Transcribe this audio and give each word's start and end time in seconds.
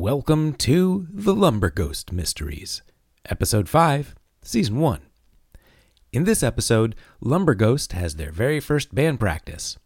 Welcome 0.00 0.54
to 0.54 1.06
The 1.12 1.34
Lumber 1.34 1.68
Ghost 1.68 2.10
Mysteries, 2.10 2.80
Episode 3.26 3.68
5, 3.68 4.14
Season 4.40 4.78
1. 4.78 5.00
In 6.14 6.24
this 6.24 6.42
episode, 6.42 6.96
Lumber 7.20 7.54
Ghost 7.54 7.92
has 7.92 8.16
their 8.16 8.32
very 8.32 8.60
first 8.60 8.94
band 8.94 9.20
practice 9.20 9.76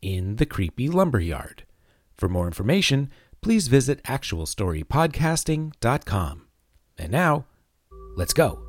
in 0.00 0.36
the 0.36 0.46
creepy 0.46 0.88
lumber 0.88 1.20
yard. 1.20 1.64
For 2.16 2.30
more 2.30 2.46
information, 2.46 3.10
please 3.42 3.68
visit 3.68 4.02
actualstorypodcasting.com. 4.04 6.46
And 6.96 7.12
now, 7.12 7.44
let's 8.16 8.32
go. 8.32 8.67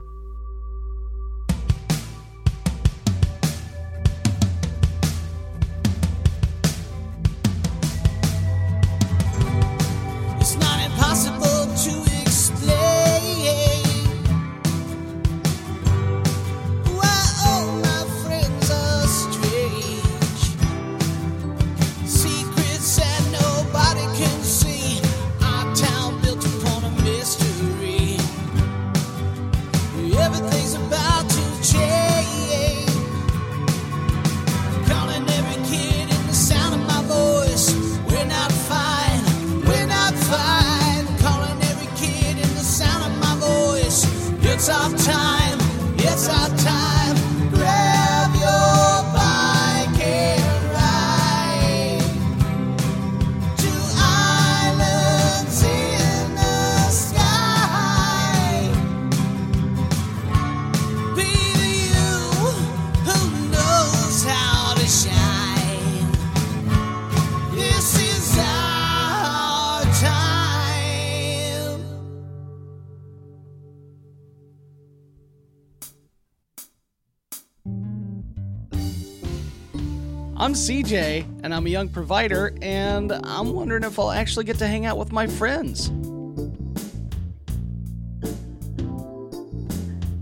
And 81.50 81.56
I'm 81.56 81.66
a 81.66 81.70
young 81.70 81.90
provider, 81.90 82.54
and 82.62 83.12
I'm 83.12 83.54
wondering 83.54 83.84
if 83.84 83.98
I'll 83.98 84.12
actually 84.12 84.46
get 84.46 84.60
to 84.60 84.68
hang 84.68 84.86
out 84.86 85.00
with 85.00 85.12
my 85.12 85.26
friends. 85.26 85.88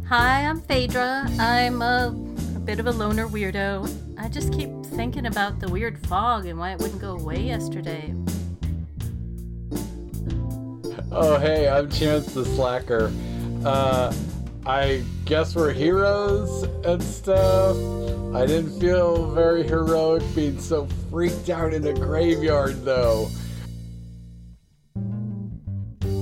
Hi, 0.08 0.46
I'm 0.46 0.62
Phaedra. 0.62 1.28
I'm 1.38 1.82
a, 1.82 2.16
a 2.56 2.60
bit 2.60 2.80
of 2.80 2.88
a 2.88 2.92
loner 2.92 3.28
weirdo. 3.28 3.94
I 4.18 4.30
just 4.30 4.54
keep 4.54 4.70
thinking 4.86 5.26
about 5.26 5.60
the 5.60 5.68
weird 5.68 6.00
fog 6.08 6.46
and 6.46 6.58
why 6.58 6.72
it 6.72 6.80
wouldn't 6.80 7.02
go 7.02 7.18
away 7.18 7.42
yesterday. 7.42 8.16
Oh, 11.12 11.38
hey, 11.40 11.68
I'm 11.68 11.90
Chance 11.92 12.34
the 12.36 12.46
Slacker. 12.46 13.12
Uh, 13.66 14.14
I 14.66 15.04
guess 15.26 15.58
we're 15.58 15.74
heroes 15.74 16.64
and 16.86 17.04
stuff. 17.04 17.76
I 18.38 18.46
didn't 18.46 18.80
feel 18.80 19.32
very 19.32 19.68
heroic 19.68 20.22
being 20.36 20.60
so 20.60 20.86
freaked 21.10 21.50
out 21.50 21.74
in 21.74 21.88
a 21.88 21.94
graveyard, 21.94 22.86
though. 22.86 23.30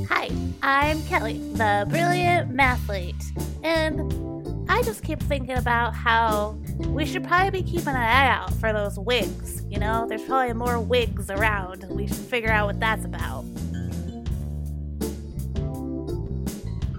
Hi, 0.07 0.31
I'm 0.63 1.03
Kelly, 1.07 1.39
the 1.55 1.85
brilliant 1.89 2.55
mathlete, 2.55 3.21
and 3.65 4.69
I 4.69 4.81
just 4.83 5.03
keep 5.03 5.19
thinking 5.23 5.57
about 5.57 5.93
how 5.93 6.57
we 6.87 7.05
should 7.05 7.25
probably 7.25 7.61
be 7.61 7.69
keeping 7.69 7.89
an 7.89 7.97
eye 7.97 8.29
out 8.29 8.53
for 8.53 8.71
those 8.71 8.97
wigs. 8.97 9.65
You 9.69 9.79
know, 9.79 10.05
there's 10.07 10.23
probably 10.23 10.53
more 10.53 10.79
wigs 10.79 11.29
around. 11.29 11.83
We 11.89 12.07
should 12.07 12.15
figure 12.15 12.49
out 12.49 12.67
what 12.67 12.79
that's 12.79 13.03
about. 13.03 13.43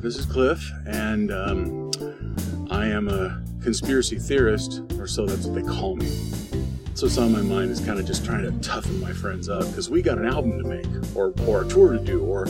This 0.03 0.19
is 0.19 0.27
Cliff, 0.27 0.63
and 0.87 1.33
um, 1.33 1.91
I 2.71 2.89
am 2.89 3.09
a 3.09 3.43
conspiracy 3.67 4.17
theorist, 4.17 4.81
or 4.97 5.09
so 5.09 5.27
that's 5.27 5.45
what 5.45 5.57
they 5.57 5.69
call 5.69 5.97
me. 5.97 6.07
So 6.95 7.07
what's 7.07 7.19
on 7.19 7.33
my 7.33 7.43
mind 7.43 7.73
is 7.73 7.81
kind 7.81 7.99
of 7.99 8.07
just 8.07 8.25
trying 8.25 8.45
to 8.45 8.53
toughen 8.61 9.01
my 9.01 9.13
friends 9.13 9.49
up 9.49 9.67
because 9.67 9.91
we 9.91 10.03
got 10.03 10.19
an 10.19 10.25
album 10.25 10.57
to 10.63 10.65
make, 10.65 10.87
or 11.17 11.35
or 11.49 11.63
a 11.63 11.69
tour 11.69 11.95
to 11.95 11.99
do, 11.99 12.21
or 12.21 12.47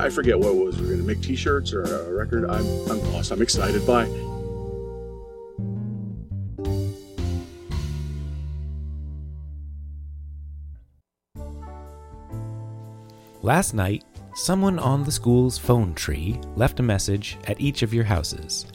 I 0.00 0.10
forget 0.10 0.38
what 0.38 0.54
it 0.54 0.64
was. 0.64 0.80
We're 0.80 0.90
gonna 0.90 1.02
make 1.02 1.22
T-shirts 1.22 1.72
or 1.72 1.82
a 1.82 2.12
record. 2.12 2.44
I'm 2.48 2.64
I'm 2.88 3.12
lost. 3.12 3.32
I'm 3.32 3.42
excited. 3.42 3.84
Bye. 3.84 4.06
Last 13.42 13.74
night, 13.74 14.04
someone 14.36 14.78
on 14.78 15.02
the 15.02 15.10
school's 15.10 15.58
phone 15.58 15.94
tree 15.94 16.40
left 16.54 16.78
a 16.78 16.82
message 16.84 17.38
at 17.48 17.60
each 17.60 17.82
of 17.82 17.92
your 17.92 18.04
houses. 18.04 18.66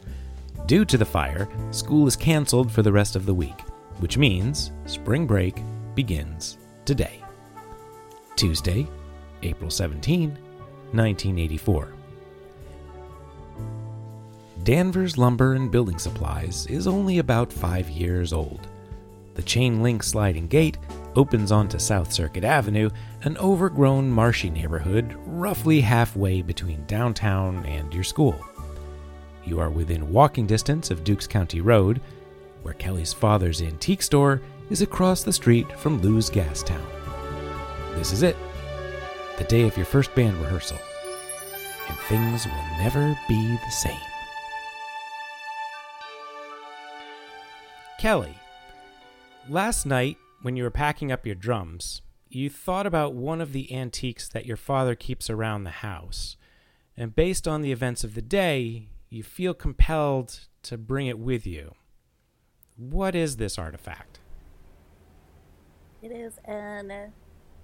Due 0.68 0.84
to 0.84 0.98
the 0.98 1.04
fire, 1.04 1.48
school 1.70 2.06
is 2.06 2.14
canceled 2.14 2.70
for 2.70 2.82
the 2.82 2.92
rest 2.92 3.16
of 3.16 3.24
the 3.24 3.32
week, 3.32 3.62
which 4.00 4.18
means 4.18 4.70
spring 4.84 5.26
break 5.26 5.62
begins 5.94 6.58
today. 6.84 7.22
Tuesday, 8.36 8.86
April 9.42 9.70
17, 9.70 10.28
1984. 10.92 11.94
Danvers 14.64 15.16
Lumber 15.16 15.54
and 15.54 15.70
Building 15.70 15.98
Supplies 15.98 16.66
is 16.66 16.86
only 16.86 17.18
about 17.18 17.50
five 17.50 17.88
years 17.88 18.34
old. 18.34 18.68
The 19.36 19.42
chain 19.42 19.82
link 19.82 20.02
sliding 20.02 20.48
gate 20.48 20.76
opens 21.16 21.50
onto 21.50 21.78
South 21.78 22.12
Circuit 22.12 22.44
Avenue, 22.44 22.90
an 23.22 23.38
overgrown, 23.38 24.10
marshy 24.10 24.50
neighborhood 24.50 25.16
roughly 25.24 25.80
halfway 25.80 26.42
between 26.42 26.84
downtown 26.84 27.64
and 27.64 27.94
your 27.94 28.04
school. 28.04 28.38
You 29.48 29.60
are 29.60 29.70
within 29.70 30.12
walking 30.12 30.46
distance 30.46 30.90
of 30.90 31.04
Dukes 31.04 31.26
County 31.26 31.62
Road, 31.62 32.02
where 32.60 32.74
Kelly's 32.74 33.14
father's 33.14 33.62
antique 33.62 34.02
store 34.02 34.42
is 34.68 34.82
across 34.82 35.22
the 35.22 35.32
street 35.32 35.72
from 35.78 36.02
Lou's 36.02 36.28
Gas 36.28 36.62
Town. 36.62 36.86
This 37.94 38.12
is 38.12 38.22
it, 38.22 38.36
the 39.38 39.44
day 39.44 39.62
of 39.62 39.74
your 39.74 39.86
first 39.86 40.14
band 40.14 40.36
rehearsal, 40.36 40.76
and 41.88 41.96
things 42.00 42.44
will 42.44 42.78
never 42.78 43.18
be 43.26 43.56
the 43.64 43.70
same. 43.70 43.96
Kelly, 47.98 48.34
last 49.48 49.86
night 49.86 50.18
when 50.42 50.56
you 50.56 50.62
were 50.62 50.70
packing 50.70 51.10
up 51.10 51.24
your 51.24 51.34
drums, 51.34 52.02
you 52.28 52.50
thought 52.50 52.86
about 52.86 53.14
one 53.14 53.40
of 53.40 53.54
the 53.54 53.74
antiques 53.74 54.28
that 54.28 54.44
your 54.44 54.58
father 54.58 54.94
keeps 54.94 55.30
around 55.30 55.64
the 55.64 55.70
house. 55.70 56.36
And 56.98 57.16
based 57.16 57.48
on 57.48 57.62
the 57.62 57.72
events 57.72 58.04
of 58.04 58.14
the 58.14 58.20
day, 58.20 58.90
you 59.10 59.22
feel 59.22 59.54
compelled 59.54 60.46
to 60.62 60.76
bring 60.76 61.06
it 61.06 61.18
with 61.18 61.46
you. 61.46 61.74
What 62.76 63.14
is 63.14 63.36
this 63.36 63.58
artifact? 63.58 64.20
It 66.02 66.12
is 66.12 66.38
an 66.44 67.12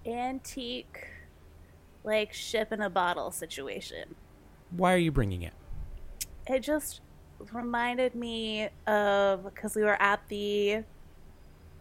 antique, 0.06 1.06
like 2.03 2.32
ship 2.32 2.72
in 2.72 2.81
a 2.81 2.91
bottle 2.91 3.31
situation. 3.31 4.14
Why 4.70 4.94
are 4.94 4.99
you 4.99 5.12
bringing 5.12 5.43
it? 5.43 5.55
It 6.46 6.61
just 6.61 7.00
reminded 7.52 8.14
me 8.14 8.69
of 8.87 9.44
because 9.44 9.76
we 9.76 9.82
were 9.82 10.00
at 10.00 10.26
the 10.29 10.85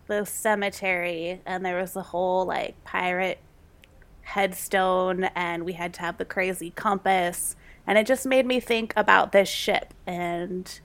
the 0.08 0.26
cemetery 0.26 1.42
and 1.46 1.66
there 1.66 1.80
was 1.80 1.94
the 1.94 2.04
whole 2.04 2.46
like 2.46 2.82
pirate 2.84 3.40
headstone 4.22 5.24
and 5.36 5.64
we 5.64 5.74
had 5.74 5.94
to 5.94 6.02
have 6.02 6.18
the 6.18 6.26
crazy 6.26 6.72
compass 6.72 7.56
and 7.86 7.98
it 7.98 8.08
just 8.08 8.26
made 8.26 8.46
me 8.46 8.60
think 8.60 8.94
about 8.96 9.32
this 9.32 9.50
ship 9.50 9.94
and 10.06 10.80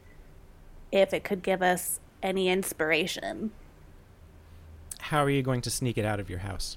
if 0.90 1.12
it 1.12 1.24
could 1.24 1.42
give 1.42 1.62
us 1.62 2.00
any 2.22 2.48
inspiration. 2.48 3.52
How 5.00 5.22
are 5.22 5.30
you 5.30 5.42
going 5.42 5.60
to 5.62 5.70
sneak 5.70 5.96
it 5.96 6.04
out 6.04 6.20
of 6.20 6.28
your 6.28 6.40
house? 6.40 6.76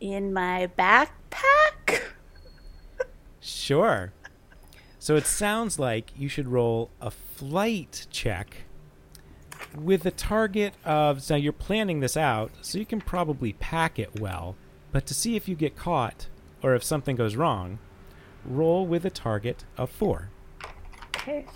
In 0.00 0.32
my 0.32 0.68
backpack? 0.78 2.02
Sure. 3.40 4.12
So 4.98 5.16
it 5.16 5.26
sounds 5.26 5.78
like 5.78 6.12
you 6.16 6.28
should 6.28 6.48
roll 6.48 6.90
a 7.00 7.10
flight 7.10 8.06
check 8.10 8.64
with 9.76 10.04
a 10.06 10.10
target 10.10 10.74
of. 10.84 11.22
So 11.22 11.34
you're 11.34 11.52
planning 11.52 12.00
this 12.00 12.16
out, 12.16 12.52
so 12.60 12.78
you 12.78 12.86
can 12.86 13.00
probably 13.00 13.54
pack 13.54 13.98
it 13.98 14.20
well. 14.20 14.56
But 14.90 15.06
to 15.06 15.14
see 15.14 15.36
if 15.36 15.48
you 15.48 15.54
get 15.54 15.76
caught 15.76 16.26
or 16.62 16.74
if 16.74 16.84
something 16.84 17.16
goes 17.16 17.34
wrong, 17.36 17.78
roll 18.44 18.86
with 18.86 19.04
a 19.04 19.10
target 19.10 19.64
of 19.76 19.90
four. 19.90 20.28
Okay. 21.16 21.46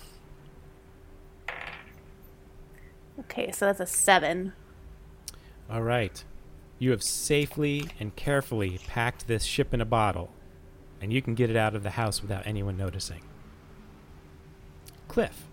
Okay, 3.19 3.51
so 3.51 3.65
that's 3.65 3.79
a 3.79 3.85
seven. 3.85 4.53
All 5.69 5.81
right. 5.81 6.23
You 6.79 6.91
have 6.91 7.01
safely 7.03 7.89
and 7.99 8.15
carefully 8.15 8.79
packed 8.87 9.27
this 9.27 9.43
ship 9.43 9.73
in 9.73 9.81
a 9.81 9.85
bottle, 9.85 10.29
and 11.01 11.11
you 11.11 11.21
can 11.21 11.33
get 11.33 11.49
it 11.49 11.55
out 11.55 11.75
of 11.75 11.81
the 11.83 11.91
house 11.91 12.21
without 12.21 12.45
anyone 12.45 12.77
noticing. 12.77 13.21
Cliff. 15.07 15.45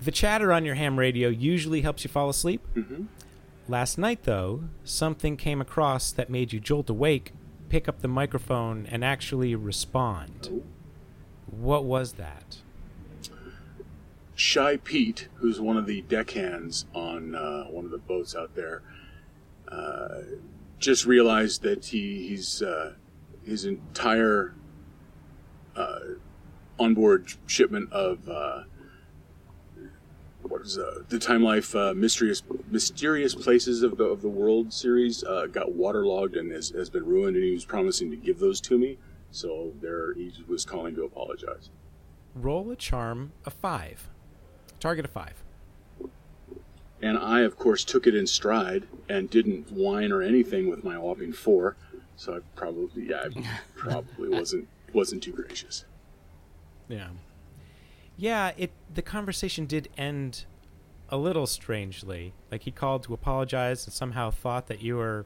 The 0.00 0.10
chatter 0.10 0.50
on 0.52 0.64
your 0.64 0.76
ham 0.76 0.98
radio 0.98 1.28
usually 1.28 1.82
helps 1.82 2.02
you 2.04 2.08
fall 2.08 2.30
asleep. 2.30 2.62
Mhm. 2.74 3.08
Last 3.68 3.98
night, 3.98 4.22
though, 4.22 4.64
something 4.82 5.36
came 5.36 5.60
across 5.60 6.10
that 6.10 6.30
made 6.30 6.54
you 6.54 6.58
jolt 6.60 6.88
awake, 6.88 7.32
pick 7.70 7.88
up 7.88 8.02
the 8.02 8.08
microphone, 8.08 8.86
and 8.90 9.02
actually 9.02 9.54
respond. 9.54 10.62
What 11.46 11.84
was 11.84 12.14
that? 12.14 12.58
Shy 14.34 14.76
Pete, 14.76 15.28
who's 15.36 15.60
one 15.60 15.76
of 15.76 15.86
the 15.86 16.02
deckhands 16.02 16.86
on 16.94 17.34
uh, 17.34 17.64
one 17.64 17.84
of 17.84 17.90
the 17.90 17.98
boats 17.98 18.34
out 18.34 18.54
there, 18.54 18.82
uh, 19.68 20.22
just 20.78 21.06
realized 21.06 21.62
that 21.62 21.86
he, 21.86 22.26
he's 22.28 22.60
uh, 22.60 22.94
his 23.44 23.64
entire 23.64 24.54
uh, 25.76 26.00
onboard 26.78 27.32
shipment 27.46 27.92
of 27.92 28.28
uh, 28.28 28.62
what 30.42 30.62
is 30.62 30.78
uh, 30.78 31.02
the 31.08 31.18
Time 31.18 31.42
Life 31.42 31.74
uh, 31.74 31.94
mysterious 31.94 32.42
mysterious 32.70 33.34
places 33.34 33.82
of 33.82 33.96
the 33.96 34.04
of 34.04 34.22
the 34.22 34.28
world 34.28 34.72
series 34.72 35.22
uh, 35.24 35.46
got 35.46 35.72
waterlogged 35.72 36.36
and 36.36 36.50
has, 36.52 36.70
has 36.70 36.90
been 36.90 37.04
ruined, 37.04 37.36
and 37.36 37.44
he 37.44 37.52
was 37.52 37.64
promising 37.64 38.10
to 38.10 38.16
give 38.16 38.38
those 38.38 38.60
to 38.62 38.78
me. 38.78 38.98
So 39.30 39.72
there, 39.80 40.12
he 40.14 40.32
was 40.48 40.64
calling 40.64 40.94
to 40.96 41.04
apologize. 41.04 41.70
Roll 42.34 42.70
a 42.70 42.76
charm 42.76 43.32
of 43.44 43.52
five. 43.54 44.08
Target 44.80 45.04
of 45.04 45.10
five. 45.10 45.42
And 47.02 47.16
I, 47.16 47.40
of 47.40 47.56
course, 47.56 47.84
took 47.84 48.06
it 48.06 48.14
in 48.14 48.26
stride 48.26 48.86
and 49.08 49.30
didn't 49.30 49.72
whine 49.72 50.12
or 50.12 50.20
anything 50.20 50.68
with 50.68 50.84
my 50.84 50.98
whopping 50.98 51.32
four. 51.32 51.76
So 52.16 52.36
I 52.36 52.38
probably, 52.54 53.08
yeah, 53.08 53.28
I 53.34 53.58
probably 53.76 54.28
wasn't 54.28 54.68
wasn't 54.92 55.22
too 55.22 55.32
gracious. 55.32 55.84
Yeah. 56.88 57.08
Yeah, 58.20 58.52
it 58.58 58.70
the 58.92 59.00
conversation 59.00 59.64
did 59.64 59.88
end 59.96 60.44
a 61.08 61.16
little 61.16 61.46
strangely. 61.46 62.34
Like 62.50 62.64
he 62.64 62.70
called 62.70 63.02
to 63.04 63.14
apologize 63.14 63.86
and 63.86 63.94
somehow 63.94 64.30
thought 64.30 64.66
that 64.66 64.82
you 64.82 64.96
were 64.96 65.24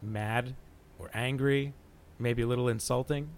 mad 0.00 0.54
or 0.96 1.10
angry, 1.12 1.74
maybe 2.20 2.42
a 2.42 2.46
little 2.46 2.68
insulting. 2.68 3.30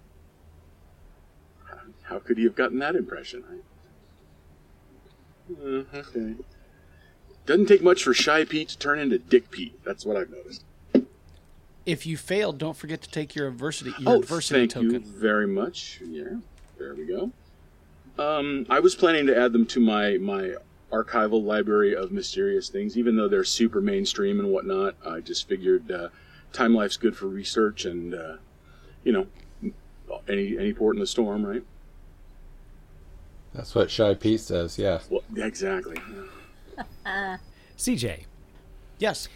How 2.02 2.18
could 2.18 2.36
he 2.36 2.44
have 2.44 2.54
gotten 2.54 2.78
that 2.80 2.94
impression? 2.94 3.44
I... 3.50 3.54
Uh, 5.52 5.84
okay. 5.94 6.34
Doesn't 7.46 7.66
take 7.66 7.82
much 7.82 8.04
for 8.04 8.12
Shy 8.12 8.44
Pete 8.44 8.68
to 8.68 8.78
turn 8.78 8.98
into 8.98 9.18
Dick 9.18 9.50
Pete. 9.50 9.82
That's 9.84 10.04
what 10.04 10.18
I've 10.18 10.28
noticed. 10.28 10.64
If 11.86 12.04
you 12.04 12.18
failed, 12.18 12.58
don't 12.58 12.76
forget 12.76 13.00
to 13.00 13.10
take 13.10 13.34
your 13.34 13.48
adversity 13.48 13.94
your 13.98 14.16
oh, 14.16 14.20
adversity 14.20 14.60
thank 14.60 14.72
token. 14.72 14.90
you 14.90 15.00
very 15.00 15.46
much. 15.46 16.02
Yeah, 16.04 16.24
there 16.78 16.94
we 16.94 17.06
go. 17.06 17.32
Um, 18.18 18.66
I 18.70 18.80
was 18.80 18.94
planning 18.94 19.26
to 19.26 19.36
add 19.38 19.52
them 19.52 19.66
to 19.66 19.80
my 19.80 20.16
my 20.18 20.54
archival 20.92 21.42
library 21.42 21.94
of 21.94 22.12
mysterious 22.12 22.68
things, 22.68 22.96
even 22.96 23.16
though 23.16 23.28
they're 23.28 23.44
super 23.44 23.80
mainstream 23.80 24.38
and 24.40 24.50
whatnot. 24.50 24.94
I 25.06 25.20
just 25.20 25.48
figured 25.48 25.90
uh, 25.90 26.08
Time 26.52 26.74
Life's 26.74 26.96
good 26.96 27.16
for 27.16 27.26
research, 27.26 27.84
and 27.84 28.14
uh, 28.14 28.36
you 29.04 29.12
know, 29.12 29.26
any 30.28 30.56
any 30.56 30.72
port 30.72 30.96
in 30.96 31.00
the 31.00 31.06
storm, 31.06 31.44
right? 31.44 31.62
That's 33.52 33.74
what 33.74 33.90
Shy 33.90 34.14
Pete 34.14 34.40
says, 34.40 34.78
yeah. 34.78 35.00
Well, 35.08 35.22
exactly. 35.34 35.96
CJ, 37.78 38.24
Yes. 38.98 39.28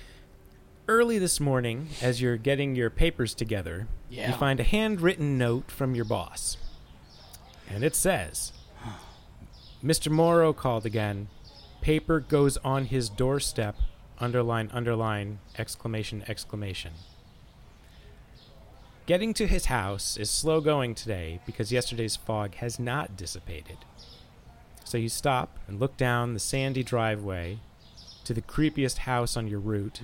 early 0.89 1.19
this 1.19 1.41
morning, 1.41 1.89
as 2.03 2.21
you're 2.21 2.37
getting 2.37 2.75
your 2.77 2.91
papers 2.91 3.33
together, 3.35 3.87
Yeah. 4.11 4.31
you 4.31 4.37
find 4.37 4.61
a 4.61 4.65
handwritten 4.65 5.39
note 5.39 5.71
from 5.71 5.95
your 5.95 6.05
boss. 6.05 6.59
And 7.69 7.83
it 7.83 7.95
says 7.95 8.53
Mr. 9.83 10.11
Morrow 10.11 10.53
called 10.53 10.85
again. 10.85 11.29
Paper 11.81 12.21
goes 12.21 12.59
on 12.59 12.87
his 12.87 13.09
doorstep. 13.09 13.77
Underline, 14.19 14.69
underline, 14.73 15.39
exclamation, 15.57 16.23
exclamation. 16.29 16.93
Getting 19.07 19.33
to 19.35 19.47
his 19.47 19.67
house 19.67 20.19
is 20.19 20.31
slow 20.31 20.61
going 20.61 20.95
today 20.95 21.41
because 21.47 21.73
yesterday's 21.73 22.17
fog 22.17 22.57
has 22.57 22.79
not 22.79 23.17
dissipated. 23.17 23.79
So 24.85 24.99
you 24.99 25.09
stop 25.09 25.59
and 25.67 25.81
look 25.81 25.97
down 25.97 26.35
the 26.35 26.41
sandy 26.41 26.83
driveway 26.83 27.59
to 28.25 28.35
the 28.35 28.43
creepiest 28.43 28.99
house 28.99 29.37
on 29.37 29.49
your 29.49 29.61
route. 29.61 30.03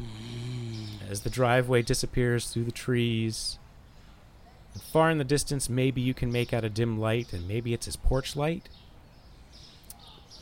As 1.09 1.21
the 1.21 1.31
driveway 1.31 1.83
disappears 1.83 2.49
through 2.49 2.65
the 2.65 2.73
trees, 2.73 3.59
and 4.73 4.83
far 4.83 5.11
in 5.11 5.19
the 5.19 5.25
distance, 5.25 5.69
maybe 5.69 6.01
you 6.01 6.15
can 6.15 6.33
make 6.33 6.53
out 6.53 6.65
a 6.65 6.71
dim 6.71 6.99
light, 6.99 7.33
and 7.33 7.47
maybe 7.47 7.75
it's 7.75 7.87
his 7.87 7.97
porch 7.97 8.37
light. 8.37 8.69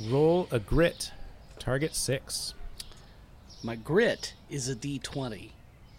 Roll 0.02 0.49
a 0.50 0.58
grit. 0.58 1.12
Target 1.58 1.94
six. 1.94 2.55
My 3.62 3.76
grit 3.76 4.35
is 4.50 4.69
a 4.69 4.75
D20. 4.75 5.50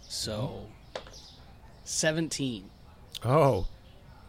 So 0.02 0.66
17. 1.84 2.70
Oh, 3.24 3.66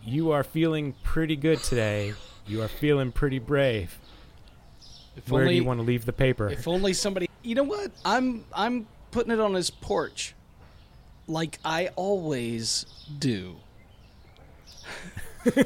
you 0.04 0.32
are 0.32 0.44
feeling 0.44 0.96
pretty 1.04 1.36
good 1.36 1.62
today. 1.62 2.14
You 2.48 2.62
are 2.62 2.68
feeling 2.68 3.12
pretty 3.12 3.40
brave. 3.40 4.00
If 5.16 5.30
Where 5.30 5.44
only, 5.44 5.56
do 5.56 5.62
you 5.62 5.66
want 5.66 5.80
to 5.80 5.86
leave 5.86 6.06
the 6.06 6.14
paper? 6.14 6.48
If 6.50 6.68
only 6.68 6.94
somebody 6.94 7.28
You 7.44 7.56
know 7.56 7.64
what? 7.64 7.92
I'm 8.06 8.46
I'm 8.54 8.88
putting 9.12 9.32
it 9.32 9.40
on 9.40 9.54
his 9.54 9.70
porch. 9.70 10.34
Like 11.28 11.60
I 11.66 11.90
always 11.96 12.86
do. 13.20 13.58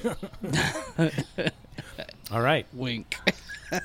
All 2.32 2.42
right. 2.42 2.66
Wink. 2.74 3.18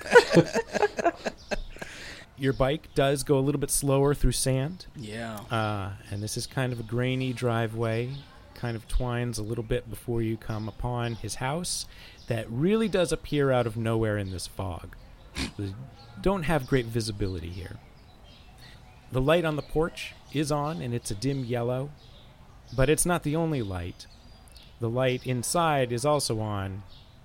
Your 2.39 2.53
bike 2.53 2.89
does 2.95 3.23
go 3.23 3.39
a 3.39 3.41
little 3.41 3.61
bit 3.61 3.71
slower 3.71 4.15
through 4.15 4.33
sand. 4.33 4.87
Yeah. 4.95 5.41
Uh, 5.51 5.93
and 6.11 6.23
this 6.23 6.37
is 6.37 6.47
kind 6.47 6.73
of 6.73 6.81
a 6.81 6.83
grainy 6.83 7.33
driveway, 7.33 8.11
kind 8.55 8.77
of 8.77 8.87
twines 8.89 9.39
a 9.39 9.43
little 9.43 9.65
bit 9.65 9.89
before 9.89 10.21
you 10.21 10.37
come 10.37 10.69
upon 10.69 11.15
his 11.15 11.37
house 11.37 11.87
that 12.27 12.51
really 12.51 12.89
does 12.89 13.13
appear 13.13 13.51
out 13.51 13.67
of 13.67 13.77
nowhere 13.77 14.19
in 14.19 14.31
this 14.31 14.47
fog. 14.47 14.97
We 15.57 15.75
don't 16.21 16.43
have 16.45 16.67
great 16.67 16.87
visibility 16.87 17.51
here. 17.51 17.77
The 19.13 19.21
light 19.21 19.45
on 19.45 19.57
the 19.57 19.63
porch 19.63 20.15
is 20.33 20.51
on 20.51 20.83
and 20.83 20.93
it's 20.93 21.11
a 21.11 21.15
dim 21.15 21.45
yellow, 21.45 21.91
but 22.75 22.91
it's 22.91 23.07
not 23.07 23.23
the 23.23 23.37
only 23.37 23.63
light. 23.63 24.07
The 24.81 24.91
light 24.91 25.27
inside 25.27 25.93
is 25.93 26.05
also 26.05 26.41
on, 26.41 26.83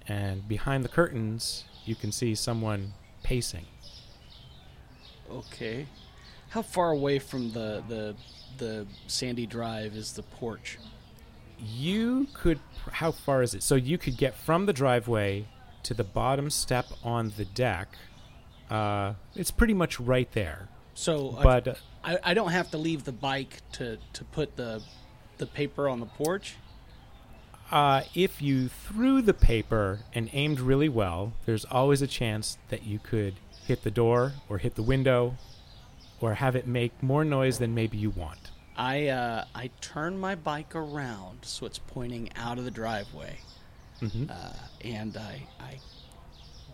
and 0.08 0.48
behind 0.48 0.86
the 0.86 0.90
curtains, 0.90 1.66
you 1.86 1.96
can 1.96 2.12
see 2.12 2.36
someone 2.36 2.94
pacing. 3.24 3.66
Okay. 5.30 5.88
How 6.50 6.62
far 6.62 6.92
away 6.92 7.20
from 7.20 7.52
the 7.52 7.84
the 7.88 8.16
the 8.58 8.88
sandy 9.08 9.46
drive 9.46 9.96
is 9.96 10.14
the 10.14 10.24
porch? 10.24 10.78
You 11.58 12.28
could. 12.34 12.60
How 12.92 13.12
far 13.12 13.42
is 13.42 13.54
it? 13.54 13.64
So 13.64 13.76
you 13.76 13.98
could 13.98 14.18
get 14.18 14.36
from 14.36 14.66
the 14.66 14.74
driveway 14.74 15.46
to 15.84 15.94
the 15.94 16.04
bottom 16.04 16.50
step 16.50 16.86
on 17.04 17.34
the 17.38 17.46
deck. 17.46 17.96
Uh, 18.70 19.14
it's 19.36 19.52
pretty 19.52 19.74
much 19.74 20.00
right 20.00 20.32
there. 20.34 20.70
So 20.94 21.38
But 21.42 21.68
uh, 21.68 21.74
I, 22.04 22.20
I 22.24 22.34
don't 22.34 22.52
have 22.52 22.72
to 22.72 22.78
leave 22.78 23.04
the 23.04 23.12
bike 23.12 23.62
to, 23.74 23.98
to 24.14 24.24
put 24.26 24.56
the 24.56 24.82
the 25.38 25.46
paper 25.46 25.90
on 25.90 26.00
the 26.00 26.06
porch. 26.06 26.56
Uh, 27.72 28.04
if 28.14 28.42
you 28.42 28.68
threw 28.68 29.22
the 29.22 29.34
paper 29.34 30.00
and 30.14 30.30
aimed 30.34 30.60
really 30.60 30.90
well, 30.90 31.34
there's 31.46 31.66
always 31.66 32.02
a 32.02 32.08
chance 32.08 32.58
that 32.70 32.84
you 32.84 33.00
could 33.00 33.36
hit 33.66 33.84
the 33.84 33.92
door 33.92 34.34
or 34.50 34.58
hit 34.58 34.76
the 34.76 34.84
window 34.84 35.36
or 36.20 36.36
have 36.36 36.56
it 36.56 36.68
make 36.68 37.02
more 37.02 37.24
noise 37.24 37.60
than 37.60 37.74
maybe 37.74 37.98
you 37.98 38.10
want. 38.10 38.52
I 38.78 39.08
uh, 39.08 39.46
I 39.54 39.70
turn 39.82 40.18
my 40.20 40.36
bike 40.36 40.76
around 40.76 41.40
so 41.44 41.66
it's 41.66 41.78
pointing 41.80 42.30
out 42.36 42.58
of 42.58 42.64
the 42.66 42.72
driveway, 42.72 43.40
Mhm. 44.02 44.30
uh, 44.32 44.54
and 44.84 45.18
I 45.18 45.48
I 45.60 45.80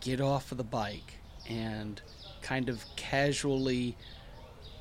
get 0.01 0.21
off 0.21 0.51
of 0.51 0.57
the 0.57 0.63
bike 0.63 1.15
and 1.49 2.01
kind 2.41 2.69
of 2.69 2.85
casually 2.95 3.97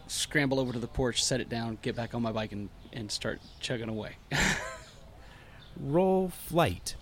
scramble 0.09 0.61
over 0.61 0.73
to 0.73 0.79
the 0.79 0.87
porch, 0.87 1.25
set 1.25 1.41
it 1.41 1.49
down, 1.49 1.79
get 1.83 1.97
back 1.97 2.15
on 2.15 2.23
my 2.23 2.33
bike, 2.33 2.53
and 2.53 2.69
and 2.93 3.11
start 3.11 3.41
chugging 3.61 3.89
away. 3.89 4.17
Roll 5.80 6.28
flight. 6.28 6.95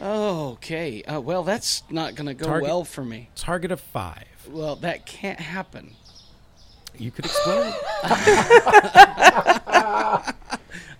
okay, 0.00 1.02
uh, 1.02 1.20
well 1.20 1.42
that's 1.42 1.82
not 1.90 2.14
gonna 2.14 2.34
go 2.34 2.46
Target- 2.46 2.68
well 2.68 2.84
for 2.84 3.04
me. 3.04 3.30
Target 3.34 3.72
of 3.72 3.80
five. 3.80 4.26
Well, 4.48 4.76
that 4.76 5.06
can't 5.06 5.40
happen. 5.40 5.94
You 6.96 7.10
could 7.10 7.26
explode. 7.26 7.74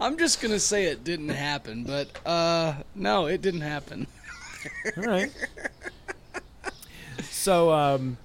I'm 0.00 0.16
just 0.16 0.40
gonna 0.40 0.60
say 0.60 0.84
it 0.84 1.02
didn't 1.02 1.30
happen, 1.30 1.84
but 1.84 2.08
uh, 2.24 2.74
no, 2.94 3.26
it 3.26 3.42
didn't 3.42 3.62
happen. 3.62 4.06
All 4.96 5.04
right. 5.04 5.32
So, 7.22 7.72
um, 7.72 8.18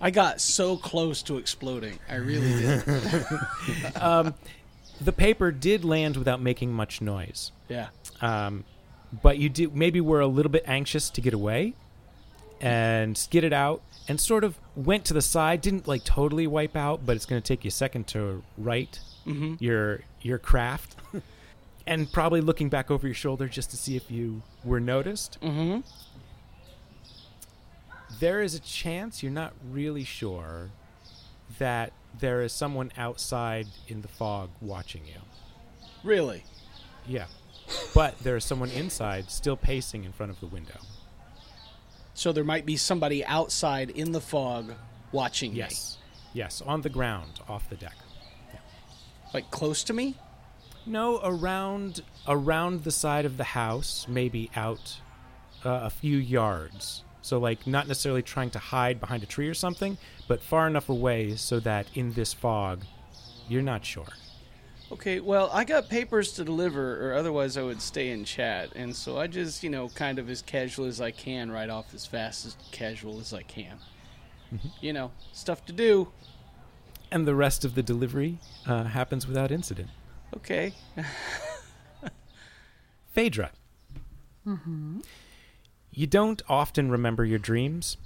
I 0.00 0.10
got 0.10 0.40
so 0.40 0.76
close 0.76 1.22
to 1.24 1.38
exploding. 1.38 1.98
I 2.08 2.16
really 2.16 2.60
did. 2.60 2.84
the 5.00 5.12
paper 5.14 5.50
did 5.50 5.84
land 5.84 6.16
without 6.16 6.40
making 6.40 6.72
much 6.72 7.00
noise. 7.00 7.52
Yeah. 7.68 7.88
Um, 8.20 8.64
but 9.22 9.38
you 9.38 9.48
do 9.48 9.70
maybe 9.72 10.00
were 10.00 10.20
a 10.20 10.26
little 10.26 10.52
bit 10.52 10.64
anxious 10.66 11.10
to 11.10 11.20
get 11.20 11.34
away 11.34 11.74
and 12.60 13.16
skidded 13.16 13.52
out 13.52 13.82
and 14.08 14.20
sort 14.20 14.44
of 14.44 14.58
went 14.74 15.04
to 15.06 15.14
the 15.14 15.22
side. 15.22 15.60
Didn't 15.60 15.86
like 15.86 16.04
totally 16.04 16.46
wipe 16.46 16.76
out, 16.76 17.04
but 17.06 17.16
it's 17.16 17.26
going 17.26 17.40
to 17.40 17.46
take 17.46 17.64
you 17.64 17.68
a 17.68 17.72
second 17.72 18.06
to 18.08 18.42
right 18.56 18.98
your 19.60 20.00
your 20.22 20.38
craft, 20.38 20.96
and 21.86 22.10
probably 22.10 22.40
looking 22.40 22.70
back 22.70 22.90
over 22.90 23.06
your 23.06 23.14
shoulder 23.14 23.46
just 23.46 23.70
to 23.70 23.76
see 23.76 23.94
if 23.94 24.10
you 24.10 24.42
were 24.64 24.80
noticed. 24.80 25.38
Mm-hmm. 25.42 25.80
There 28.20 28.40
is 28.40 28.54
a 28.54 28.60
chance 28.60 29.22
you're 29.22 29.30
not 29.30 29.52
really 29.70 30.02
sure 30.04 30.70
that 31.58 31.92
there 32.18 32.40
is 32.40 32.52
someone 32.52 32.90
outside 32.96 33.66
in 33.86 34.00
the 34.02 34.08
fog 34.08 34.50
watching 34.60 35.02
you. 35.06 35.20
Really. 36.02 36.44
Yeah. 37.06 37.26
But 37.94 38.18
there 38.20 38.36
is 38.36 38.44
someone 38.44 38.70
inside 38.70 39.30
still 39.30 39.56
pacing 39.56 40.04
in 40.04 40.12
front 40.12 40.30
of 40.30 40.40
the 40.40 40.46
window. 40.46 40.78
So 42.14 42.32
there 42.32 42.44
might 42.44 42.66
be 42.66 42.76
somebody 42.76 43.24
outside 43.24 43.90
in 43.90 44.12
the 44.12 44.20
fog 44.20 44.72
watching 45.12 45.52
me. 45.52 45.58
Yes. 45.58 45.98
Yes, 46.32 46.62
on 46.62 46.82
the 46.82 46.88
ground, 46.88 47.40
off 47.48 47.68
the 47.68 47.76
deck. 47.76 47.96
Like 49.32 49.50
close 49.50 49.84
to 49.84 49.92
me? 49.92 50.16
No, 50.86 51.20
around 51.22 52.02
around 52.26 52.84
the 52.84 52.90
side 52.90 53.24
of 53.24 53.36
the 53.36 53.44
house, 53.44 54.06
maybe 54.08 54.50
out 54.56 55.00
uh, 55.64 55.80
a 55.82 55.90
few 55.90 56.16
yards. 56.16 57.04
So 57.20 57.38
like 57.38 57.66
not 57.66 57.88
necessarily 57.88 58.22
trying 58.22 58.50
to 58.50 58.58
hide 58.58 59.00
behind 59.00 59.22
a 59.22 59.26
tree 59.26 59.48
or 59.48 59.54
something, 59.54 59.98
but 60.26 60.42
far 60.42 60.66
enough 60.66 60.88
away 60.88 61.36
so 61.36 61.60
that 61.60 61.86
in 61.94 62.12
this 62.14 62.32
fog, 62.32 62.84
you're 63.48 63.62
not 63.62 63.84
sure. 63.84 64.08
Okay, 64.90 65.20
well, 65.20 65.50
I 65.52 65.64
got 65.64 65.90
papers 65.90 66.32
to 66.32 66.44
deliver, 66.44 67.10
or 67.10 67.14
otherwise 67.14 67.58
I 67.58 67.62
would 67.62 67.82
stay 67.82 68.10
in 68.10 68.24
chat. 68.24 68.70
And 68.74 68.96
so 68.96 69.18
I 69.18 69.26
just, 69.26 69.62
you 69.62 69.68
know, 69.68 69.90
kind 69.90 70.18
of 70.18 70.30
as 70.30 70.40
casual 70.40 70.86
as 70.86 71.00
I 71.00 71.10
can, 71.10 71.50
right 71.50 71.68
off 71.68 71.92
as 71.94 72.06
fast 72.06 72.46
as 72.46 72.56
casual 72.72 73.20
as 73.20 73.34
I 73.34 73.42
can. 73.42 73.78
You 74.80 74.94
know, 74.94 75.10
stuff 75.32 75.66
to 75.66 75.74
do. 75.74 76.08
And 77.10 77.26
the 77.26 77.34
rest 77.34 77.66
of 77.66 77.74
the 77.74 77.82
delivery 77.82 78.38
uh, 78.66 78.84
happens 78.84 79.26
without 79.26 79.50
incident. 79.50 79.90
Okay. 80.34 80.72
Phaedra. 83.12 83.50
Mm-hmm. 84.46 85.00
You 85.92 86.06
don't 86.06 86.40
often 86.48 86.90
remember 86.90 87.24
your 87.24 87.38
dreams, 87.38 87.98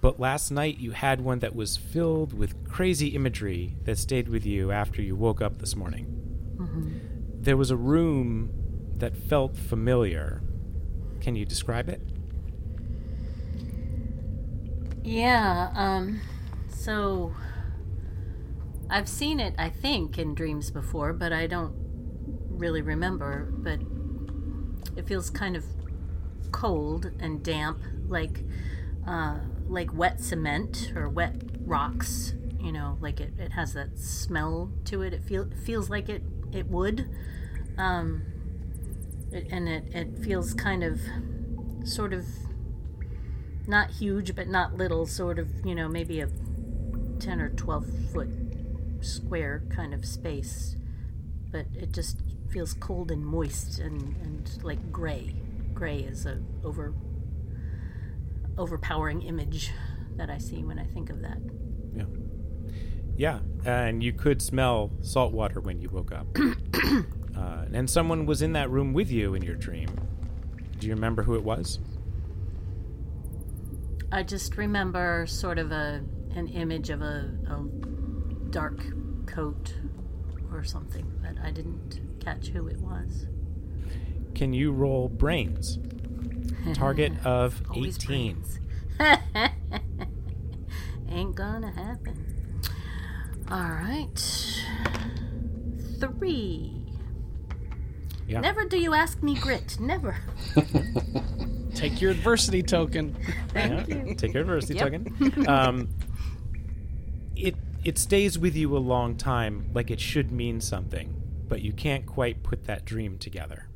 but 0.00 0.20
last 0.20 0.50
night 0.50 0.78
you 0.78 0.92
had 0.92 1.20
one 1.20 1.38
that 1.40 1.54
was 1.54 1.76
filled 1.76 2.32
with 2.32 2.68
crazy 2.68 3.08
imagery 3.08 3.76
that 3.84 3.98
stayed 3.98 4.28
with 4.28 4.44
you 4.44 4.70
after 4.70 5.00
you 5.02 5.16
woke 5.16 5.40
up 5.40 5.58
this 5.58 5.76
morning. 5.76 6.16
There 7.46 7.56
was 7.56 7.70
a 7.70 7.76
room 7.76 8.50
that 8.96 9.16
felt 9.16 9.56
familiar. 9.56 10.42
Can 11.20 11.36
you 11.36 11.44
describe 11.44 11.88
it? 11.88 12.00
Yeah, 15.04 15.70
um, 15.74 16.20
so 16.68 17.32
I've 18.90 19.08
seen 19.08 19.38
it, 19.38 19.54
I 19.58 19.70
think, 19.70 20.18
in 20.18 20.34
dreams 20.34 20.72
before, 20.72 21.12
but 21.12 21.32
I 21.32 21.46
don't 21.46 21.72
really 22.48 22.82
remember. 22.82 23.48
But 23.52 23.78
it 24.96 25.06
feels 25.06 25.30
kind 25.30 25.56
of 25.56 25.64
cold 26.50 27.12
and 27.20 27.44
damp, 27.44 27.78
like 28.08 28.42
uh, 29.06 29.38
like 29.68 29.92
wet 29.92 30.20
cement 30.20 30.92
or 30.94 31.08
wet 31.08 31.34
rocks. 31.64 32.34
You 32.60 32.72
know, 32.72 32.98
like 33.00 33.20
it, 33.20 33.34
it 33.38 33.52
has 33.52 33.74
that 33.74 33.98
smell 33.98 34.72
to 34.86 35.02
it. 35.02 35.12
It 35.12 35.22
feel 35.22 35.48
feels 35.64 35.88
like 35.88 36.08
it 36.08 36.22
it 36.52 36.66
would, 36.68 37.08
um, 37.78 38.22
it, 39.32 39.46
and 39.50 39.68
it 39.68 39.84
it 39.94 40.18
feels 40.18 40.54
kind 40.54 40.82
of 40.82 41.00
sort 41.84 42.12
of 42.12 42.26
not 43.66 43.90
huge 43.90 44.34
but 44.34 44.48
not 44.48 44.76
little 44.76 45.06
sort 45.06 45.38
of 45.38 45.48
you 45.64 45.74
know 45.74 45.88
maybe 45.88 46.20
a 46.20 46.28
10 47.18 47.40
or 47.40 47.48
12 47.50 47.86
foot 48.12 48.28
square 49.00 49.62
kind 49.70 49.92
of 49.92 50.04
space 50.04 50.76
but 51.50 51.66
it 51.74 51.92
just 51.92 52.18
feels 52.50 52.74
cold 52.74 53.10
and 53.10 53.24
moist 53.24 53.78
and, 53.78 54.16
and 54.22 54.62
like 54.62 54.92
gray 54.92 55.34
gray 55.74 55.98
is 55.98 56.26
a 56.26 56.38
over 56.64 56.94
overpowering 58.58 59.22
image 59.22 59.70
that 60.16 60.30
i 60.30 60.38
see 60.38 60.64
when 60.64 60.78
i 60.78 60.84
think 60.84 61.10
of 61.10 61.20
that 61.22 61.38
Yeah. 61.94 62.04
Yeah, 63.18 63.38
and 63.64 64.02
you 64.02 64.12
could 64.12 64.42
smell 64.42 64.90
salt 65.00 65.32
water 65.32 65.58
when 65.58 65.80
you 65.80 65.88
woke 65.88 66.12
up. 66.12 66.26
uh, 67.34 67.64
and 67.72 67.88
someone 67.88 68.26
was 68.26 68.42
in 68.42 68.52
that 68.52 68.68
room 68.70 68.92
with 68.92 69.10
you 69.10 69.32
in 69.34 69.40
your 69.42 69.54
dream. 69.54 69.88
Do 70.78 70.86
you 70.86 70.92
remember 70.92 71.22
who 71.22 71.34
it 71.34 71.42
was? 71.42 71.78
i 74.12 74.22
just 74.22 74.56
remember 74.56 75.26
sort 75.26 75.58
of 75.58 75.72
a 75.72 76.02
an 76.34 76.46
image 76.48 76.90
of 76.90 77.00
a, 77.02 77.30
a 77.48 77.62
dark 78.50 78.84
coat 79.26 79.74
or 80.52 80.62
something 80.62 81.10
but 81.22 81.34
i 81.42 81.50
didn't 81.50 82.00
catch 82.20 82.48
who 82.48 82.68
it 82.68 82.78
was 82.78 83.26
Can 84.34 84.52
you 84.52 84.72
roll 84.72 85.08
brains? 85.08 85.78
Target 86.74 87.12
of 87.24 87.62
Always 87.70 87.96
18. 87.96 88.44
Ain't 91.10 91.34
gonna 91.34 91.70
happen. 91.70 92.60
All 93.50 93.70
right. 93.70 94.62
Three. 96.00 96.72
Yeah. 98.28 98.40
Never 98.40 98.64
do 98.64 98.78
you 98.78 98.92
ask 98.92 99.22
me 99.22 99.34
grit. 99.36 99.78
Never. 99.78 100.16
Take 101.74 102.00
your 102.00 102.10
adversity 102.10 102.62
token. 102.62 103.16
Thank 103.50 103.88
Yeah. 103.88 104.14
Take 104.14 104.32
your 104.34 104.42
adversity 104.42 104.74
Yep. 104.74 104.84
token. 104.84 105.48
Um, 105.48 105.88
it 107.36 107.54
it 107.84 107.98
stays 107.98 108.36
with 108.38 108.56
you 108.56 108.76
a 108.76 108.78
long 108.80 109.16
time, 109.16 109.70
like 109.74 109.90
it 109.92 110.00
should 110.00 110.32
mean 110.32 110.60
something, 110.60 111.14
but 111.48 111.62
you 111.62 111.72
can't 111.72 112.04
quite 112.04 112.42
put 112.42 112.64
that 112.64 112.84
dream 112.84 113.16
together. 113.18 113.68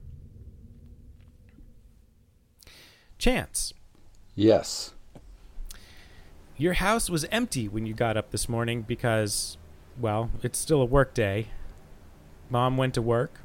Chance, 3.20 3.74
Yes. 4.34 4.94
your 6.56 6.72
house 6.72 7.10
was 7.10 7.24
empty 7.24 7.68
when 7.68 7.84
you 7.84 7.92
got 7.92 8.16
up 8.16 8.30
this 8.30 8.48
morning 8.48 8.80
because, 8.80 9.58
well, 10.00 10.30
it's 10.42 10.58
still 10.58 10.80
a 10.80 10.86
work 10.86 11.12
day. 11.12 11.48
Mom 12.48 12.78
went 12.78 12.94
to 12.94 13.02
work, 13.02 13.40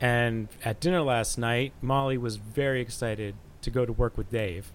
and 0.00 0.46
at 0.64 0.78
dinner 0.78 1.02
last 1.02 1.38
night, 1.38 1.72
Molly 1.82 2.16
was 2.18 2.36
very 2.36 2.80
excited 2.80 3.34
to 3.62 3.70
go 3.70 3.84
to 3.84 3.92
work 3.92 4.16
with 4.16 4.30
Dave 4.30 4.70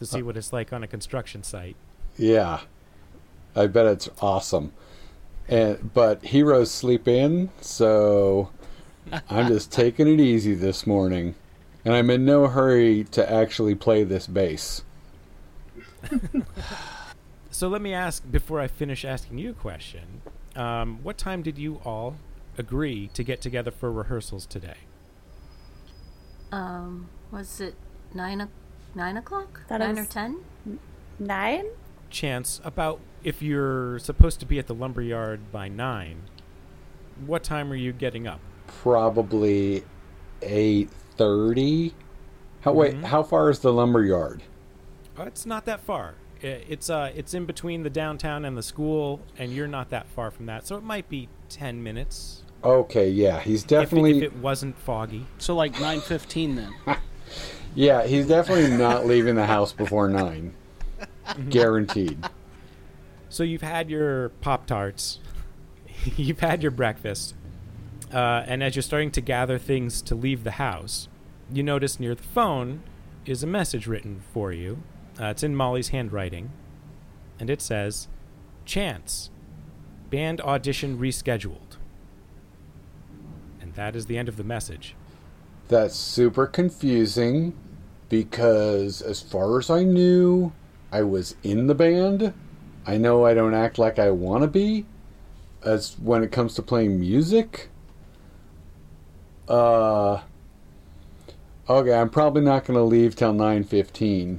to 0.00 0.04
see 0.04 0.20
uh. 0.20 0.24
what 0.24 0.36
it's 0.36 0.52
like 0.52 0.72
on 0.72 0.82
a 0.82 0.88
construction 0.88 1.44
site. 1.44 1.76
Yeah. 2.16 2.62
I 3.54 3.68
bet 3.68 3.86
it's 3.86 4.10
awesome. 4.20 4.72
And 5.46 5.94
but 5.94 6.24
heroes 6.24 6.72
sleep 6.72 7.06
in, 7.06 7.50
so 7.60 8.50
I'm 9.30 9.46
just 9.46 9.70
taking 9.80 10.08
it 10.08 10.18
easy 10.18 10.54
this 10.54 10.88
morning. 10.88 11.36
And 11.86 11.94
I'm 11.94 12.10
in 12.10 12.24
no 12.24 12.48
hurry 12.48 13.04
to 13.12 13.32
actually 13.32 13.76
play 13.76 14.02
this 14.02 14.26
bass. 14.26 14.82
So 17.48 17.68
let 17.68 17.80
me 17.80 17.94
ask 17.94 18.28
before 18.28 18.58
I 18.58 18.66
finish 18.66 19.04
asking 19.04 19.38
you 19.38 19.50
a 19.50 19.54
question. 19.54 20.20
Um, 20.56 20.98
what 21.04 21.16
time 21.16 21.42
did 21.42 21.58
you 21.58 21.80
all 21.84 22.16
agree 22.58 23.08
to 23.14 23.22
get 23.22 23.40
together 23.40 23.70
for 23.70 23.92
rehearsals 23.92 24.46
today? 24.46 24.78
Um, 26.50 27.08
was 27.30 27.60
it 27.60 27.76
nine 28.12 28.40
o- 28.42 28.48
nine 28.96 29.16
o'clock? 29.16 29.62
That 29.68 29.78
nine 29.78 29.96
or 29.96 30.06
ten? 30.06 30.40
Nine? 31.20 31.66
Chance, 32.10 32.60
about 32.64 32.98
if 33.22 33.40
you're 33.40 34.00
supposed 34.00 34.40
to 34.40 34.46
be 34.46 34.58
at 34.58 34.66
the 34.66 34.74
lumberyard 34.74 35.52
by 35.52 35.68
nine, 35.68 36.22
what 37.24 37.44
time 37.44 37.70
are 37.70 37.76
you 37.76 37.92
getting 37.92 38.26
up? 38.26 38.40
Probably 38.66 39.84
eight 40.42 40.90
thirty. 41.16 41.94
How 42.60 42.72
wait, 42.72 42.94
mm-hmm. 42.94 43.04
how 43.04 43.22
far 43.22 43.50
is 43.50 43.60
the 43.60 43.72
lumber 43.72 44.04
yard? 44.04 44.42
Oh, 45.18 45.22
it's 45.22 45.46
not 45.46 45.64
that 45.66 45.80
far. 45.80 46.14
It's 46.40 46.90
uh, 46.90 47.12
it's 47.14 47.32
in 47.32 47.46
between 47.46 47.82
the 47.82 47.90
downtown 47.90 48.44
and 48.44 48.56
the 48.56 48.62
school, 48.62 49.20
and 49.38 49.52
you're 49.52 49.66
not 49.66 49.90
that 49.90 50.08
far 50.08 50.30
from 50.30 50.46
that, 50.46 50.66
so 50.66 50.76
it 50.76 50.82
might 50.82 51.08
be 51.08 51.28
ten 51.48 51.82
minutes. 51.82 52.42
Okay, 52.62 53.08
yeah, 53.08 53.40
he's 53.40 53.62
If 53.62 53.66
it, 53.66 53.68
definitely 53.68 54.18
if 54.18 54.22
it 54.24 54.36
wasn't 54.36 54.76
foggy. 54.78 55.26
So 55.38 55.54
like 55.54 55.74
9:15 55.74 56.56
then. 56.56 56.96
yeah, 57.74 58.06
he's 58.06 58.26
definitely 58.26 58.76
not 58.76 59.06
leaving 59.06 59.36
the 59.36 59.46
house 59.46 59.72
before 59.72 60.08
nine. 60.08 60.54
Mm-hmm. 60.98 61.48
Guaranteed. 61.48 62.24
So 63.28 63.42
you've 63.42 63.62
had 63.62 63.90
your 63.90 64.30
Pop 64.40 64.66
Tarts, 64.66 65.20
you've 66.16 66.40
had 66.40 66.62
your 66.62 66.72
breakfast. 66.72 67.34
Uh, 68.16 68.42
and 68.46 68.62
as 68.62 68.74
you're 68.74 68.82
starting 68.82 69.10
to 69.10 69.20
gather 69.20 69.58
things 69.58 70.00
to 70.00 70.14
leave 70.14 70.42
the 70.42 70.52
house, 70.52 71.06
you 71.52 71.62
notice 71.62 72.00
near 72.00 72.14
the 72.14 72.22
phone 72.22 72.82
is 73.26 73.42
a 73.42 73.46
message 73.46 73.86
written 73.86 74.22
for 74.32 74.52
you. 74.52 74.82
Uh, 75.20 75.26
it's 75.26 75.42
in 75.42 75.54
Molly's 75.54 75.88
handwriting, 75.88 76.50
and 77.38 77.50
it 77.50 77.60
says, 77.60 78.08
"Chance, 78.64 79.28
band 80.08 80.40
audition 80.40 80.98
rescheduled." 80.98 81.76
And 83.60 83.74
that 83.74 83.94
is 83.94 84.06
the 84.06 84.16
end 84.16 84.30
of 84.30 84.38
the 84.38 84.44
message. 84.44 84.94
That's 85.68 85.94
super 85.94 86.46
confusing 86.46 87.52
because, 88.08 89.02
as 89.02 89.20
far 89.20 89.58
as 89.58 89.68
I 89.68 89.84
knew, 89.84 90.54
I 90.90 91.02
was 91.02 91.36
in 91.42 91.66
the 91.66 91.74
band. 91.74 92.32
I 92.86 92.96
know 92.96 93.26
I 93.26 93.34
don't 93.34 93.52
act 93.52 93.78
like 93.78 93.98
I 93.98 94.08
want 94.08 94.40
to 94.40 94.48
be, 94.48 94.86
as 95.62 95.98
when 95.98 96.22
it 96.22 96.32
comes 96.32 96.54
to 96.54 96.62
playing 96.62 96.98
music. 96.98 97.68
Uh. 99.48 100.20
Okay, 101.68 101.92
I'm 101.92 102.10
probably 102.10 102.42
not 102.42 102.64
going 102.64 102.78
to 102.78 102.84
leave 102.84 103.16
till 103.16 103.32
9:15 103.32 104.38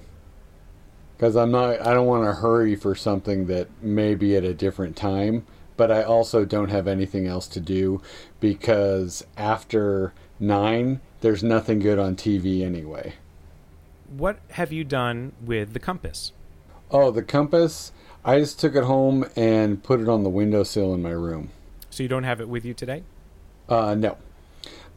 because 1.18 1.36
I'm 1.36 1.52
not. 1.52 1.82
I 1.86 1.94
don't 1.94 2.08
want 2.08 2.24
to 2.24 2.42
hurry 2.42 2.76
for 2.76 2.96
something 2.96 3.48
that 3.48 3.68
may 3.82 4.16
be 4.16 4.36
at 4.36 4.44
a 4.44 4.54
different 4.54 4.96
time. 4.96 5.46
But 5.76 5.92
I 5.92 6.02
also 6.02 6.44
don't 6.44 6.70
have 6.70 6.88
anything 6.88 7.28
else 7.28 7.48
to 7.50 7.60
do 7.60 8.02
because 8.40 9.24
after 9.38 10.12
nine, 10.40 11.02
there's 11.22 11.44
nothing 11.44 11.80
good 11.80 12.00
on 12.00 12.16
TV 12.16 12.64
anyway. 12.64 13.14
What 14.10 14.40
have 14.52 14.72
you 14.72 14.84
done 14.84 15.34
with 15.40 15.74
the 15.74 15.80
compass? 15.80 16.32
Oh, 16.90 17.12
the 17.12 17.22
compass. 17.22 17.92
I 18.26 18.40
just 18.40 18.60
took 18.60 18.76
it 18.76 18.86
home 18.86 19.26
and 19.36 19.84
put 19.84 20.00
it 20.00 20.10
on 20.10 20.24
the 20.24 20.30
windowsill 20.30 20.94
in 20.96 21.02
my 21.04 21.12
room. 21.12 21.50
So 21.92 22.04
you 22.04 22.10
don't 22.10 22.24
have 22.24 22.42
it 22.42 22.50
with 22.50 22.66
you 22.66 22.74
today? 22.74 23.04
Uh, 23.70 23.94
no. 23.96 24.18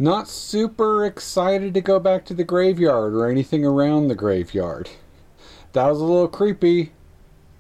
Not 0.03 0.29
super 0.29 1.05
excited 1.05 1.75
to 1.75 1.83
go 1.83 2.01
back 2.01 2.25
to 2.25 2.35
the 2.35 2.43
graveyard 2.43 3.13
or 3.13 3.29
anything 3.29 3.67
around 3.67 4.09
the 4.09 4.15
graveyard. 4.15 4.89
That 5.75 5.87
was 5.89 6.01
a 6.01 6.05
little 6.05 6.27
creepy, 6.27 6.93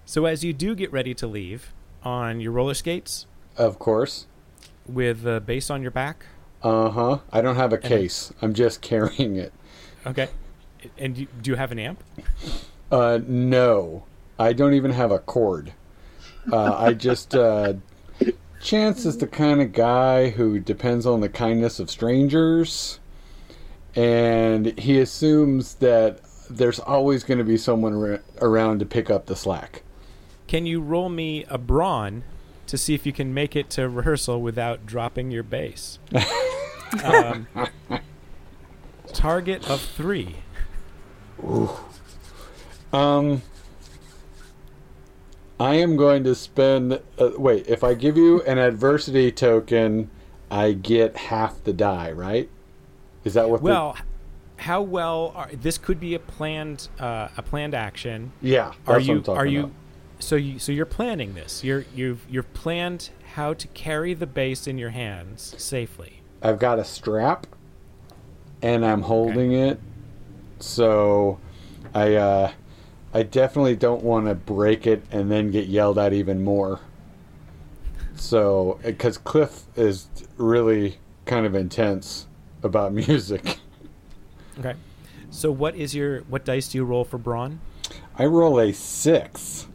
So 0.06 0.24
as 0.24 0.42
you 0.42 0.54
do 0.54 0.74
get 0.74 0.90
ready 0.90 1.12
to 1.14 1.26
leave 1.26 1.74
on 2.02 2.40
your 2.40 2.52
roller 2.52 2.72
skates 2.72 3.26
of 3.58 3.78
course. 3.78 4.26
with 4.88 5.20
the 5.22 5.40
bass 5.44 5.68
on 5.68 5.82
your 5.82 5.90
back, 5.90 6.24
Uh 6.62 6.88
huh. 6.88 7.18
I 7.30 7.42
don't 7.42 7.56
have 7.56 7.74
a 7.74 7.78
case. 7.78 8.32
I'm 8.40 8.54
just 8.54 8.80
carrying 8.90 9.36
it. 9.36 9.52
okay, 10.06 10.28
and 10.96 11.18
you, 11.18 11.28
do 11.42 11.50
you 11.50 11.56
have 11.58 11.72
an 11.72 11.78
amp? 11.78 12.02
Uh, 12.90 13.18
no. 13.26 14.04
I 14.38 14.54
don't 14.54 14.72
even 14.72 14.92
have 14.92 15.10
a 15.12 15.18
cord. 15.18 15.74
Uh, 16.50 16.74
I 16.74 16.94
just, 16.94 17.34
uh, 17.34 17.74
Chance 18.60 19.06
is 19.06 19.18
the 19.18 19.26
kind 19.26 19.62
of 19.62 19.72
guy 19.72 20.30
who 20.30 20.60
depends 20.60 21.06
on 21.06 21.20
the 21.20 21.28
kindness 21.28 21.80
of 21.80 21.90
strangers, 21.90 23.00
and 23.94 24.78
he 24.78 24.98
assumes 24.98 25.76
that 25.76 26.20
there's 26.50 26.78
always 26.78 27.24
going 27.24 27.38
to 27.38 27.44
be 27.44 27.56
someone 27.56 27.94
ar- 27.94 28.22
around 28.40 28.80
to 28.80 28.86
pick 28.86 29.08
up 29.08 29.26
the 29.26 29.36
slack. 29.36 29.82
Can 30.46 30.66
you 30.66 30.80
roll 30.80 31.08
me 31.08 31.44
a 31.48 31.56
brawn 31.56 32.24
to 32.66 32.76
see 32.76 32.94
if 32.94 33.06
you 33.06 33.12
can 33.12 33.32
make 33.32 33.56
it 33.56 33.70
to 33.70 33.88
rehearsal 33.88 34.42
without 34.42 34.84
dropping 34.84 35.30
your 35.30 35.42
bass? 35.42 35.98
um, 37.04 37.46
target 39.12 39.70
of 39.70 39.80
three. 39.80 40.36
Um, 42.92 43.42
I 45.60 45.74
am 45.74 45.96
going 45.96 46.24
to 46.24 46.34
spend. 46.34 47.00
Uh, 47.18 47.30
wait, 47.36 47.66
if 47.68 47.84
I 47.84 47.92
give 47.92 48.16
you 48.16 48.42
an 48.42 48.56
adversity 48.58 49.30
token, 49.30 50.10
I 50.50 50.72
get 50.72 51.16
half 51.16 51.62
the 51.62 51.74
die, 51.74 52.10
right? 52.12 52.48
Is 53.24 53.34
that 53.34 53.50
what? 53.50 53.60
Well, 53.60 53.96
how 54.56 54.80
well 54.80 55.32
are, 55.36 55.50
this 55.52 55.76
could 55.76 56.00
be 56.00 56.14
a 56.14 56.18
planned 56.18 56.88
uh, 56.98 57.28
a 57.36 57.42
planned 57.42 57.74
action. 57.74 58.32
the, 58.40 58.48
yeah. 58.48 58.72
are 58.86 58.98
you 58.98 59.16
I'm 59.16 59.22
talking 59.22 59.38
are 59.38 59.46
you 59.46 59.60
about. 59.60 59.72
so 60.18 60.36
you 60.36 60.58
so 60.58 60.72
you're 60.72 60.86
planning 60.86 61.34
this 61.34 61.64
you're 61.64 61.84
you've 61.94 62.26
you've 62.28 62.52
planned 62.52 63.10
how 63.34 63.54
to 63.54 63.68
carry 63.68 64.12
the 64.12 64.26
bass 64.26 64.66
in 64.66 64.76
your 64.76 64.90
hands 64.90 65.54
safely 65.56 66.20
I've 66.42 66.58
got 66.58 66.78
a 66.78 66.84
strap, 66.84 67.46
and 68.62 68.84
I'm 68.84 69.02
holding 69.02 69.52
it, 69.52 69.78
so 70.58 71.38
I 71.94 72.14
uh, 72.14 72.52
I 73.12 73.22
definitely 73.24 73.76
don't 73.76 74.02
want 74.02 74.26
to 74.26 74.34
break 74.34 74.86
it 74.86 75.02
and 75.10 75.30
then 75.30 75.50
get 75.50 75.66
yelled 75.66 75.98
at 75.98 76.12
even 76.12 76.44
more. 76.44 76.80
So, 78.14 78.78
because 78.84 79.18
Cliff 79.18 79.64
is 79.76 80.06
really 80.36 80.98
kind 81.24 81.46
of 81.46 81.54
intense 81.54 82.26
about 82.62 82.92
music. 83.06 83.58
okay 84.58 84.74
so 85.30 85.50
what 85.50 85.76
is 85.76 85.94
your 85.94 86.20
what 86.22 86.44
dice 86.44 86.68
do 86.68 86.78
you 86.78 86.84
roll 86.84 87.04
for 87.04 87.18
brawn 87.18 87.60
I 88.16 88.26
roll 88.26 88.58
a 88.60 88.72
six 88.72 89.68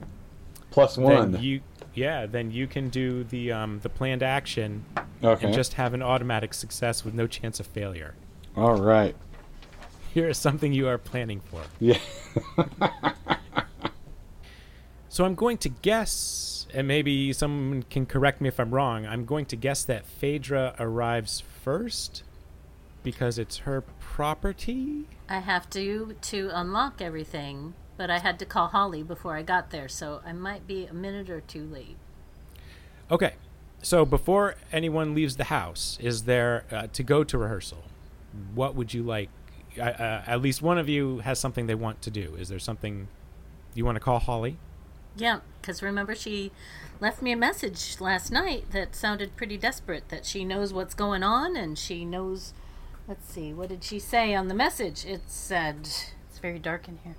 plus 0.70 0.98
one. 0.98 1.32
then 1.32 1.42
you 1.42 1.62
yeah 1.94 2.26
then 2.26 2.52
you 2.52 2.68
can 2.68 2.90
do 2.90 3.24
the 3.24 3.52
um 3.54 3.80
the 3.80 3.90
planned 3.90 4.22
action 4.22 4.86
okay. 5.24 5.46
and 5.46 5.56
just 5.56 5.74
have 5.76 5.94
an 5.94 6.02
automatic 6.04 6.54
success 6.54 7.06
with 7.06 7.14
no 7.14 7.26
chance 7.26 7.60
of 7.60 7.68
failure 7.68 8.16
All 8.56 8.76
right. 8.76 9.16
Here 10.16 10.30
is 10.30 10.38
something 10.38 10.72
you 10.72 10.88
are 10.88 10.98
planning 10.98 11.42
for 11.42 11.62
Yeah. 11.80 12.00
So 15.16 15.24
I'm 15.24 15.36
going 15.36 15.58
to 15.60 15.70
guess, 15.70 16.68
and 16.74 16.90
maybe 16.90 17.32
someone 17.32 17.84
can 17.84 18.06
correct 18.06 18.42
me 18.42 18.50
if 18.50 18.60
I'm 18.60 18.72
wrong. 18.76 19.06
I'm 19.06 19.24
going 19.24 19.46
to 19.46 19.56
guess 19.56 19.86
that 19.86 20.06
Phaedra 20.06 20.76
arrives 20.78 21.40
first 21.40 22.24
because 23.02 23.40
it's 23.40 23.60
her 23.60 23.80
property. 24.02 25.08
I 25.30 25.40
have 25.40 25.70
to 25.70 26.18
to 26.20 26.50
unlock 26.54 27.02
everything, 27.02 27.76
but 27.96 28.10
I 28.10 28.20
had 28.20 28.38
to 28.40 28.46
call 28.46 28.68
Holly 28.68 29.04
before 29.04 29.38
I 29.38 29.42
got 29.42 29.70
there, 29.70 29.88
so 29.88 30.20
I 30.26 30.34
might 30.34 30.68
be 30.68 30.86
a 30.86 30.94
minute 30.94 31.30
or 31.30 31.40
two 31.40 31.64
late. 31.66 31.96
Okay, 33.10 33.36
so 33.82 34.04
before 34.04 34.56
anyone 34.74 35.16
leaves 35.16 35.38
the 35.38 35.46
house, 35.46 35.98
is 36.02 36.24
there 36.24 36.66
uh, 36.70 36.88
to 36.92 37.04
go 37.04 37.24
to 37.24 37.38
rehearsal? 37.38 37.86
What 38.54 38.76
would 38.76 38.94
you 38.94 39.02
like? 39.02 39.30
Uh, 39.78 39.84
uh, 39.84 40.24
at 40.28 40.42
least 40.42 40.62
one 40.62 40.78
of 40.78 40.88
you 40.90 41.20
has 41.20 41.40
something 41.40 41.68
they 41.68 41.76
want 41.76 42.02
to 42.04 42.12
do. 42.12 42.36
Is 42.38 42.50
there 42.50 42.60
something 42.60 43.08
you 43.74 43.86
want 43.86 43.96
to 43.98 44.00
call 44.00 44.20
Holly? 44.20 44.58
Yeah, 45.18 45.40
because 45.62 45.82
remember 45.82 46.14
she 46.16 46.52
left 47.00 47.22
me 47.22 47.32
a 47.32 47.38
message 47.38 47.98
last 48.00 48.32
night 48.32 48.72
that 48.72 48.96
sounded 48.96 49.36
pretty 49.38 49.58
desperate. 49.58 50.10
That 50.10 50.26
she 50.26 50.44
knows 50.46 50.74
what's 50.74 50.94
going 50.94 51.24
on 51.24 51.56
and 51.56 51.78
she 51.78 52.06
knows. 52.06 52.54
Let's 53.08 53.30
see, 53.30 53.54
what 53.54 53.70
did 53.70 53.84
she 53.84 54.00
say 54.00 54.34
on 54.34 54.48
the 54.48 54.56
message? 54.56 55.06
It 55.06 55.22
said 55.28 55.76
it's 55.82 56.40
very 56.42 56.58
dark 56.60 56.88
in 56.88 57.00
here. 57.04 57.16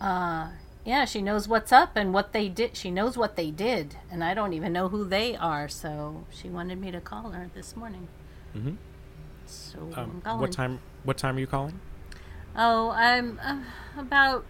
Uh, 0.00 0.48
yeah, 0.84 1.04
she 1.04 1.22
knows 1.22 1.46
what's 1.46 1.70
up 1.72 1.96
and 1.96 2.12
what 2.12 2.32
they 2.32 2.48
did. 2.48 2.76
She 2.76 2.90
knows 2.90 3.16
what 3.16 3.36
they 3.36 3.50
did, 3.50 3.96
and 4.10 4.24
I 4.24 4.34
don't 4.34 4.52
even 4.54 4.72
know 4.72 4.88
who 4.88 5.04
they 5.04 5.36
are. 5.36 5.68
So 5.68 6.24
she 6.30 6.48
wanted 6.48 6.80
me 6.80 6.90
to 6.90 7.00
call 7.00 7.30
her 7.30 7.48
this 7.54 7.76
morning. 7.76 8.08
Mhm. 8.56 8.76
So 9.46 9.78
I'm 9.94 9.98
Um, 9.98 10.20
calling. 10.22 10.40
what 10.40 10.52
time? 10.52 10.80
What 11.04 11.16
time 11.16 11.36
are 11.36 11.40
you 11.40 11.46
calling? 11.46 11.78
Oh, 12.56 12.90
I'm 12.90 13.38
uh, 13.42 13.60
about, 13.98 14.44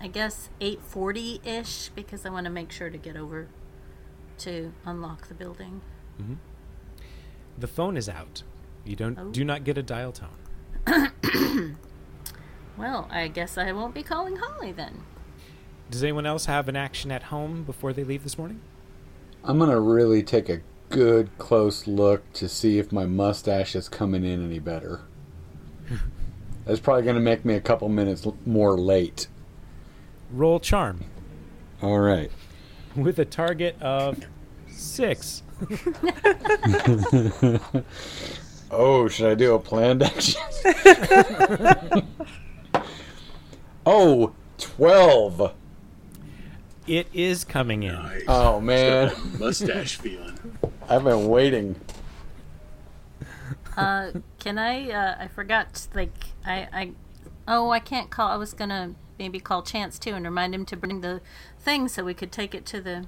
I 0.00 0.06
guess, 0.08 0.48
eight 0.60 0.80
forty 0.82 1.40
ish 1.44 1.90
because 1.94 2.24
I 2.26 2.30
want 2.30 2.44
to 2.46 2.50
make 2.50 2.72
sure 2.72 2.90
to 2.90 2.98
get 2.98 3.16
over 3.16 3.48
to 4.38 4.72
unlock 4.86 5.28
the 5.28 5.34
building. 5.34 5.82
The 7.58 7.66
phone 7.66 7.96
is 7.96 8.08
out. 8.08 8.42
You 8.84 8.96
don't 8.96 9.18
Oh. 9.18 9.28
do 9.30 9.44
not 9.44 9.64
get 9.64 9.76
a 9.78 9.82
dial 9.82 10.12
tone. 10.12 11.76
Well, 12.78 13.08
I 13.10 13.28
guess 13.28 13.58
I 13.58 13.72
won't 13.72 13.92
be 13.94 14.02
calling 14.02 14.36
Holly 14.36 14.72
then. 14.72 15.02
Does 15.90 16.02
anyone 16.02 16.24
else 16.24 16.46
have 16.46 16.66
an 16.66 16.76
action 16.76 17.10
at 17.10 17.24
home 17.24 17.62
before 17.64 17.92
they 17.92 18.04
leave 18.04 18.22
this 18.22 18.38
morning? 18.38 18.62
I'm 19.44 19.58
gonna 19.58 19.78
really 19.80 20.22
take 20.22 20.48
a 20.48 20.62
good 20.88 21.28
close 21.36 21.86
look 21.86 22.32
to 22.34 22.48
see 22.48 22.78
if 22.78 22.90
my 22.90 23.04
mustache 23.04 23.76
is 23.76 23.88
coming 23.90 24.24
in 24.24 24.42
any 24.42 24.60
better. 24.60 25.02
That's 26.70 26.78
probably 26.78 27.02
gonna 27.02 27.18
make 27.18 27.44
me 27.44 27.54
a 27.54 27.60
couple 27.60 27.88
minutes 27.88 28.24
l- 28.24 28.36
more 28.46 28.78
late. 28.78 29.26
Roll 30.30 30.60
charm 30.60 31.00
All 31.82 31.98
right. 31.98 32.30
with 32.94 33.18
a 33.18 33.24
target 33.24 33.74
of 33.82 34.20
six. 34.68 35.42
Oh, 38.72 39.08
should 39.08 39.28
I 39.28 39.34
do 39.34 39.56
a 39.56 39.58
planned 39.58 40.04
action? 40.04 40.40
oh, 43.84 44.32
12. 44.58 45.52
It 46.86 47.08
is 47.12 47.42
coming 47.42 47.82
in. 47.82 47.94
Nice. 47.94 48.22
Oh, 48.28 48.60
man. 48.60 49.10
Mustache 49.40 49.96
feeling. 49.96 50.38
I've 50.88 51.02
been 51.02 51.26
waiting. 51.26 51.74
Uh, 53.76 54.12
can 54.40 54.58
I? 54.58 54.90
Uh, 54.90 55.16
I 55.20 55.28
forgot. 55.28 55.86
Like, 55.94 56.26
I, 56.44 56.68
I, 56.72 56.92
oh, 57.46 57.70
I 57.70 57.78
can't 57.78 58.10
call. 58.10 58.28
I 58.28 58.36
was 58.36 58.52
gonna 58.52 58.94
maybe 59.18 59.38
call 59.38 59.62
Chance 59.62 59.98
too 59.98 60.14
and 60.14 60.24
remind 60.24 60.54
him 60.54 60.64
to 60.66 60.76
bring 60.76 61.02
the 61.02 61.20
thing 61.58 61.86
so 61.86 62.02
we 62.02 62.14
could 62.14 62.32
take 62.32 62.54
it 62.54 62.66
to 62.66 62.80
the 62.80 63.06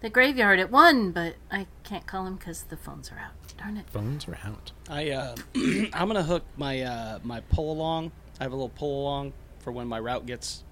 the 0.00 0.10
graveyard 0.10 0.60
at 0.60 0.70
one. 0.70 1.10
But 1.10 1.34
I 1.50 1.66
can't 1.82 2.06
call 2.06 2.26
him 2.26 2.36
because 2.36 2.64
the 2.64 2.76
phones 2.76 3.10
are 3.10 3.18
out. 3.18 3.32
Darn 3.56 3.76
it. 3.76 3.88
Phones 3.90 4.28
are 4.28 4.38
out. 4.44 4.72
I 4.88 5.10
uh, 5.10 5.34
I'm 5.92 6.06
gonna 6.06 6.22
hook 6.22 6.44
my 6.56 6.82
uh, 6.82 7.18
my 7.24 7.40
pull 7.40 7.72
along. 7.72 8.12
I 8.38 8.44
have 8.44 8.52
a 8.52 8.56
little 8.56 8.68
pull 8.68 9.02
along 9.02 9.32
for 9.58 9.72
when 9.72 9.88
my 9.88 9.98
route 9.98 10.26
gets 10.26 10.62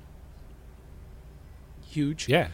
huge. 1.89 2.29
Yeah. 2.29 2.49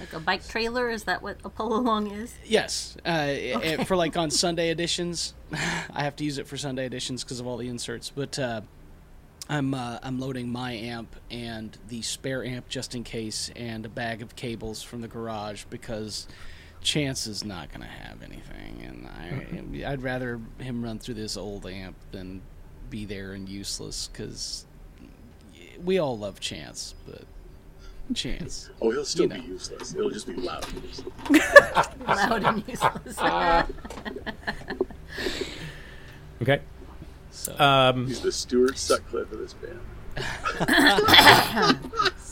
Like 0.00 0.12
a 0.12 0.20
bike 0.20 0.46
trailer? 0.46 0.90
Is 0.90 1.04
that 1.04 1.22
what 1.22 1.38
a 1.44 1.48
pull 1.48 1.74
along 1.76 2.10
is? 2.12 2.34
Yes, 2.44 2.96
uh, 3.04 3.26
it- 3.28 3.86
for 3.86 3.96
like 3.96 4.16
on 4.16 4.30
Sunday 4.44 4.70
editions, 4.70 5.34
I 5.52 6.02
have 6.02 6.16
to 6.16 6.24
use 6.24 6.38
it 6.38 6.46
for 6.46 6.56
Sunday 6.56 6.86
editions 6.86 7.24
because 7.24 7.40
of 7.40 7.46
all 7.46 7.56
the 7.56 7.68
inserts. 7.68 8.10
But 8.14 8.38
uh, 8.38 8.60
I'm 9.48 9.74
uh, 9.74 9.98
I'm 10.02 10.18
loading 10.20 10.50
my 10.50 10.72
amp 10.72 11.16
and 11.30 11.76
the 11.88 12.02
spare 12.02 12.44
amp 12.44 12.68
just 12.68 12.94
in 12.94 13.02
case, 13.04 13.50
and 13.56 13.84
a 13.86 13.88
bag 13.88 14.22
of 14.22 14.36
cables 14.36 14.82
from 14.82 15.00
the 15.00 15.08
garage 15.08 15.64
because 15.70 16.28
Chance 16.80 17.26
is 17.26 17.44
not 17.44 17.70
going 17.70 17.80
to 17.80 17.86
have 17.86 18.22
anything, 18.22 18.82
and 18.86 19.82
I 19.84 19.86
I'd 19.92 20.02
rather 20.02 20.40
him 20.58 20.82
run 20.84 20.98
through 20.98 21.14
this 21.14 21.36
old 21.36 21.66
amp 21.66 21.96
than 22.12 22.40
be 22.90 23.04
there 23.04 23.32
and 23.32 23.48
useless 23.48 24.08
because 24.12 24.64
we 25.84 25.98
all 25.98 26.16
love 26.18 26.40
Chance, 26.40 26.94
but 27.06 27.24
Chance. 28.14 28.70
Oh, 28.80 28.90
he'll 28.90 29.04
still 29.04 29.24
You 29.24 29.28
be 29.34 29.38
know. 29.40 29.46
useless. 29.46 29.94
It'll 29.94 30.10
just 30.10 30.26
be 30.26 30.34
loud. 30.34 30.64
useless. 30.82 31.04
Loud 32.06 32.44
and 32.44 32.64
useless. 32.68 33.18
Okay. 36.40 36.60
So 37.30 37.54
Um, 37.58 38.06
He's 38.06 38.20
the 38.20 38.30
Stuart 38.32 38.78
Sutcliffe 38.78 39.32
of 39.32 39.38
this 39.40 39.54
band. 39.54 39.80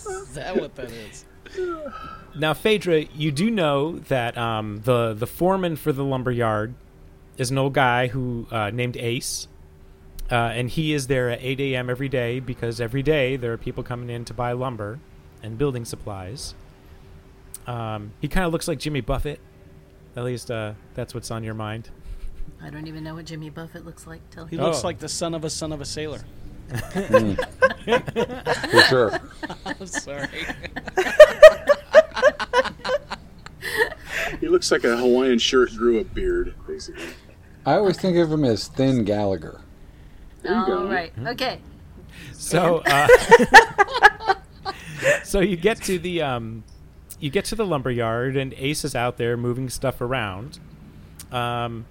is 0.07 0.35
that 0.35 0.57
what 0.57 0.75
that 0.77 0.91
is? 0.91 1.25
now, 2.39 2.55
Phaedra, 2.55 3.03
you 3.15 3.33
do 3.33 3.51
know 3.51 3.99
that 3.99 4.37
um, 4.39 4.81
the 4.85 5.13
the 5.15 5.27
foreman 5.27 5.77
for 5.77 5.93
the 5.93 6.05
lumber 6.05 6.31
yard 6.31 6.75
is 7.39 7.51
an 7.51 7.59
old 7.59 7.75
guy 7.75 8.07
who 8.09 8.47
uh, 8.51 8.71
named 8.71 8.97
Ace, 8.97 9.49
uh, 10.31 10.35
and 10.35 10.71
he 10.71 10.93
is 10.93 11.07
there 11.09 11.29
at 11.31 11.39
8 11.43 11.61
a.m. 11.61 11.91
every 11.91 12.09
day 12.09 12.41
because 12.41 12.81
every 12.81 13.03
day 13.03 13.37
there 13.37 13.53
are 13.53 13.59
people 13.59 13.83
coming 13.83 14.09
in 14.11 14.25
to 14.27 14.35
buy 14.35 14.53
lumber 14.53 14.99
and 15.47 15.57
building 15.57 15.85
supplies. 15.85 16.55
Um, 17.67 18.13
he 18.21 18.29
kind 18.29 18.47
of 18.47 18.53
looks 18.53 18.69
like 18.69 18.79
Jimmy 18.79 19.01
Buffett. 19.01 19.41
At 20.17 20.25
least 20.25 20.51
uh, 20.51 20.73
that's 20.95 21.15
what's 21.15 21.31
on 21.31 21.45
your 21.45 21.55
mind. 21.55 21.91
I 22.63 22.71
don't 22.71 22.87
even 22.87 23.05
know 23.05 23.15
what 23.15 23.27
Jimmy 23.27 23.51
Buffett 23.51 23.85
looks 23.85 24.07
like 24.07 24.21
till 24.31 24.47
He 24.47 24.57
he. 24.57 24.63
looks 24.63 24.83
Oh. 24.83 24.87
like 24.87 24.99
the 24.99 25.09
son 25.09 25.35
of 25.35 25.45
a 25.45 25.51
son 25.51 25.73
of 25.73 25.81
a 25.81 25.85
sailor. 25.85 26.21
For 26.69 27.37
sure. 28.89 29.21
I'm 29.67 29.87
sorry. 29.87 30.29
He 34.41 34.49
looks 34.49 34.71
like 34.73 34.85
a 34.85 34.97
Hawaiian 34.97 35.39
shirt 35.39 35.71
grew 35.77 35.99
a 35.99 36.05
beard, 36.05 36.55
basically. 36.67 37.05
I 37.65 37.75
always 37.75 37.99
think 37.99 38.17
of 38.17 38.31
him 38.31 38.45
as 38.45 38.69
Thin 38.69 39.05
Gallagher. 39.05 39.61
you 40.45 40.53
All 40.55 40.67
go. 40.67 40.87
right. 40.89 41.13
Okay. 41.27 41.61
So, 42.33 42.83
uh, 42.87 43.09
so 45.25 45.41
you 45.41 45.57
get 45.57 45.83
to 45.83 45.99
the 45.99 46.23
um, 46.23 46.65
you 47.19 47.31
get 47.31 47.45
to 47.47 47.55
the 47.55 47.67
lumber 47.67 47.91
yard, 47.91 48.37
and 48.37 48.55
Ace 48.55 48.85
is 48.85 48.95
out 48.95 49.17
there 49.17 49.37
moving 49.37 49.69
stuff 49.69 50.01
around. 50.01 50.59
Um, 51.33 51.87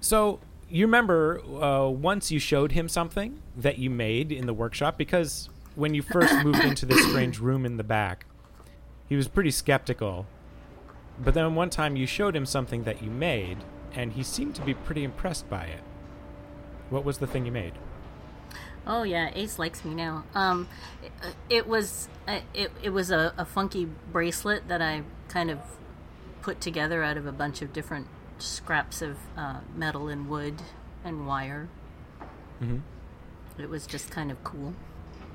so 0.00 0.40
you 0.70 0.86
remember 0.86 1.40
uh, 1.62 1.88
once 1.88 2.30
you 2.30 2.38
showed 2.38 2.72
him 2.72 2.88
something 2.88 3.40
that 3.56 3.78
you 3.78 3.90
made 3.90 4.32
in 4.32 4.46
the 4.46 4.54
workshop 4.54 4.98
because 4.98 5.48
when 5.74 5.94
you 5.94 6.02
first 6.02 6.34
moved 6.44 6.62
into 6.64 6.86
this 6.86 7.02
strange 7.06 7.38
room 7.38 7.64
in 7.64 7.76
the 7.76 7.84
back, 7.84 8.26
he 9.08 9.16
was 9.16 9.28
pretty 9.28 9.50
skeptical. 9.50 10.26
But 11.18 11.34
then 11.34 11.54
one 11.54 11.70
time 11.70 11.96
you 11.96 12.06
showed 12.06 12.36
him 12.36 12.46
something 12.46 12.84
that 12.84 13.02
you 13.02 13.10
made, 13.10 13.58
and 13.92 14.12
he 14.12 14.22
seemed 14.22 14.54
to 14.56 14.62
be 14.62 14.74
pretty 14.74 15.02
impressed 15.02 15.48
by 15.48 15.64
it. 15.64 15.82
What 16.90 17.04
was 17.04 17.18
the 17.18 17.26
thing 17.26 17.44
you 17.44 17.52
made? 17.52 17.74
Oh 18.88 19.02
yeah, 19.02 19.30
Ace 19.34 19.58
likes 19.58 19.84
me 19.84 19.94
now. 19.94 20.24
Um, 20.34 20.66
it, 21.02 21.12
it 21.50 21.66
was 21.68 22.08
it 22.26 22.72
it 22.82 22.90
was 22.90 23.10
a, 23.10 23.34
a 23.36 23.44
funky 23.44 23.86
bracelet 24.10 24.66
that 24.68 24.80
I 24.80 25.02
kind 25.28 25.50
of 25.50 25.58
put 26.40 26.60
together 26.60 27.02
out 27.02 27.18
of 27.18 27.26
a 27.26 27.32
bunch 27.32 27.60
of 27.60 27.72
different 27.72 28.06
scraps 28.38 29.02
of 29.02 29.18
uh, 29.36 29.60
metal 29.76 30.08
and 30.08 30.28
wood 30.28 30.62
and 31.04 31.26
wire. 31.26 31.68
Mhm. 32.62 32.80
It 33.58 33.68
was 33.68 33.86
just 33.86 34.10
kind 34.10 34.30
of 34.30 34.42
cool. 34.42 34.74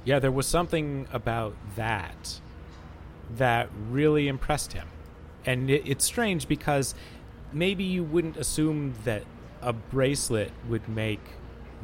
Yeah, 0.03 0.17
there 0.19 0.31
was 0.31 0.47
something 0.47 1.07
about 1.13 1.55
that 1.75 2.39
that 3.37 3.69
really 3.89 4.27
impressed 4.27 4.73
him. 4.73 4.87
And 5.45 5.69
it, 5.69 5.83
it's 5.85 6.05
strange 6.05 6.47
because 6.47 6.95
maybe 7.51 7.83
you 7.83 8.03
wouldn't 8.03 8.37
assume 8.37 8.95
that 9.03 9.23
a 9.61 9.73
bracelet 9.73 10.51
would 10.67 10.87
make 10.89 11.21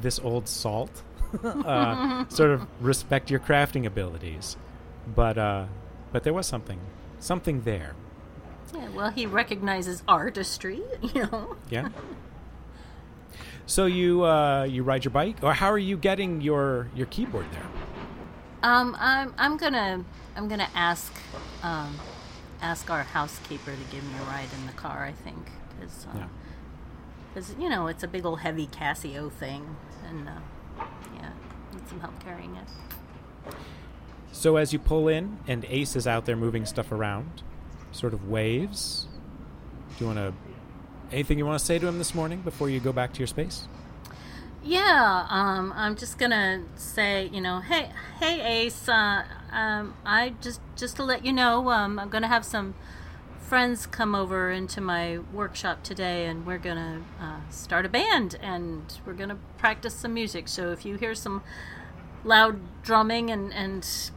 this 0.01 0.19
old 0.19 0.47
salt 0.47 1.03
uh, 1.43 2.25
sort 2.29 2.51
of 2.51 2.67
respect 2.81 3.29
your 3.29 3.39
crafting 3.39 3.85
abilities. 3.85 4.57
But 5.15 5.37
uh, 5.37 5.65
but 6.11 6.23
there 6.23 6.33
was 6.33 6.47
something 6.47 6.79
something 7.19 7.61
there. 7.61 7.95
Yeah, 8.73 8.89
well, 8.89 9.09
he 9.09 9.25
recognizes 9.25 10.03
artistry, 10.07 10.81
you 11.01 11.23
know. 11.27 11.55
Yeah. 11.69 11.89
So 13.65 13.85
you 13.85 14.23
uh, 14.25 14.63
you 14.63 14.83
ride 14.83 15.05
your 15.05 15.11
bike, 15.11 15.37
or 15.43 15.53
how 15.53 15.71
are 15.71 15.77
you 15.77 15.97
getting 15.97 16.41
your 16.41 16.87
your 16.95 17.05
keyboard 17.07 17.45
there? 17.51 17.65
Um, 18.63 18.95
I'm 18.99 19.33
I'm 19.37 19.57
gonna 19.57 20.03
I'm 20.35 20.47
gonna 20.47 20.69
ask 20.75 21.13
um, 21.63 21.95
ask 22.61 22.89
our 22.89 23.03
housekeeper 23.03 23.71
to 23.71 23.83
give 23.95 24.03
me 24.03 24.13
a 24.19 24.23
ride 24.23 24.49
in 24.59 24.65
the 24.65 24.73
car. 24.73 25.03
I 25.05 25.11
think 25.11 25.49
because 25.79 26.07
Yeah. 27.55 27.63
you 27.63 27.69
know 27.69 27.87
it's 27.87 28.03
a 28.03 28.07
big 28.07 28.25
old 28.25 28.39
heavy 28.39 28.67
Casio 28.67 29.31
thing, 29.31 29.75
and 30.09 30.27
uh, 30.27 30.31
yeah, 31.15 31.31
need 31.73 31.87
some 31.87 31.99
help 31.99 32.19
carrying 32.19 32.55
it. 32.55 32.67
So 34.31 34.57
as 34.57 34.73
you 34.73 34.79
pull 34.79 35.07
in 35.07 35.39
and 35.47 35.65
Ace 35.65 35.95
is 35.95 36.07
out 36.07 36.25
there 36.25 36.35
moving 36.35 36.65
stuff 36.65 36.91
around, 36.91 37.43
sort 37.91 38.13
of 38.13 38.29
waves. 38.29 39.07
Do 39.97 40.05
you 40.05 40.07
want 40.07 40.19
to 40.19 40.33
anything 41.11 41.37
you 41.37 41.45
want 41.45 41.59
to 41.59 41.65
say 41.65 41.79
to 41.79 41.87
him 41.87 41.97
this 41.97 42.13
morning 42.13 42.41
before 42.41 42.69
you 42.69 42.79
go 42.79 42.93
back 42.93 43.13
to 43.13 43.19
your 43.19 43.27
space? 43.27 43.67
Yeah, 44.63 45.25
um, 45.29 45.73
I'm 45.75 45.95
just 45.95 46.17
gonna 46.17 46.63
say, 46.75 47.29
you 47.31 47.39
know, 47.39 47.61
hey, 47.61 47.89
hey, 48.19 48.65
Ace. 48.65 48.89
Uh, 48.89 49.23
um, 49.51 49.95
I 50.05 50.33
just 50.41 50.59
just 50.75 50.97
to 50.97 51.03
let 51.03 51.25
you 51.25 51.31
know, 51.31 51.69
um, 51.69 51.97
I'm 51.97 52.09
gonna 52.09 52.27
have 52.27 52.43
some 52.43 52.75
friends 53.49 53.87
come 53.87 54.13
over 54.13 54.51
into 54.51 54.79
my 54.79 55.17
workshop 55.33 55.81
today, 55.81 56.27
and 56.27 56.45
we're 56.45 56.59
gonna 56.59 57.01
uh, 57.19 57.39
start 57.49 57.83
a 57.83 57.89
band, 57.89 58.37
and 58.43 58.99
we're 59.07 59.13
gonna 59.13 59.39
practice 59.57 59.95
some 59.95 60.13
music. 60.13 60.47
So 60.47 60.71
if 60.71 60.85
you 60.85 60.97
hear 60.97 61.15
some 61.15 61.41
loud 62.23 62.59
drumming 62.83 63.31
and 63.31 63.51
and 63.51 64.11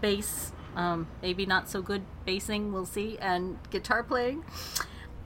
bass, 0.00 0.52
um, 0.74 1.08
maybe 1.20 1.44
not 1.44 1.68
so 1.68 1.82
good 1.82 2.04
bassing, 2.26 2.72
we'll 2.72 2.86
see, 2.86 3.18
and 3.18 3.58
guitar 3.70 4.02
playing. 4.02 4.42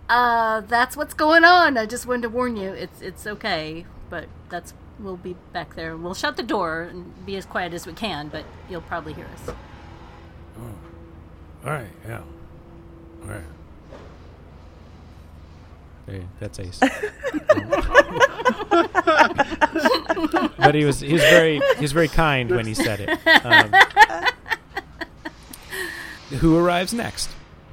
Uh, 0.09 0.62
that's 0.62 0.96
what's 0.96 1.14
going 1.14 1.44
on. 1.44 1.79
I 1.79 1.87
just 1.87 2.07
wanted 2.07 2.22
to 2.22 2.31
warn 2.31 2.57
you. 2.57 2.70
It's 2.70 3.01
it's 3.01 3.24
okay, 3.24 3.87
but 4.11 4.27
that's 4.48 4.74
we'll 4.98 5.16
be 5.16 5.37
back 5.53 5.77
there. 5.77 5.96
We'll 5.96 6.14
shut 6.14 6.37
the 6.37 6.42
door 6.42 6.83
and 6.83 7.24
be 7.24 7.37
as 7.37 7.46
quiet 7.46 7.72
as 7.72 7.87
we 7.87 7.92
can, 7.92 8.31
but 8.31 8.44
you'll 8.68 8.81
probably 8.81 9.12
hear 9.12 9.27
us. 9.27 9.55
All 11.64 11.72
right, 11.72 11.90
yeah. 12.05 12.22
All 13.22 13.28
right. 13.28 13.42
Hey, 16.07 16.26
that's 16.40 16.59
Ace. 16.59 16.81
but 20.59 20.74
he 20.74 20.87
was 20.87 21.00
he 21.00 21.12
was 21.12 21.22
very 21.22 21.61
he 21.76 21.83
was 21.83 21.92
very 21.92 22.09
kind 22.09 22.50
when 22.50 22.66
he 22.66 22.72
said 22.72 23.00
it. 23.00 23.11
Um, 23.44 23.70
who 26.38 26.57
arrives 26.57 26.94
next? 26.94 27.28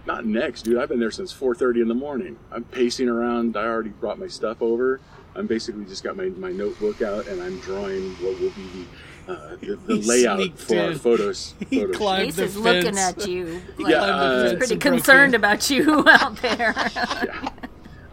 Not 0.06 0.26
next, 0.26 0.62
dude. 0.64 0.78
I've 0.78 0.90
been 0.90 1.00
there 1.00 1.12
since 1.12 1.34
4:30 1.34 1.82
in 1.82 1.88
the 1.88 1.96
morning. 1.96 2.38
I'm 2.52 2.64
pacing 2.64 3.10
around. 3.10 3.58
I 3.58 3.64
already 3.66 3.90
brought 3.90 4.20
my 4.20 4.28
stuff 4.28 4.62
over. 4.62 5.00
I'm 5.36 5.48
basically 5.48 5.84
just 5.86 6.04
got 6.04 6.16
my, 6.16 6.26
my 6.30 6.52
notebook 6.52 7.02
out 7.02 7.28
and 7.28 7.42
I'm 7.42 7.60
drawing 7.60 8.12
what 8.24 8.40
will 8.40 8.52
be 8.52 8.68
the 8.74 8.86
uh, 9.34 9.56
the, 9.60 9.76
the 9.88 9.96
layout 9.96 10.38
sneaked 10.40 10.60
for 10.60 10.78
our 10.80 10.92
in. 10.92 10.98
photos. 11.00 11.56
He 11.70 11.80
photo 11.82 11.94
climbed 11.98 12.22
shoot. 12.22 12.28
Ace 12.28 12.36
the 12.36 12.44
is 12.44 12.58
looking 12.58 12.98
at 12.98 13.28
you. 13.28 13.62
Like, 13.80 13.92
Yeah, 13.92 14.02
uh, 14.04 14.44
he's 14.50 14.58
pretty 14.58 14.78
concerned 14.78 15.34
in. 15.34 15.42
about 15.42 15.70
you 15.70 16.04
out 16.08 16.38
there. 16.38 16.74
Yeah. 16.96 17.50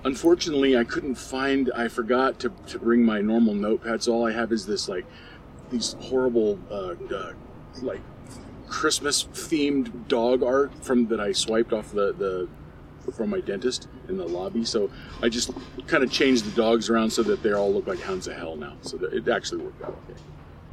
Unfortunately, 0.05 0.77
I 0.77 0.85
couldn't 0.85 1.15
find. 1.15 1.71
I 1.77 1.87
forgot 1.89 2.39
to, 2.41 2.51
to 2.69 2.79
bring 2.79 3.05
my 3.05 3.21
normal 3.21 3.55
notepad. 3.55 4.03
So 4.03 4.13
all 4.15 4.27
I 4.27 4.33
have 4.33 4.51
is 4.51 4.67
this 4.67 4.89
like 4.89 5.05
these 5.71 5.95
horrible 6.01 6.59
uh, 6.71 6.95
uh, 7.15 7.33
like 7.83 8.01
Christmas 8.73 9.25
themed 9.25 10.09
dog 10.09 10.43
art 10.43 10.73
from 10.83 11.07
that 11.09 11.21
I 11.21 11.33
swiped 11.33 11.73
off 11.73 11.93
the 11.93 12.13
the 12.13 12.49
from 13.13 13.31
my 13.31 13.41
dentist 13.41 13.89
in 14.09 14.17
the 14.17 14.25
lobby. 14.25 14.65
So 14.65 14.91
I 15.23 15.29
just 15.29 15.51
kind 15.87 16.03
of 16.03 16.11
changed 16.11 16.45
the 16.45 16.51
dogs 16.53 16.89
around 16.89 17.11
so 17.11 17.23
that 17.25 17.43
they 17.43 17.53
all 17.53 17.73
look 17.73 17.87
like 17.87 18.01
hounds 18.01 18.27
of 18.29 18.37
hell 18.37 18.57
now. 18.57 18.77
So 18.81 18.97
that 18.97 19.13
it 19.13 19.29
actually 19.29 19.63
worked 19.63 19.83
out 19.83 19.99
okay. 20.09 20.21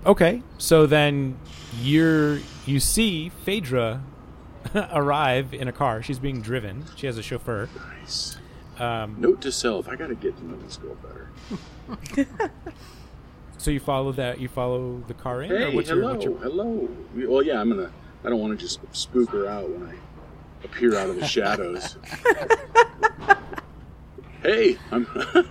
Okay, 0.05 0.43
so 0.57 0.85
then 0.85 1.37
you're 1.81 2.39
you 2.65 2.79
see 2.79 3.29
Phaedra 3.29 4.01
arrive 4.93 5.53
in 5.53 5.67
a 5.67 5.73
car. 5.73 6.01
She's 6.01 6.19
being 6.19 6.41
driven. 6.41 6.85
She 6.95 7.05
has 7.05 7.17
a 7.17 7.23
chauffeur. 7.23 7.67
Nice. 7.99 8.37
Um, 8.77 9.17
Note 9.19 9.41
to 9.41 9.51
self: 9.51 9.89
I 9.89 9.97
gotta 9.97 10.15
get 10.15 10.37
to 10.37 10.45
know 10.45 10.57
this 10.61 10.77
girl 10.77 10.95
better. 10.95 12.31
so 13.59 13.71
you 13.71 13.79
follow 13.79 14.11
that? 14.13 14.39
You 14.39 14.47
follow 14.47 15.03
the 15.07 15.13
car 15.13 15.43
in, 15.43 15.51
or 15.51 15.57
Hey, 15.57 15.75
what's 15.75 15.89
hello, 15.89 16.01
your, 16.01 16.13
what's 16.13 16.25
your 16.25 16.37
hello. 16.39 16.89
Well, 17.15 17.43
yeah, 17.43 17.59
I'm 17.59 17.69
gonna. 17.69 17.91
I 18.23 18.29
don't 18.29 18.39
want 18.39 18.57
to 18.57 18.65
just 18.65 18.79
spook 18.91 19.29
her 19.29 19.47
out 19.47 19.69
when 19.69 19.89
I 19.89 19.95
appear 20.63 20.97
out 20.97 21.09
of 21.09 21.17
the 21.17 21.27
shadows. 21.27 21.97
hey, 24.41 24.77
I'm 24.91 25.07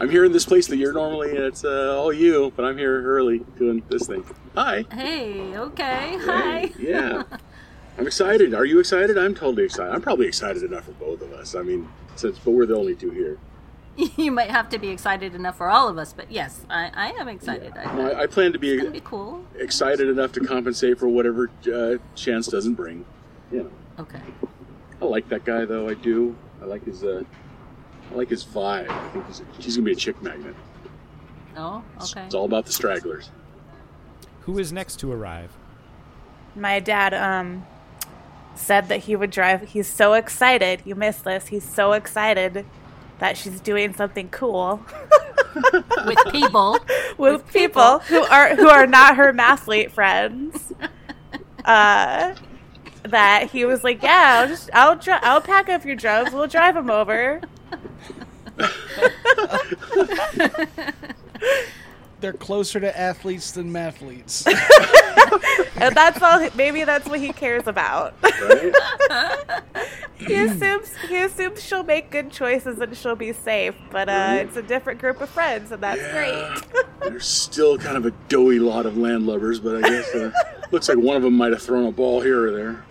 I'm 0.00 0.10
here 0.10 0.24
in 0.24 0.32
this 0.32 0.44
place 0.44 0.66
that 0.68 0.76
you're 0.76 0.92
normally. 0.92 1.30
It's 1.30 1.64
uh, 1.64 1.98
all 1.98 2.12
you, 2.12 2.52
but 2.56 2.64
I'm 2.64 2.76
here 2.76 3.02
early 3.02 3.40
doing 3.58 3.82
this 3.88 4.06
thing. 4.06 4.24
Hi. 4.54 4.84
Hey, 4.92 5.56
okay, 5.56 6.18
hi. 6.20 6.72
Yeah. 6.78 7.22
I'm 7.98 8.06
excited. 8.06 8.52
Are 8.52 8.66
you 8.66 8.78
excited? 8.78 9.16
I'm 9.16 9.34
totally 9.34 9.64
excited. 9.64 9.94
I'm 9.94 10.02
probably 10.02 10.26
excited 10.26 10.62
enough 10.62 10.84
for 10.84 10.92
both 10.92 11.22
of 11.22 11.32
us. 11.32 11.54
I 11.54 11.62
mean, 11.62 11.88
since 12.16 12.38
but 12.38 12.50
we're 12.50 12.66
the 12.66 12.76
only 12.76 12.94
two 12.94 13.10
here. 13.10 13.38
you 14.16 14.30
might 14.30 14.50
have 14.50 14.68
to 14.70 14.78
be 14.78 14.88
excited 14.88 15.34
enough 15.34 15.56
for 15.56 15.68
all 15.68 15.88
of 15.88 15.96
us, 15.98 16.12
but 16.12 16.30
yes, 16.30 16.64
I, 16.68 16.90
I 16.94 17.08
am 17.20 17.28
excited. 17.28 17.72
I, 17.76 17.94
No, 17.96 18.10
I, 18.10 18.22
I 18.22 18.26
plan 18.26 18.52
to 18.52 18.58
be 18.58 18.88
be 18.90 19.00
cool. 19.00 19.44
excited 19.58 20.08
enough 20.08 20.32
to 20.32 20.40
compensate 20.40 20.98
for 20.98 21.08
whatever 21.08 21.50
uh, 21.72 21.96
chance 22.14 22.46
doesn't 22.46 22.74
bring. 22.74 23.04
You 23.50 23.64
know. 23.64 23.70
Okay. 24.00 24.20
I 25.00 25.04
like 25.04 25.28
that 25.28 25.44
guy 25.44 25.64
though. 25.64 25.88
I 25.88 25.94
do. 25.94 26.36
I 26.60 26.64
like 26.66 26.84
his. 26.84 27.04
Uh, 27.04 27.22
I 28.12 28.14
like 28.14 28.28
his 28.28 28.44
vibe. 28.44 28.88
I 28.88 29.08
think 29.10 29.26
he's, 29.26 29.40
a, 29.40 29.44
he's 29.60 29.76
gonna 29.76 29.86
be 29.86 29.92
a 29.92 29.96
chick 29.96 30.20
magnet. 30.22 30.54
Oh, 31.56 31.82
It's, 31.96 32.12
okay. 32.12 32.26
it's 32.26 32.34
all 32.34 32.44
about 32.44 32.66
the 32.66 32.72
stragglers. 32.72 33.30
Who 34.42 34.58
is 34.58 34.72
next 34.72 34.96
to 35.00 35.10
arrive? 35.10 35.56
My 36.54 36.80
dad 36.80 37.14
um 37.14 37.66
said 38.54 38.88
that 38.88 39.00
he 39.04 39.16
would 39.16 39.30
drive. 39.30 39.68
He's 39.70 39.88
so 39.88 40.12
excited. 40.14 40.82
You 40.84 40.94
missed 40.94 41.24
this. 41.24 41.48
He's 41.48 41.64
so 41.64 41.92
excited 41.92 42.64
that 43.18 43.36
she's 43.36 43.60
doing 43.60 43.94
something 43.94 44.28
cool 44.28 44.80
With 46.06 46.18
people. 46.30 46.78
with, 47.18 47.46
people, 47.52 48.00
who 48.00 48.22
are 48.24 48.54
who 48.56 48.68
are 48.68 48.86
not 48.86 49.16
her 49.16 49.32
mathlete 49.32 49.90
friends. 49.90 50.72
Uh, 51.64 52.36
that 53.02 53.50
he 53.50 53.64
was 53.64 53.82
like, 53.82 54.00
yeah, 54.00 54.38
I'll 54.38 54.46
just 54.46 54.70
I'll 54.72 54.94
dri- 54.94 55.14
I'll 55.14 55.40
pack 55.40 55.68
up 55.68 55.84
your 55.84 55.96
drugs. 55.96 56.32
We'll 56.32 56.46
drive 56.46 56.76
them 56.76 56.90
over. 56.90 57.40
They're 62.20 62.32
closer 62.34 62.78
to 62.78 62.96
athletes 62.96 63.50
than 63.50 63.72
mathletes. 63.72 64.46
And 65.80 65.92
that's 65.96 66.22
all. 66.22 66.48
Maybe 66.54 66.84
that's 66.84 67.08
what 67.08 67.18
he 67.18 67.32
cares 67.32 67.66
about. 67.66 68.14
Right? 68.22 68.72
He 70.26 70.34
assumes 70.34 70.94
he 71.08 71.16
assumes 71.22 71.62
she'll 71.62 71.84
make 71.84 72.10
good 72.10 72.30
choices 72.30 72.78
and 72.80 72.96
she'll 72.96 73.16
be 73.16 73.32
safe. 73.32 73.74
But 73.90 74.08
uh, 74.08 74.38
it's 74.40 74.56
a 74.56 74.62
different 74.62 75.00
group 75.00 75.20
of 75.20 75.28
friends, 75.30 75.72
and 75.72 75.82
that's 75.82 76.00
Yeah. 76.00 76.12
great. 76.12 76.86
There's 77.00 77.26
still 77.26 77.78
kind 77.78 77.96
of 77.96 78.06
a 78.06 78.10
doughy 78.28 78.58
lot 78.58 78.86
of 78.86 78.94
landlubbers, 78.94 79.62
but 79.62 79.84
I 79.84 79.88
guess 79.88 80.14
uh, 80.14 80.32
looks 80.70 80.88
like 80.88 80.98
one 80.98 81.16
of 81.16 81.22
them 81.22 81.34
might 81.36 81.52
have 81.52 81.62
thrown 81.62 81.86
a 81.86 81.92
ball 81.92 82.20
here 82.20 82.46
or 82.48 82.50
there. 82.52 82.84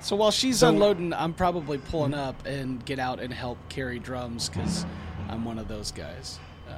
so 0.00 0.16
while 0.16 0.30
she's 0.30 0.58
So- 0.60 0.68
unloading, 0.68 1.12
I'm 1.12 1.34
probably 1.34 1.78
pulling 1.78 2.14
up 2.14 2.44
and 2.46 2.84
get 2.84 2.98
out 2.98 3.20
and 3.20 3.32
help 3.32 3.58
carry 3.68 3.98
drums 3.98 4.48
because 4.48 4.84
I'm 5.28 5.44
one 5.44 5.58
of 5.58 5.68
those 5.68 5.90
guys. 5.92 6.38
Um, 6.68 6.76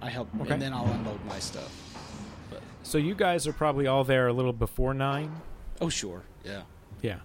I 0.00 0.08
help, 0.10 0.28
Okay. 0.40 0.52
and 0.54 0.62
then 0.62 0.72
I'll 0.72 0.86
unload 0.86 1.24
my 1.26 1.38
stuff. 1.40 1.72
So 2.84 2.96
you 2.96 3.14
guys 3.14 3.46
are 3.46 3.52
probably 3.52 3.86
all 3.86 4.04
there 4.04 4.28
a 4.28 4.32
little 4.32 4.52
before 4.54 4.94
nine. 4.94 5.42
Oh, 5.80 5.88
sure, 5.90 6.22
yeah. 6.44 6.62
Yeah. 7.02 7.16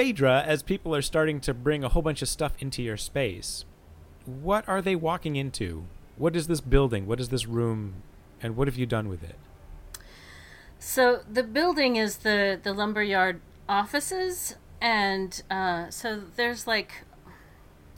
Phaedra, 0.00 0.42
as 0.46 0.62
people 0.62 0.96
are 0.96 1.02
starting 1.02 1.40
to 1.40 1.52
bring 1.52 1.84
a 1.84 1.90
whole 1.90 2.00
bunch 2.00 2.22
of 2.22 2.28
stuff 2.30 2.54
into 2.58 2.82
your 2.82 2.96
space, 2.96 3.66
what 4.24 4.66
are 4.66 4.80
they 4.80 4.96
walking 4.96 5.36
into? 5.36 5.84
What 6.16 6.34
is 6.34 6.46
this 6.46 6.62
building? 6.62 7.06
What 7.06 7.20
is 7.20 7.28
this 7.28 7.44
room? 7.44 7.96
And 8.42 8.56
what 8.56 8.66
have 8.66 8.78
you 8.78 8.86
done 8.86 9.10
with 9.10 9.22
it? 9.22 9.36
So 10.78 11.20
the 11.30 11.42
building 11.42 11.96
is 11.96 12.16
the 12.28 12.58
the 12.62 12.72
lumberyard 12.72 13.42
offices, 13.68 14.56
and 14.80 15.42
uh, 15.50 15.90
so 15.90 16.22
there's 16.34 16.66
like 16.66 17.04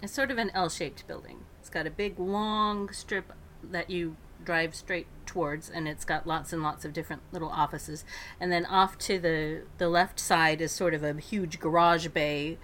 it's 0.02 0.12
sort 0.12 0.32
of 0.32 0.38
an 0.38 0.50
L-shaped 0.54 1.06
building. 1.06 1.44
It's 1.60 1.70
got 1.70 1.86
a 1.86 1.90
big 1.90 2.18
long 2.18 2.90
strip 2.90 3.32
that 3.62 3.90
you 3.90 4.16
drive 4.44 4.74
straight 4.74 5.06
towards, 5.32 5.70
and 5.70 5.88
it's 5.88 6.04
got 6.04 6.26
lots 6.26 6.52
and 6.52 6.62
lots 6.62 6.84
of 6.84 6.92
different 6.92 7.22
little 7.32 7.48
offices. 7.48 8.04
And 8.38 8.52
then 8.52 8.66
off 8.66 8.98
to 8.98 9.18
the 9.18 9.62
the 9.78 9.88
left 9.88 10.20
side 10.20 10.60
is 10.60 10.72
sort 10.72 10.92
of 10.92 11.02
a 11.02 11.14
huge 11.14 11.58
garage 11.58 12.08
bay, 12.08 12.58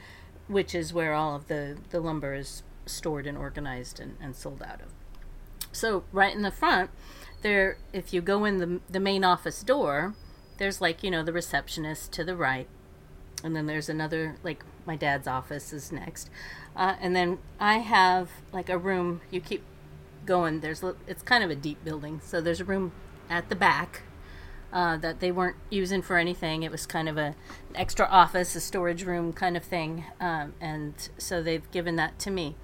which 0.49 0.75
is 0.75 0.93
where 0.93 1.15
all 1.15 1.35
of 1.35 1.49
the 1.49 1.79
the 1.91 2.01
lumber 2.01 2.35
is 2.35 2.63
stored 2.85 3.27
and 3.27 3.39
organized 3.39 3.99
and, 4.01 4.17
and 4.21 4.37
sold 4.37 4.63
out 4.63 4.81
of. 4.83 4.89
So 5.73 6.05
right 6.13 6.35
in 6.35 6.43
the 6.43 6.51
front, 6.51 6.91
there, 7.43 7.79
if 7.93 8.13
you 8.13 8.21
go 8.21 8.45
in 8.45 8.59
the 8.59 8.81
the 8.91 9.01
main 9.01 9.25
office 9.25 9.63
door, 9.63 10.15
there's 10.59 10.81
like 10.81 11.03
you 11.03 11.11
know 11.11 11.23
the 11.23 11.33
receptionist 11.33 12.13
to 12.13 12.25
the 12.25 12.37
right, 12.37 12.69
and 13.43 13.57
then 13.57 13.65
there's 13.67 13.89
another 13.89 14.37
like 14.43 14.63
my 14.85 14.97
dad's 14.97 15.27
office 15.27 15.73
is 15.73 15.91
next, 15.91 16.29
uh, 16.77 16.97
and 17.01 17.17
then 17.17 17.39
I 17.59 17.79
have 17.79 18.29
like 18.53 18.69
a 18.69 18.77
room. 18.77 19.23
You 19.31 19.41
keep 19.41 19.63
going. 20.29 20.61
There's 20.61 20.85
it's 21.09 21.23
kind 21.23 21.43
of 21.43 21.51
a 21.51 21.57
deep 21.57 21.83
building, 21.85 22.21
so 22.23 22.41
there's 22.41 22.61
a 22.61 22.65
room 22.65 22.93
at 23.29 23.49
the 23.49 23.57
back. 23.57 24.03
Uh, 24.71 24.99
that 24.99 25.21
they 25.21 25.33
weren't 25.33 25.57
using 25.71 26.03
for 26.03 26.19
anything. 26.19 26.63
It 26.63 26.71
was 26.71 26.85
kind 26.85 27.09
of 27.09 27.17
a 27.17 27.35
extra 27.75 28.05
office, 28.05 28.55
a 28.55 28.61
storage 28.61 29.03
room 29.03 29.33
kind 29.33 29.57
of 29.57 29.65
thing, 29.65 30.05
um, 30.21 30.53
and 30.61 30.93
so 31.17 31.43
they've 31.43 31.69
given 31.71 31.97
that 31.97 32.19
to 32.19 32.31
me 32.31 32.55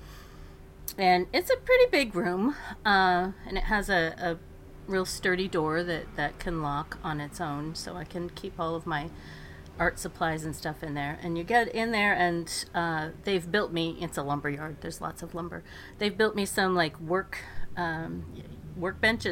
and 0.99 1.27
it's 1.33 1.51
a 1.51 1.57
pretty 1.57 1.85
big 1.91 2.15
room 2.15 2.55
uh, 2.85 3.31
and 3.47 3.57
it 3.57 3.65
has 3.65 3.89
a, 3.89 4.15
a 4.19 4.37
real 4.91 5.05
sturdy 5.05 5.49
door 5.49 5.83
that, 5.83 6.05
that 6.17 6.39
can 6.39 6.63
lock 6.63 6.99
on 7.03 7.21
its 7.21 7.41
own 7.41 7.75
so 7.75 7.97
i 7.97 8.05
can 8.05 8.29
keep 8.31 8.59
all 8.61 8.75
of 8.75 8.87
my 8.87 9.09
art 9.79 9.99
supplies 9.99 10.45
and 10.45 10.55
stuff 10.55 10.83
in 10.83 10.95
there 10.95 11.19
and 11.23 11.37
you 11.37 11.43
get 11.43 11.69
in 11.69 11.91
there 11.91 12.15
and 12.15 12.67
uh, 12.75 13.09
they've 13.25 13.51
built 13.51 13.73
me 13.73 13.97
it's 14.01 14.17
a 14.17 14.23
lumber 14.23 14.51
yard 14.51 14.77
there's 14.83 15.01
lots 15.01 15.23
of 15.23 15.35
lumber 15.35 15.65
they've 15.99 16.17
built 16.17 16.37
me 16.37 16.45
some 16.45 16.75
like 16.75 16.99
work 17.01 17.39
um, 17.77 18.25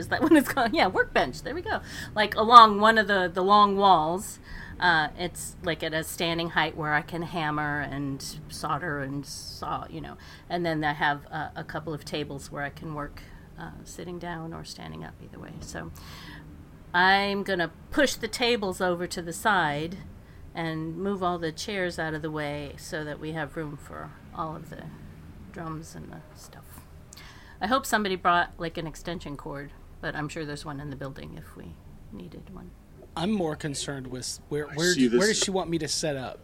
that 0.09 0.19
one 0.23 0.37
is 0.37 0.47
called 0.49 0.73
yeah 0.73 0.87
workbench 0.87 1.43
there 1.43 1.55
we 1.55 1.63
go 1.63 1.81
like 2.15 2.35
along 2.37 2.81
one 2.81 2.97
of 2.97 3.09
the 3.09 3.31
the 3.33 3.43
long 3.43 3.77
walls 3.77 4.39
uh, 4.83 5.09
it's 5.17 5.55
like 5.63 5.85
at 5.85 5.95
a 5.95 6.03
standing 6.03 6.51
height 6.51 6.77
where 6.77 6.93
I 6.93 7.03
can 7.03 7.23
hammer 7.23 7.81
and 7.81 8.41
solder 8.49 8.99
and 8.99 9.25
saw, 9.25 9.87
you 9.89 10.01
know. 10.01 10.17
And 10.51 10.67
then 10.67 10.83
I 10.83 10.93
have 10.93 11.21
uh, 11.31 11.51
a 11.55 11.63
couple 11.63 11.95
of 11.95 12.05
tables 12.05 12.51
where 12.51 12.65
I 12.65 12.71
can 12.71 12.95
work 12.95 13.23
uh, 13.57 13.71
sitting 13.85 14.19
down 14.19 14.53
or 14.53 14.65
standing 14.65 15.05
up, 15.05 15.15
either 15.23 15.39
way. 15.39 15.53
So 15.61 15.93
I'm 16.93 17.45
to 17.61 17.71
push 17.93 18.15
the 18.15 18.27
tables 18.27 18.81
over 18.81 19.07
to 19.07 19.23
the 19.23 19.33
side 19.33 19.99
and 20.53 20.97
move 20.97 21.23
all 21.23 21.39
the 21.39 21.53
chairs 21.53 21.99
out 21.99 22.13
of 22.13 22.23
the 22.23 22.31
way 22.31 22.75
so 22.77 23.05
that 23.05 23.21
we 23.21 23.33
have 23.33 23.57
room 23.57 23.77
for 23.77 24.11
all 24.35 24.57
of 24.57 24.69
the 24.69 24.85
drums 25.53 25.95
and 25.95 26.11
the 26.11 26.21
stuff. 26.35 26.62
I 27.63 27.69
hope 27.69 27.87
somebody 27.87 28.17
brought 28.17 28.51
like 28.59 28.77
an 28.77 28.89
extension 28.89 29.37
cord, 29.37 29.71
but 30.01 30.17
I'm 30.17 30.29
sure 30.29 30.45
there's 30.45 30.65
one 30.65 30.81
in 30.81 30.91
the 30.91 30.97
building 30.97 31.37
if 31.39 31.57
we 31.57 31.75
needed 32.11 32.53
one. 32.53 32.73
I'm 33.17 33.31
more 33.31 33.55
concerned 33.55 34.09
with 34.09 34.41
where 34.49 34.67
where 34.67 34.95
where 34.95 35.29
does 35.29 35.39
she 35.39 35.53
want 35.53 35.71
me 35.71 35.79
to 35.79 35.87
set 35.87 36.17
up 36.17 36.41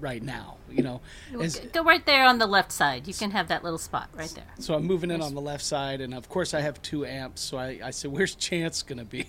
right 0.00 0.22
now? 0.22 0.56
You 0.70 0.82
know, 0.82 1.00
is, 1.38 1.60
Go 1.72 1.84
right 1.84 2.04
there 2.06 2.24
on 2.24 2.38
the 2.38 2.46
left 2.46 2.72
side. 2.72 3.06
You 3.06 3.12
can 3.12 3.32
have 3.32 3.48
that 3.48 3.62
little 3.62 3.78
spot 3.78 4.08
right 4.14 4.32
there. 4.34 4.46
so 4.58 4.74
I'm 4.74 4.86
moving 4.86 5.10
in 5.10 5.20
on 5.20 5.34
the 5.34 5.40
left 5.42 5.62
side, 5.64 6.00
and 6.00 6.14
of 6.14 6.30
course 6.30 6.54
I 6.54 6.62
have 6.62 6.80
two 6.80 7.04
amps. 7.04 7.42
So 7.42 7.58
I, 7.58 7.80
I 7.84 7.90
said, 7.90 8.10
"Where's 8.10 8.34
Chance 8.34 8.84
gonna 8.84 9.04
be?" 9.04 9.26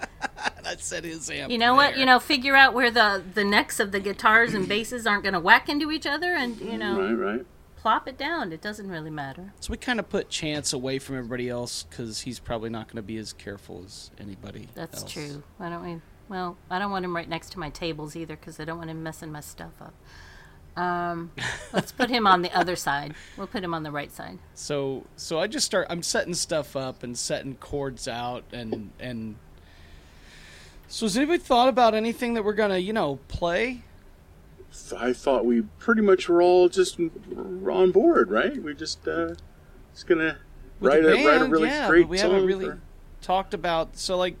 and 0.56 0.66
I 0.66 0.76
said 0.76 1.04
his 1.04 1.28
amp. 1.28 1.50
You 1.50 1.58
know 1.58 1.74
what? 1.74 1.98
You 1.98 2.06
know, 2.06 2.20
figure 2.20 2.54
out 2.54 2.72
where 2.72 2.90
the 2.90 3.22
the 3.34 3.44
necks 3.44 3.80
of 3.80 3.90
the 3.90 4.00
guitars 4.00 4.54
and 4.54 4.68
basses 4.68 5.06
aren't 5.06 5.24
going 5.24 5.34
to 5.34 5.40
whack 5.40 5.68
into 5.68 5.90
each 5.90 6.06
other, 6.06 6.34
and 6.34 6.60
you 6.60 6.78
know, 6.78 7.00
Right, 7.00 7.36
right. 7.36 7.46
Plop 7.84 8.08
it 8.08 8.16
down. 8.16 8.50
It 8.50 8.62
doesn't 8.62 8.88
really 8.88 9.10
matter. 9.10 9.52
So 9.60 9.70
we 9.70 9.76
kind 9.76 10.00
of 10.00 10.08
put 10.08 10.30
Chance 10.30 10.72
away 10.72 10.98
from 10.98 11.18
everybody 11.18 11.50
else 11.50 11.82
because 11.82 12.22
he's 12.22 12.40
probably 12.40 12.70
not 12.70 12.86
going 12.86 12.96
to 12.96 13.02
be 13.02 13.18
as 13.18 13.34
careful 13.34 13.82
as 13.84 14.10
anybody. 14.18 14.68
That's 14.74 15.02
else. 15.02 15.12
true. 15.12 15.42
Why 15.58 15.68
don't 15.68 15.84
we? 15.84 16.00
Well, 16.30 16.56
I 16.70 16.78
don't 16.78 16.90
want 16.90 17.04
him 17.04 17.14
right 17.14 17.28
next 17.28 17.52
to 17.52 17.58
my 17.58 17.68
tables 17.68 18.16
either 18.16 18.36
because 18.36 18.58
I 18.58 18.64
don't 18.64 18.78
want 18.78 18.88
him 18.88 19.02
messing 19.02 19.30
my 19.30 19.40
stuff 19.40 19.72
up. 19.82 20.82
Um, 20.82 21.32
let's 21.74 21.92
put 21.92 22.08
him 22.08 22.26
on 22.26 22.40
the 22.40 22.50
other 22.56 22.74
side. 22.74 23.12
We'll 23.36 23.48
put 23.48 23.62
him 23.62 23.74
on 23.74 23.82
the 23.82 23.90
right 23.90 24.10
side. 24.10 24.38
So 24.54 25.04
so 25.16 25.38
I 25.38 25.46
just 25.46 25.66
start. 25.66 25.86
I'm 25.90 26.02
setting 26.02 26.32
stuff 26.32 26.76
up 26.76 27.02
and 27.02 27.18
setting 27.18 27.54
cords 27.56 28.08
out 28.08 28.44
and 28.50 28.92
and. 28.98 29.36
So 30.88 31.04
has 31.04 31.18
anybody 31.18 31.38
thought 31.38 31.68
about 31.68 31.92
anything 31.94 32.32
that 32.32 32.46
we're 32.46 32.54
gonna 32.54 32.78
you 32.78 32.94
know 32.94 33.16
play? 33.28 33.82
I 34.98 35.12
thought 35.12 35.44
we 35.44 35.62
pretty 35.78 36.02
much 36.02 36.28
were 36.28 36.42
all 36.42 36.68
just 36.68 36.98
on 36.98 37.90
board, 37.92 38.30
right? 38.30 38.56
We 38.62 38.74
just 38.74 39.06
uh, 39.06 39.34
just 39.92 40.06
gonna 40.06 40.38
With 40.80 40.92
write 40.92 41.02
the 41.02 41.14
a 41.14 41.26
write 41.26 41.42
a 41.42 41.44
really 41.46 41.68
yeah, 41.68 41.88
great 41.88 42.02
but 42.02 42.08
we 42.10 42.18
song. 42.18 42.30
haven't 42.32 42.46
really 42.46 42.66
for- 42.66 42.80
talked 43.22 43.54
about. 43.54 43.96
So 43.96 44.16
like, 44.16 44.36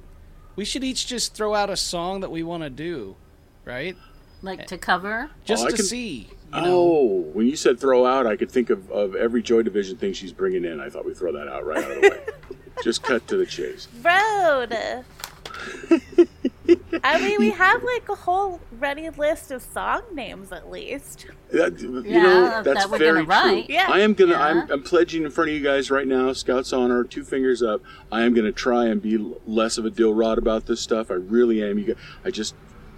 we 0.56 0.64
should 0.64 0.84
each 0.84 1.06
just 1.06 1.34
throw 1.34 1.54
out 1.54 1.70
a 1.70 1.76
song 1.76 2.20
that 2.20 2.30
we 2.30 2.42
want 2.42 2.62
to 2.64 2.70
do, 2.70 3.16
right? 3.64 3.96
Like 4.42 4.66
to 4.66 4.76
cover? 4.78 5.30
just 5.44 5.64
I 5.66 5.70
to 5.70 5.76
can- 5.76 5.84
see. 5.84 6.28
You 6.54 6.60
know, 6.60 6.66
Oh, 6.66 7.04
when 7.32 7.46
you 7.48 7.56
said 7.56 7.80
throw 7.80 8.06
out, 8.06 8.26
I 8.28 8.36
could 8.36 8.50
think 8.50 8.70
of, 8.70 8.88
of 8.92 9.16
every 9.16 9.42
Joy 9.42 9.62
Division 9.62 9.96
thing 9.96 10.12
she's 10.12 10.32
bringing 10.32 10.64
in. 10.64 10.78
I 10.80 10.88
thought 10.88 11.04
we'd 11.04 11.16
throw 11.16 11.32
that 11.32 11.48
out 11.48 11.66
right 11.66 11.78
out 11.82 11.90
of 11.90 12.00
the 12.02 12.10
way. 12.10 12.20
Just 12.84 13.02
cut 13.02 13.26
to 13.28 13.36
the 13.36 13.46
chase. 13.46 13.88
Road. 14.02 14.76
I 17.04 17.20
mean, 17.20 17.38
we 17.38 17.50
have 17.50 17.84
like 17.84 18.08
a 18.08 18.14
whole 18.14 18.60
ready 18.78 19.10
list 19.10 19.50
of 19.50 19.62
song 19.62 20.02
names 20.14 20.52
at 20.52 20.70
least. 20.70 21.26
That, 21.52 21.78
you 21.78 22.02
Yeah, 22.02 22.22
know, 22.22 22.40
that 22.50 22.64
that's 22.64 22.88
we're 22.88 22.98
very 22.98 23.24
gonna 23.24 23.52
true. 23.52 23.64
Yeah. 23.68 23.88
I 23.90 24.00
am 24.00 24.14
gonna. 24.14 24.32
Yeah. 24.32 24.42
I'm, 24.42 24.70
I'm 24.72 24.82
pledging 24.82 25.24
in 25.24 25.30
front 25.30 25.50
of 25.50 25.56
you 25.56 25.62
guys 25.62 25.90
right 25.90 26.06
now. 26.06 26.32
Scouts 26.32 26.72
honor, 26.72 27.04
two 27.04 27.22
fingers 27.22 27.62
up. 27.62 27.82
I 28.10 28.22
am 28.22 28.32
gonna 28.32 28.52
try 28.52 28.86
and 28.86 29.02
be 29.02 29.18
less 29.46 29.76
of 29.76 29.84
a 29.84 29.90
dill 29.90 30.14
rod 30.14 30.38
about 30.38 30.64
this 30.64 30.80
stuff. 30.80 31.10
I 31.10 31.14
really 31.14 31.62
am. 31.62 31.78
You, 31.78 31.84
gu- 31.88 31.96
I 32.24 32.30
just, 32.30 32.54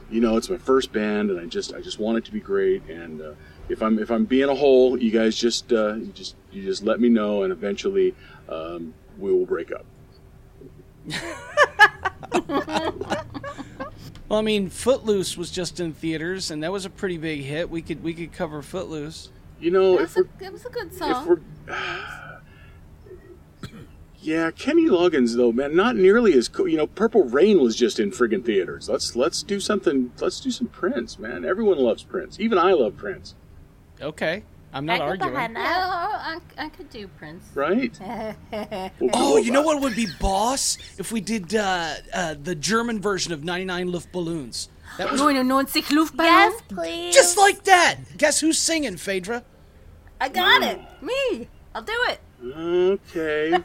you 0.09 0.21
know, 0.21 0.37
it's 0.37 0.49
my 0.49 0.59
first 0.59 0.93
band, 0.93 1.31
and 1.31 1.41
I 1.41 1.47
just, 1.47 1.75
I 1.75 1.81
just 1.81 1.99
want 1.99 2.17
it 2.19 2.25
to 2.27 2.33
be 2.33 2.41
great. 2.41 2.89
And 2.89 3.21
uh, 3.21 3.33
if 3.69 3.83
I'm, 3.83 3.99
if 3.99 4.13
I'm 4.13 4.25
being 4.25 4.49
a 4.49 4.55
hole, 4.55 4.97
you 4.97 5.11
guys 5.11 5.37
just, 5.37 5.73
uh, 5.73 5.95
you 5.95 6.13
just, 6.13 6.37
you 6.53 6.63
just 6.63 6.85
let 6.85 7.01
me 7.01 7.09
know, 7.09 7.43
and 7.43 7.53
eventually, 7.53 8.15
um, 8.49 8.95
we 9.19 9.33
will 9.33 9.47
break 9.47 9.73
up. 9.73 9.85
Well, 14.29 14.39
I 14.39 14.43
mean, 14.43 14.69
Footloose 14.71 15.37
was 15.37 15.51
just 15.51 15.79
in 15.81 15.93
theaters, 15.93 16.51
and 16.51 16.63
that 16.63 16.73
was 16.73 16.85
a 16.85 16.91
pretty 16.91 17.17
big 17.19 17.43
hit. 17.43 17.71
We 17.71 17.83
could 17.83 18.03
we 18.03 18.13
could 18.15 18.33
cover 18.33 18.63
Footloose. 18.63 19.31
You 19.61 19.71
know, 19.71 19.99
It 19.99 20.03
if 20.03 20.17
was, 20.17 20.27
a, 20.41 20.45
it 20.45 20.53
was 20.53 20.65
a 20.67 20.71
good 20.71 20.93
song. 20.93 21.27
we're 21.27 21.41
yeah 24.21 24.51
kenny 24.51 24.87
loggins 24.89 25.37
though 25.37 25.53
man 25.53 25.77
not 25.77 25.95
nearly 25.95 26.33
as 26.35 26.49
cool 26.49 26.67
you 26.67 26.77
know 26.77 26.87
purple 26.87 27.23
rain 27.25 27.61
was 27.61 27.77
just 27.77 28.01
in 28.01 28.11
friggin 28.11 28.45
theaters 28.45 28.89
let's 28.89 29.15
let's 29.15 29.43
do 29.43 29.61
something 29.61 30.11
let's 30.21 30.41
do 30.41 30.51
some 30.51 30.67
prince 30.67 31.19
man 31.19 31.45
everyone 31.45 31.79
loves 31.79 32.03
prince 32.03 32.41
even 32.41 32.59
i 32.59 32.73
love 32.73 32.97
prince 32.97 33.35
Okay, 34.03 34.43
I'm 34.77 34.87
not 34.87 34.99
get 34.99 35.03
arguing. 35.09 35.33
behind 35.33 35.57
Yeah, 35.57 35.63
that. 35.63 36.41
I, 36.59 36.65
I 36.67 36.69
could 36.69 36.91
do 36.91 37.09
Prince. 37.09 37.45
right 37.55 37.99
Oh, 39.15 39.37
you 39.39 39.51
know 39.51 39.63
what 39.63 39.81
would 39.81 39.97
be 39.97 40.07
boss 40.21 40.79
if 40.99 41.11
we 41.13 41.21
did 41.21 41.55
uh, 41.55 41.95
uh, 42.13 42.35
the 42.43 42.55
German 42.55 43.01
version 43.01 43.33
of 43.33 43.43
99 43.45 43.91
Luftballons. 43.91 44.69
That 44.99 45.11
was 45.11 45.21
99 45.21 45.67
Luftballon. 45.67 46.17
Yes, 46.19 46.63
please. 46.69 47.15
just 47.15 47.37
like 47.39 47.65
that. 47.65 47.97
Guess 48.17 48.41
who's 48.41 48.59
singing, 48.59 48.97
Phaedra? 48.97 49.43
I 50.21 50.29
got 50.29 50.63
it. 50.63 50.79
Me. 51.03 51.49
I'll 51.75 51.83
do 51.83 51.93
it. 52.09 52.21
okay 52.57 53.51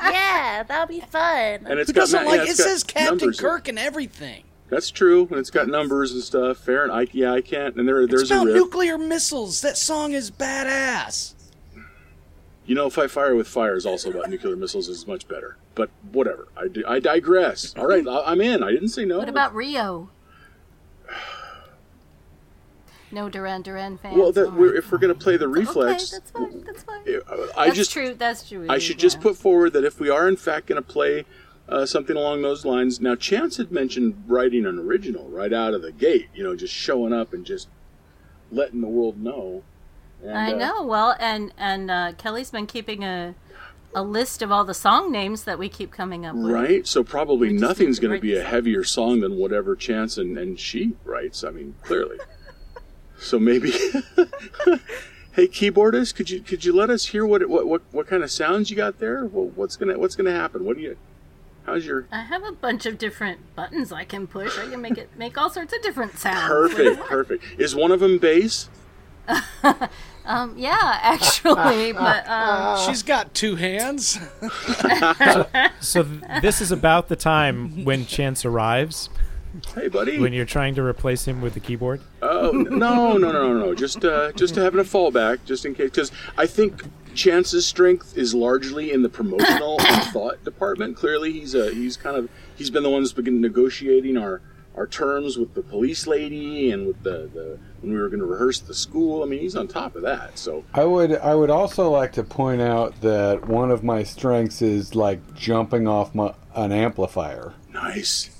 yeah, 0.00 0.62
that'll 0.62 0.86
be 0.86 1.00
fun. 1.00 1.66
and 1.66 1.78
it's 1.80 1.88
Who 1.90 1.94
got 1.94 2.00
doesn't 2.02 2.24
ma- 2.24 2.30
like 2.30 2.38
yeah, 2.38 2.44
it? 2.44 2.48
it's 2.50 2.62
Says 2.62 2.84
Captain 2.84 3.18
numbers 3.18 3.38
it. 3.38 3.42
Kirk 3.42 3.68
and 3.68 3.78
everything. 3.78 4.44
That's 4.68 4.90
true 4.90 5.26
and 5.30 5.38
it's 5.38 5.50
got 5.50 5.66
numbers 5.68 6.12
and 6.12 6.22
stuff 6.22 6.58
fair 6.58 6.82
and 6.84 6.92
i 6.92 7.06
yeah 7.12 7.32
i 7.32 7.40
can't 7.40 7.76
and 7.76 7.88
there 7.88 8.02
It's 8.02 8.10
there's 8.10 8.30
a 8.30 8.34
about 8.34 8.46
riff 8.46 8.54
nuclear 8.56 8.98
missiles. 8.98 9.60
That 9.62 9.76
song 9.78 10.12
is 10.12 10.30
badass. 10.30 11.34
you 12.66 12.74
know 12.74 12.90
fight 12.90 13.10
fire 13.10 13.34
with 13.34 13.48
fire 13.48 13.76
is 13.76 13.86
also 13.86 14.10
about 14.10 14.28
nuclear 14.30 14.56
missiles 14.56 14.88
is 14.88 15.06
much 15.06 15.26
better 15.28 15.56
but 15.74 15.90
whatever 16.12 16.48
i, 16.56 16.68
di- 16.68 16.84
I 16.84 16.98
digress 17.00 17.74
all 17.76 17.86
right 17.86 18.06
I- 18.06 18.24
i'm 18.26 18.40
in 18.40 18.62
i 18.62 18.70
didn't 18.70 18.88
say 18.90 19.04
no 19.04 19.18
What 19.18 19.28
about 19.28 19.54
Rio? 19.54 20.10
No 23.10 23.30
Duran 23.30 23.62
Duran 23.62 23.96
fans. 23.96 24.16
well 24.18 24.32
that 24.32 24.52
we're, 24.52 24.74
if 24.76 24.92
we're 24.92 24.98
going 24.98 25.14
to 25.14 25.18
play 25.18 25.38
the 25.38 25.48
reflex 25.48 26.12
Okay, 26.12 26.18
that's 26.20 26.30
fine. 26.30 26.64
That's 26.64 26.82
fine. 26.82 27.00
I 27.56 27.66
that's 27.66 27.76
just 27.78 27.90
true. 27.90 28.12
That's 28.12 28.46
true. 28.46 28.66
I 28.68 28.76
should 28.78 28.98
just 28.98 29.20
put 29.22 29.34
forward 29.36 29.72
that 29.72 29.84
if 29.84 29.98
we 29.98 30.10
are 30.10 30.28
in 30.28 30.36
fact 30.36 30.66
going 30.66 30.76
to 30.82 30.86
play 30.86 31.24
uh, 31.68 31.84
something 31.84 32.16
along 32.16 32.42
those 32.42 32.64
lines, 32.64 33.00
now 33.00 33.14
Chance 33.14 33.58
had 33.58 33.70
mentioned 33.70 34.24
writing 34.26 34.64
an 34.64 34.78
original 34.78 35.28
right 35.28 35.52
out 35.52 35.74
of 35.74 35.82
the 35.82 35.92
gate. 35.92 36.28
You 36.34 36.42
know, 36.42 36.56
just 36.56 36.74
showing 36.74 37.12
up 37.12 37.32
and 37.32 37.44
just 37.44 37.68
letting 38.50 38.80
the 38.80 38.88
world 38.88 39.22
know. 39.22 39.62
And, 40.22 40.38
I 40.38 40.52
uh, 40.52 40.56
know. 40.56 40.82
Well, 40.82 41.16
and 41.20 41.52
and 41.58 41.90
uh, 41.90 42.12
Kelly's 42.16 42.50
been 42.50 42.66
keeping 42.66 43.04
a 43.04 43.34
a 43.94 44.02
list 44.02 44.42
of 44.42 44.52
all 44.52 44.64
the 44.64 44.74
song 44.74 45.10
names 45.10 45.44
that 45.44 45.58
we 45.58 45.68
keep 45.68 45.90
coming 45.90 46.26
up 46.26 46.34
with. 46.34 46.50
Right, 46.50 46.86
so 46.86 47.02
probably 47.02 47.52
nothing's 47.52 47.98
going 47.98 48.14
to 48.14 48.20
be 48.20 48.36
a 48.36 48.44
heavier 48.44 48.84
song 48.84 49.20
than 49.20 49.36
whatever 49.36 49.74
Chance 49.74 50.18
and, 50.18 50.36
and 50.36 50.60
she 50.60 50.92
writes. 51.04 51.42
I 51.42 51.50
mean, 51.50 51.74
clearly. 51.82 52.18
so 53.18 53.38
maybe, 53.38 53.70
hey 55.32 55.48
keyboardist, 55.48 56.14
could 56.14 56.30
you 56.30 56.40
could 56.40 56.64
you 56.64 56.74
let 56.74 56.88
us 56.88 57.06
hear 57.06 57.26
what 57.26 57.46
what 57.48 57.66
what, 57.66 57.82
what 57.92 58.06
kind 58.06 58.22
of 58.22 58.30
sounds 58.30 58.70
you 58.70 58.76
got 58.76 58.98
there? 58.98 59.24
What, 59.26 59.56
what's 59.56 59.76
gonna 59.76 59.98
what's 59.98 60.16
gonna 60.16 60.34
happen? 60.34 60.64
What 60.64 60.76
do 60.76 60.82
you? 60.82 60.96
How's 61.68 61.84
your 61.86 62.06
I 62.10 62.22
have 62.22 62.42
a 62.44 62.52
bunch 62.52 62.86
of 62.86 62.96
different 62.98 63.40
buttons 63.54 63.92
I 63.92 64.04
can 64.04 64.26
push. 64.26 64.58
I 64.58 64.68
can 64.68 64.80
make 64.80 64.96
it 64.98 65.10
make 65.16 65.36
all 65.36 65.50
sorts 65.50 65.72
of 65.74 65.82
different 65.82 66.18
sounds. 66.18 66.48
perfect 66.74 67.00
perfect? 67.00 67.44
Is 67.58 67.74
one 67.74 67.92
of 67.92 68.00
them 68.00 68.18
bass? 68.18 68.68
Um, 70.28 70.58
yeah, 70.58 70.76
actually, 71.02 71.92
but 71.94 72.28
um, 72.28 72.86
She's 72.86 73.02
got 73.02 73.32
two 73.32 73.56
hands. 73.56 74.18
So 75.80 76.02
th- 76.02 76.42
this 76.42 76.60
is 76.60 76.70
about 76.70 77.08
the 77.08 77.16
time 77.16 77.84
when 77.86 78.04
Chance 78.04 78.44
arrives, 78.44 79.08
Hey, 79.74 79.88
buddy. 79.88 80.18
when 80.18 80.34
you're 80.34 80.44
trying 80.44 80.74
to 80.74 80.82
replace 80.82 81.24
him 81.26 81.40
with 81.40 81.54
the 81.54 81.60
keyboard. 81.60 82.02
Oh 82.20 82.50
no, 82.50 83.16
no, 83.16 83.16
no, 83.16 83.32
no, 83.32 83.52
no! 83.54 83.74
Just, 83.74 84.04
uh, 84.04 84.32
just 84.32 84.54
having 84.56 84.80
a 84.80 84.84
fallback, 84.84 85.38
just 85.46 85.64
in 85.64 85.74
case. 85.74 85.90
Because 85.90 86.12
I 86.36 86.46
think 86.46 86.82
Chance's 87.18 87.66
strength 87.66 88.16
is 88.16 88.32
largely 88.34 88.92
in 88.92 89.02
the 89.02 89.08
promotional 89.08 89.80
and 89.80 90.02
thought 90.12 90.42
department. 90.44 90.96
Clearly, 90.96 91.32
he's 91.32 91.54
a 91.54 91.74
he's 91.74 91.96
kind 91.96 92.16
of 92.16 92.30
he's 92.56 92.70
been 92.70 92.84
the 92.84 92.90
one 92.90 93.02
that's 93.02 93.12
been 93.12 93.40
negotiating 93.40 94.16
our 94.16 94.40
our 94.76 94.86
terms 94.86 95.36
with 95.36 95.54
the 95.54 95.62
police 95.62 96.06
lady 96.06 96.70
and 96.70 96.86
with 96.86 97.02
the, 97.02 97.28
the 97.34 97.58
when 97.80 97.92
we 97.92 97.98
were 98.00 98.08
going 98.08 98.20
to 98.20 98.26
rehearse 98.26 98.60
the 98.60 98.72
school. 98.72 99.24
I 99.24 99.26
mean, 99.26 99.40
he's 99.40 99.56
on 99.56 99.66
top 99.66 99.96
of 99.96 100.02
that. 100.02 100.38
So 100.38 100.64
I 100.72 100.84
would 100.84 101.16
I 101.16 101.34
would 101.34 101.50
also 101.50 101.90
like 101.90 102.12
to 102.12 102.22
point 102.22 102.60
out 102.62 103.00
that 103.00 103.48
one 103.48 103.72
of 103.72 103.82
my 103.82 104.04
strengths 104.04 104.62
is 104.62 104.94
like 104.94 105.34
jumping 105.34 105.88
off 105.88 106.14
my, 106.14 106.32
an 106.54 106.70
amplifier. 106.70 107.54
nice. 107.72 108.30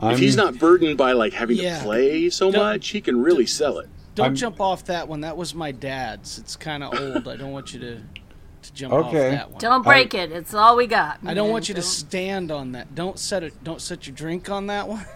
I'm, 0.00 0.12
if 0.12 0.18
he's 0.20 0.36
not 0.36 0.58
burdened 0.60 0.96
by 0.96 1.12
like 1.12 1.32
having 1.32 1.56
Yeah. 1.56 1.78
to 1.78 1.84
play 1.84 2.28
so 2.30 2.52
Don't- 2.52 2.62
much, 2.62 2.88
he 2.90 3.00
can 3.00 3.20
really 3.22 3.46
sell 3.46 3.78
it. 3.78 3.88
Don't 4.18 4.26
I'm- 4.26 4.36
jump 4.36 4.60
off 4.60 4.84
that 4.86 5.08
one. 5.08 5.20
That 5.22 5.36
was 5.36 5.54
my 5.54 5.72
dad's. 5.72 6.38
It's 6.38 6.56
kind 6.56 6.82
of 6.84 6.92
old. 7.00 7.26
I 7.28 7.36
don't 7.36 7.52
want 7.52 7.72
you 7.72 7.80
to 7.80 8.00
to 8.60 8.72
jump 8.74 8.92
Okay. 8.92 9.06
off 9.28 9.32
that 9.34 9.50
one. 9.52 9.60
don't 9.60 9.82
break 9.84 10.14
it. 10.14 10.32
It's 10.32 10.52
all 10.52 10.76
we 10.76 10.88
got. 10.88 11.20
I 11.24 11.32
don't 11.32 11.50
want 11.50 11.68
you 11.68 11.74
to 11.76 11.80
Don't- 11.80 11.88
stand 11.88 12.50
on 12.50 12.72
that. 12.72 12.94
Don't 12.96 13.16
set 13.18 13.44
it. 13.44 13.54
Don't 13.62 13.80
set 13.80 14.06
your 14.08 14.16
drink 14.16 14.50
on 14.50 14.66
that 14.66 14.88
one. 14.88 15.06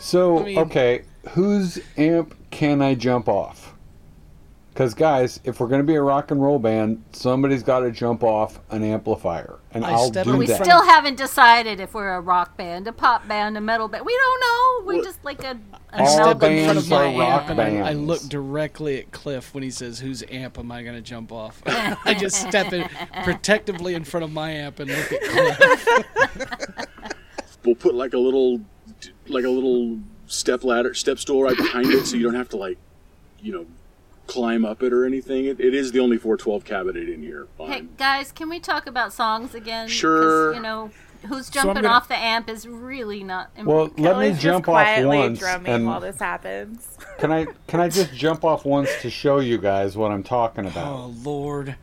So 0.00 0.38
I 0.40 0.42
mean- 0.44 0.58
okay, 0.60 1.02
whose 1.30 1.78
amp 1.98 2.34
can 2.50 2.80
I 2.80 2.94
jump 2.94 3.28
off? 3.28 3.61
Because 4.72 4.94
guys, 4.94 5.38
if 5.44 5.60
we're 5.60 5.66
going 5.68 5.82
to 5.82 5.86
be 5.86 5.96
a 5.96 6.02
rock 6.02 6.30
and 6.30 6.42
roll 6.42 6.58
band, 6.58 7.04
somebody's 7.12 7.62
got 7.62 7.80
to 7.80 7.90
jump 7.90 8.22
off 8.24 8.58
an 8.70 8.82
amplifier, 8.82 9.58
and 9.72 9.84
I 9.84 9.90
I'll 9.92 10.06
step 10.06 10.24
do 10.24 10.32
in 10.32 10.38
We 10.38 10.46
that. 10.46 10.56
front- 10.56 10.64
still 10.64 10.82
haven't 10.82 11.16
decided 11.18 11.78
if 11.78 11.92
we're 11.92 12.14
a 12.14 12.22
rock 12.22 12.56
band, 12.56 12.88
a 12.88 12.92
pop 12.92 13.28
band, 13.28 13.58
a 13.58 13.60
metal 13.60 13.86
band. 13.86 14.06
We 14.06 14.16
don't 14.16 14.40
know. 14.40 14.86
We're 14.86 14.94
Well- 14.96 15.04
just 15.04 15.22
like 15.24 15.44
a. 15.44 15.58
All 15.92 16.06
a 16.06 16.10
Step 16.10 16.20
in 16.20 16.38
front 16.38 16.40
bands 16.40 16.84
of 16.84 16.88
my 16.88 17.14
are 17.14 17.18
rock 17.18 17.42
amp, 17.42 17.50
and 17.50 17.60
I, 17.60 17.90
I 17.90 17.92
look 17.92 18.22
directly 18.22 18.98
at 18.98 19.12
Cliff 19.12 19.52
when 19.52 19.62
he 19.62 19.70
says, 19.70 19.98
"Whose 20.00 20.24
amp 20.30 20.58
am 20.58 20.72
I 20.72 20.82
going 20.82 20.94
to 20.96 21.02
jump 21.02 21.32
off?" 21.32 21.60
I 21.66 22.14
just 22.18 22.36
step 22.40 22.72
in 22.72 22.88
protectively 23.24 23.92
in 23.92 24.04
front 24.04 24.24
of 24.24 24.32
my 24.32 24.52
amp 24.52 24.80
and 24.80 24.90
look 24.90 25.12
at 25.12 25.20
Cliff. 25.22 26.86
We'll 27.64 27.74
put 27.74 27.94
like 27.94 28.14
a 28.14 28.18
little 28.18 28.60
like 29.28 29.44
a 29.44 29.50
little 29.50 29.98
step 30.28 30.64
ladder, 30.64 30.94
step 30.94 31.18
stool 31.18 31.42
right 31.42 31.56
behind 31.58 31.88
it, 31.90 32.06
so 32.06 32.16
you 32.16 32.22
don't 32.22 32.34
have 32.34 32.48
to 32.48 32.56
like, 32.56 32.78
you 33.40 33.52
know, 33.52 33.66
climb 34.26 34.64
up 34.64 34.82
it 34.82 34.92
or 34.92 35.04
anything. 35.04 35.44
It, 35.46 35.60
it 35.60 35.74
is 35.74 35.92
the 35.92 36.00
only 36.00 36.16
412 36.18 36.64
cabinet 36.64 37.08
in 37.08 37.22
here. 37.22 37.46
Hey 37.58 37.84
guys, 37.96 38.32
can 38.32 38.48
we 38.48 38.60
talk 38.60 38.86
about 38.86 39.12
songs 39.12 39.54
again? 39.54 39.88
Sure. 39.88 40.54
you 40.54 40.60
know, 40.60 40.90
who's 41.26 41.48
I'm 41.48 41.52
jumping 41.52 41.74
gonna- 41.82 41.88
off 41.88 42.08
the 42.08 42.16
amp 42.16 42.48
is 42.48 42.66
really 42.66 43.22
not. 43.22 43.50
Important. 43.56 43.98
Well, 43.98 44.16
let 44.16 44.32
me 44.32 44.38
jump 44.38 44.68
off 44.68 44.72
quietly 44.74 45.18
once, 45.18 45.38
drumming 45.38 45.72
and 45.72 45.86
while 45.86 46.00
this 46.00 46.18
happens. 46.18 46.96
can 47.18 47.30
I 47.32 47.46
can 47.66 47.80
I 47.80 47.88
just 47.88 48.14
jump 48.14 48.44
off 48.44 48.64
once 48.64 48.90
to 49.02 49.10
show 49.10 49.38
you 49.38 49.58
guys 49.58 49.96
what 49.96 50.10
I'm 50.10 50.22
talking 50.22 50.66
about? 50.66 50.92
Oh 50.92 51.14
Lord! 51.22 51.76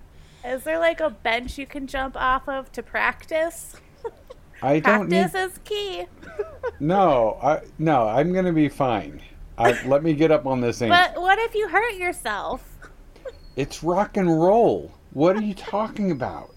Is 0.45 0.63
there 0.63 0.79
like 0.79 0.99
a 0.99 1.09
bench 1.09 1.57
you 1.57 1.65
can 1.65 1.87
jump 1.87 2.15
off 2.17 2.47
of 2.49 2.71
to 2.73 2.81
practice? 2.83 3.75
I 4.61 4.79
don't 4.79 5.07
need 5.07 5.31
Practice 5.31 5.53
is 5.53 5.59
key. 5.63 6.05
no, 6.79 7.37
I 7.41 7.61
no, 7.77 8.07
I'm 8.07 8.33
gonna 8.33 8.51
be 8.53 8.67
fine. 8.69 9.21
I, 9.59 9.85
let 9.85 10.03
me 10.03 10.13
get 10.13 10.31
up 10.31 10.45
on 10.45 10.61
this 10.61 10.81
amp. 10.81 10.91
But 10.91 11.21
what 11.21 11.37
if 11.37 11.53
you 11.53 11.67
hurt 11.67 11.95
yourself? 11.95 12.77
It's 13.55 13.83
rock 13.83 14.15
and 14.15 14.41
roll. 14.41 14.91
What 15.11 15.35
are 15.35 15.41
you 15.41 15.53
talking 15.53 16.11
about? 16.11 16.55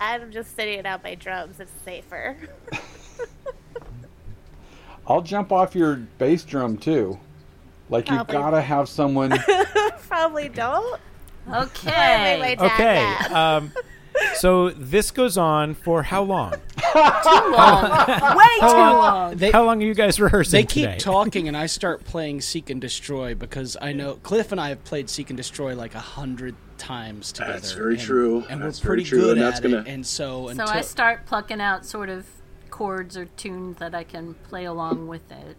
I'm 0.00 0.32
just 0.32 0.56
sitting 0.56 0.80
it 0.80 0.86
out 0.86 1.04
my 1.04 1.14
drums. 1.14 1.60
It's 1.60 1.70
safer. 1.84 2.36
I'll 5.06 5.22
jump 5.22 5.52
off 5.52 5.74
your 5.74 5.96
bass 6.18 6.42
drum 6.42 6.76
too. 6.78 7.18
Like 7.88 8.08
you 8.08 8.16
Probably. 8.16 8.32
gotta 8.32 8.60
have 8.60 8.88
someone. 8.88 9.32
Probably 10.08 10.48
don't. 10.48 11.00
Okay. 11.48 11.92
I 11.92 12.38
made 12.40 12.58
my 12.58 12.66
dad 12.68 12.72
Okay. 13.26 13.34
Um, 13.34 13.72
so 14.34 14.70
this 14.70 15.10
goes 15.10 15.36
on 15.38 15.74
for 15.74 16.02
how 16.02 16.22
long? 16.22 16.52
too 16.52 17.50
long. 17.50 18.36
Way 18.36 18.58
too 18.60 18.66
long. 18.66 19.36
They, 19.36 19.50
How 19.50 19.64
long 19.64 19.82
are 19.82 19.86
you 19.86 19.94
guys 19.94 20.18
rehearsing 20.20 20.58
they 20.60 20.64
keep 20.64 20.84
today? 20.86 20.98
talking, 20.98 21.48
and 21.48 21.56
I 21.56 21.66
start 21.66 22.04
playing 22.04 22.40
Seek 22.40 22.70
and 22.70 22.80
Destroy 22.80 23.34
because 23.34 23.76
I 23.80 23.92
know 23.92 24.14
Cliff 24.22 24.52
and 24.52 24.60
I 24.60 24.68
have 24.70 24.82
played 24.84 25.10
Seek 25.10 25.30
and 25.30 25.36
Destroy 25.36 25.74
like 25.74 25.94
a 25.94 26.00
hundred 26.00 26.54
times 26.78 27.32
together. 27.32 27.52
That's 27.54 27.72
very 27.72 27.94
and- 27.94 28.02
true. 28.02 28.44
and 28.48 28.62
That's 28.62 28.82
we're 28.82 28.88
pretty 28.88 29.04
true, 29.04 29.20
good 29.20 29.38
and 29.38 29.46
that's 29.46 29.58
at 29.58 29.62
gonna- 29.62 29.78
it. 29.78 29.86
And 29.88 30.06
so, 30.06 30.52
So 30.54 30.64
I 30.64 30.80
start 30.82 31.26
plucking 31.26 31.60
out 31.60 31.84
sort 31.86 32.08
of 32.08 32.26
chords 32.70 33.16
or 33.16 33.24
tunes 33.24 33.78
that 33.78 33.94
I 33.94 34.04
can 34.04 34.34
play 34.48 34.64
along 34.66 35.06
with 35.08 35.30
it. 35.30 35.56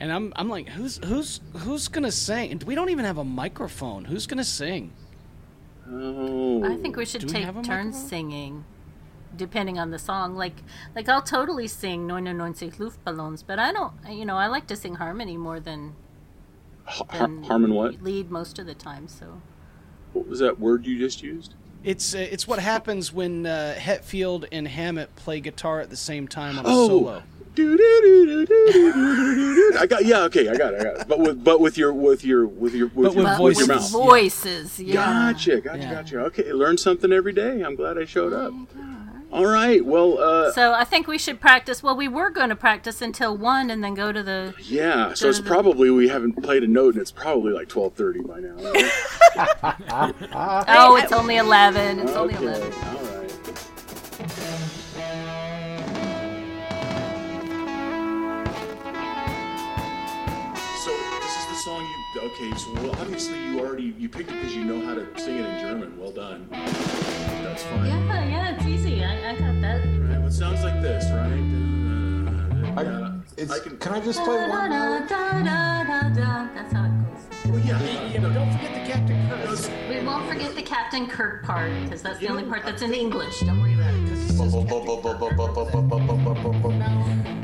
and 0.00 0.12
I'm 0.12 0.32
I'm 0.36 0.48
like, 0.48 0.68
who's 0.68 0.98
who's 1.04 1.40
who's 1.58 1.88
gonna 1.88 2.12
sing? 2.12 2.52
And 2.52 2.62
we 2.64 2.74
don't 2.74 2.90
even 2.90 3.04
have 3.04 3.18
a 3.18 3.24
microphone. 3.24 4.04
Who's 4.04 4.26
gonna 4.26 4.44
sing? 4.44 4.92
Oh. 5.90 6.64
I 6.64 6.76
think 6.76 6.96
we 6.96 7.04
should 7.04 7.22
Do 7.22 7.26
we 7.26 7.32
take 7.32 7.44
turns 7.46 7.66
microphone? 7.66 7.92
singing, 7.92 8.64
depending 9.36 9.78
on 9.78 9.90
the 9.90 9.98
song. 9.98 10.34
Like, 10.36 10.62
like 10.94 11.08
I'll 11.08 11.22
totally 11.22 11.66
sing 11.68 12.06
"99 12.06 12.54
Luftballons," 12.54 13.42
but 13.46 13.58
I 13.58 13.72
don't. 13.72 13.92
You 14.08 14.24
know, 14.24 14.36
I 14.36 14.46
like 14.46 14.66
to 14.68 14.76
sing 14.76 14.94
harmony 14.96 15.36
more 15.36 15.60
than, 15.60 15.94
Har- 16.84 17.06
Har- 17.10 17.18
than 17.28 17.42
Harmon 17.44 17.74
what? 17.74 18.02
lead 18.02 18.30
most 18.30 18.58
of 18.58 18.66
the 18.66 18.74
time. 18.74 19.08
So 19.08 19.40
What 20.12 20.28
was 20.28 20.38
that 20.38 20.60
word 20.60 20.86
you 20.86 20.98
just 20.98 21.22
used? 21.22 21.54
It's 21.82 22.14
uh, 22.14 22.18
it's 22.18 22.46
what 22.46 22.60
happens 22.60 23.12
when 23.12 23.44
uh, 23.44 23.74
Hetfield 23.76 24.46
and 24.52 24.68
Hammett 24.68 25.16
play 25.16 25.40
guitar 25.40 25.80
at 25.80 25.90
the 25.90 25.96
same 25.96 26.28
time 26.28 26.58
on 26.60 26.64
a 26.64 26.68
Oh. 26.68 26.86
solo. 26.88 27.22
I 29.78 29.86
got 29.88 30.04
yeah 30.04 30.22
okay 30.24 30.48
I 30.48 30.56
got 30.56 30.74
it 30.74 30.80
I 30.80 30.84
got 30.84 31.00
it 31.02 31.08
but 31.08 31.18
with 31.18 31.44
but 31.44 31.60
with 31.60 31.76
your 31.76 31.92
with 31.92 32.24
your 32.24 32.46
with 32.46 32.74
your 32.74 32.86
with 32.88 32.94
But 32.94 33.14
your, 33.14 33.24
with 33.24 33.38
but 33.38 33.42
with 33.42 33.58
your 33.58 33.66
voices. 33.66 33.92
mouth 33.92 34.04
voices, 34.06 34.80
yeah. 34.80 34.94
gotcha 35.32 35.60
gotcha 35.60 35.78
Yeah. 35.78 35.90
gotcha 35.94 36.18
okay 36.26 36.52
learn 36.52 36.78
something 36.78 37.12
every 37.12 37.32
day 37.32 37.60
I'm 37.62 37.76
glad 37.76 37.98
I 37.98 38.04
showed 38.06 38.32
up 38.32 38.52
all 39.30 39.46
right 39.46 39.84
well 39.84 40.18
uh 40.18 40.52
So 40.52 40.72
I 40.74 40.84
think 40.84 41.06
we 41.06 41.16
should 41.18 41.40
practice. 41.40 41.82
Well, 41.82 41.96
we 41.96 42.06
were 42.08 42.28
going 42.30 42.50
to 42.50 42.56
practice 42.56 43.00
until 43.00 43.34
one, 43.34 43.70
and 43.70 43.82
then 43.82 43.94
go 43.94 44.12
to 44.12 44.22
the. 44.22 44.54
yeah 44.58 45.14
so 45.14 45.28
it's 45.30 45.38
the- 45.38 45.44
probably 45.44 45.90
we 45.90 46.08
haven't 46.08 46.42
played 46.42 46.62
a 46.62 46.68
note 46.68 46.94
and 46.94 47.00
it's 47.02 47.12
probably 47.12 47.52
like 47.52 47.68
12:30 47.68 48.26
by 48.28 48.40
now 48.40 48.56
right? 48.72 48.92
Oh, 50.68 50.96
it's 50.96 51.12
only 51.12 51.36
eleven. 51.38 51.98
It's 52.00 52.12
only 52.12 52.34
okay 52.36 52.44
eleven. 52.44 52.72
Song 61.64 61.86
you 62.14 62.20
okay? 62.22 62.50
So 62.56 62.72
well, 62.74 62.90
obviously 62.98 63.38
you 63.44 63.60
already 63.60 63.94
you 63.96 64.08
picked 64.08 64.32
it 64.32 64.34
because 64.34 64.54
you 64.54 64.64
know 64.64 64.84
how 64.84 64.94
to 64.94 65.06
sing 65.16 65.36
it 65.36 65.46
in 65.46 65.60
German. 65.60 65.96
Well 65.96 66.10
done. 66.10 66.48
That's 66.50 67.62
fine. 67.62 67.86
Yeah, 67.86 68.24
yeah, 68.24 68.56
it's 68.56 68.64
easy. 68.66 69.04
I, 69.04 69.30
I 69.30 69.32
got 69.36 69.60
that. 69.60 69.76
Right. 69.76 70.18
Well, 70.18 70.26
it 70.26 70.32
sounds 70.32 70.62
like 70.64 70.82
this, 70.82 71.04
right? 71.12 71.30
I, 72.76 72.82
Yeah. 72.82 73.20
it's, 73.36 73.52
I 73.52 73.58
can. 73.60 73.76
can 73.78 73.92
I 73.92 74.00
just 74.00 74.24
play 74.24 74.48
one 74.48 74.70
note? 74.70 75.08
That's 75.08 76.72
how 76.72 76.84
it 76.86 76.90
goes. 76.90 77.52
Well, 77.52 77.60
yeah. 77.60 78.10
Yeah, 78.10 78.20
but 78.20 78.32
don't 78.34 78.50
forget 78.50 78.74
the 78.74 78.92
Captain 78.92 79.28
Kirk. 79.28 79.88
We 79.88 80.04
won't 80.04 80.28
forget 80.28 80.56
the 80.56 80.62
Captain 80.62 81.06
Kirk 81.06 81.44
part 81.44 81.70
because 81.84 82.02
that's 82.02 82.18
the 82.18 82.28
only 82.28 82.44
part 82.44 82.64
that's 82.64 82.82
in 82.82 82.92
English. 82.92 83.38
Don't 83.40 83.60
worry 83.60 83.74
about 83.74 83.94
it. 83.94 84.02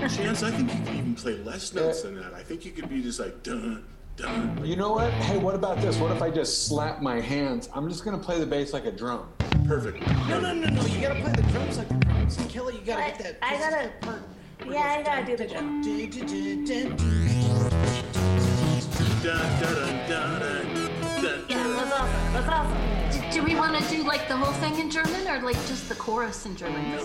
Chance, 0.09 0.43
I 0.43 0.51
think 0.51 0.73
you 0.73 0.81
could 0.81 0.95
even 0.95 1.15
play 1.15 1.37
less 1.45 1.73
notes 1.75 2.03
than 2.03 2.17
that. 2.17 2.33
I 2.35 2.43
think 2.43 2.65
you 2.65 2.73
could 2.73 2.89
be 2.89 3.03
just 3.03 3.21
like 3.21 3.43
dun 3.43 3.85
dun. 4.19 4.61
You 4.65 4.77
know 4.77 4.93
what? 4.93 5.13
Hey, 5.13 5.39
what 5.39 5.55
about 5.55 5.81
this? 5.81 5.97
What 5.97 6.11
if 6.11 6.21
I 6.21 6.31
just 6.31 6.67
slap 6.67 7.01
my 7.01 7.21
hands? 7.21 7.69
I'm 7.75 7.89
just 7.89 8.05
gonna 8.05 8.19
play 8.19 8.39
the 8.39 8.47
bass 8.47 8.73
like 8.73 8.85
a 8.85 8.93
drum. 8.93 9.29
Perfect. 9.67 10.07
No, 10.29 10.41
no, 10.41 10.53
no, 10.53 10.69
no. 10.69 10.87
You 10.87 11.01
gotta 11.01 11.21
play 11.21 11.33
the 11.33 11.43
drums 11.53 11.79
like 11.79 11.89
the 11.89 11.95
drums. 11.95 12.37
Kelly, 12.49 12.75
you 12.75 12.81
gotta 12.81 13.03
What? 13.03 13.19
get 13.19 13.41
that. 13.41 13.47
I 13.47 13.57
gotta. 13.59 13.91
Yeah, 14.69 14.97
I 14.99 15.03
gotta 15.03 15.25
do 15.25 15.37
the 15.37 15.47
drum. 15.47 15.83
Dun, 15.83 16.11
dun, 16.11 16.27
dun, 19.61 20.09
dun, 20.09 20.41
dun, 21.23 21.47
dun. 21.49 21.49
That's 21.49 21.93
awesome. 21.93 22.33
That's 22.33 22.49
awesome. 22.49 23.31
Do, 23.31 23.41
do 23.41 23.45
we 23.45 23.55
want 23.55 23.77
to 23.77 23.91
do 23.91 24.03
like 24.03 24.27
the 24.29 24.37
whole 24.37 24.53
thing 24.55 24.79
in 24.79 24.91
German 24.91 25.27
or 25.29 25.41
like 25.43 25.57
just 25.67 25.89
the 25.89 25.95
chorus 25.95 26.45
in 26.47 26.57
German? 26.57 26.91
The 26.93 26.99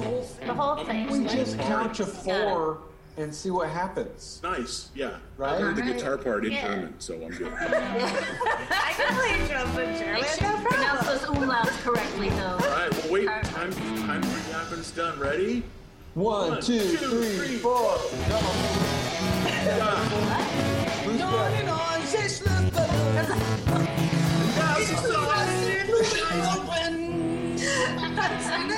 whole 0.00 0.22
thing. 0.22 0.46
The 0.46 0.54
whole 0.54 0.84
thing. 0.84 1.10
We 1.10 1.24
just 1.26 1.58
count 1.58 1.94
to 1.94 2.06
four 2.06 2.82
and 3.16 3.34
see 3.34 3.50
what 3.50 3.68
happens. 3.68 4.40
Nice. 4.42 4.88
Yeah. 4.94 5.16
Right? 5.36 5.52
I 5.54 5.58
learned 5.58 5.76
the 5.76 5.82
Alright. 5.82 5.96
guitar 5.98 6.16
part 6.18 6.44
in 6.46 6.52
Yeah. 6.52 6.66
German, 6.68 6.94
so 6.98 7.14
I'm 7.14 7.28
good. 7.30 7.52
I 7.52 8.92
can 8.96 9.14
play 9.14 9.46
drums 9.48 9.78
in 9.78 9.94
German. 9.98 10.14
Make 10.14 10.26
sure 10.26 10.48
No 10.50 10.56
you 10.58 10.66
pronounce 10.68 11.06
problem. 11.06 11.18
those 11.18 11.48
umlauts 11.48 11.82
correctly, 11.82 12.28
though. 12.30 12.52
All 12.52 12.58
right. 12.58 12.92
Well, 13.04 13.12
wait. 13.12 13.26
Time. 13.26 13.72
Time 13.72 14.22
for 14.22 14.52
happens 14.52 14.90
done. 14.92 15.18
Ready? 15.18 15.62
One, 16.14 16.50
One, 16.52 16.60
two, 16.62 16.78
two, 16.78 16.96
three, 16.96 17.36
three. 17.36 17.56
four. 17.56 17.72
Go. 17.72 18.10
Yeah. 19.46 19.96
Who's 21.04 21.18
that? 21.18 21.28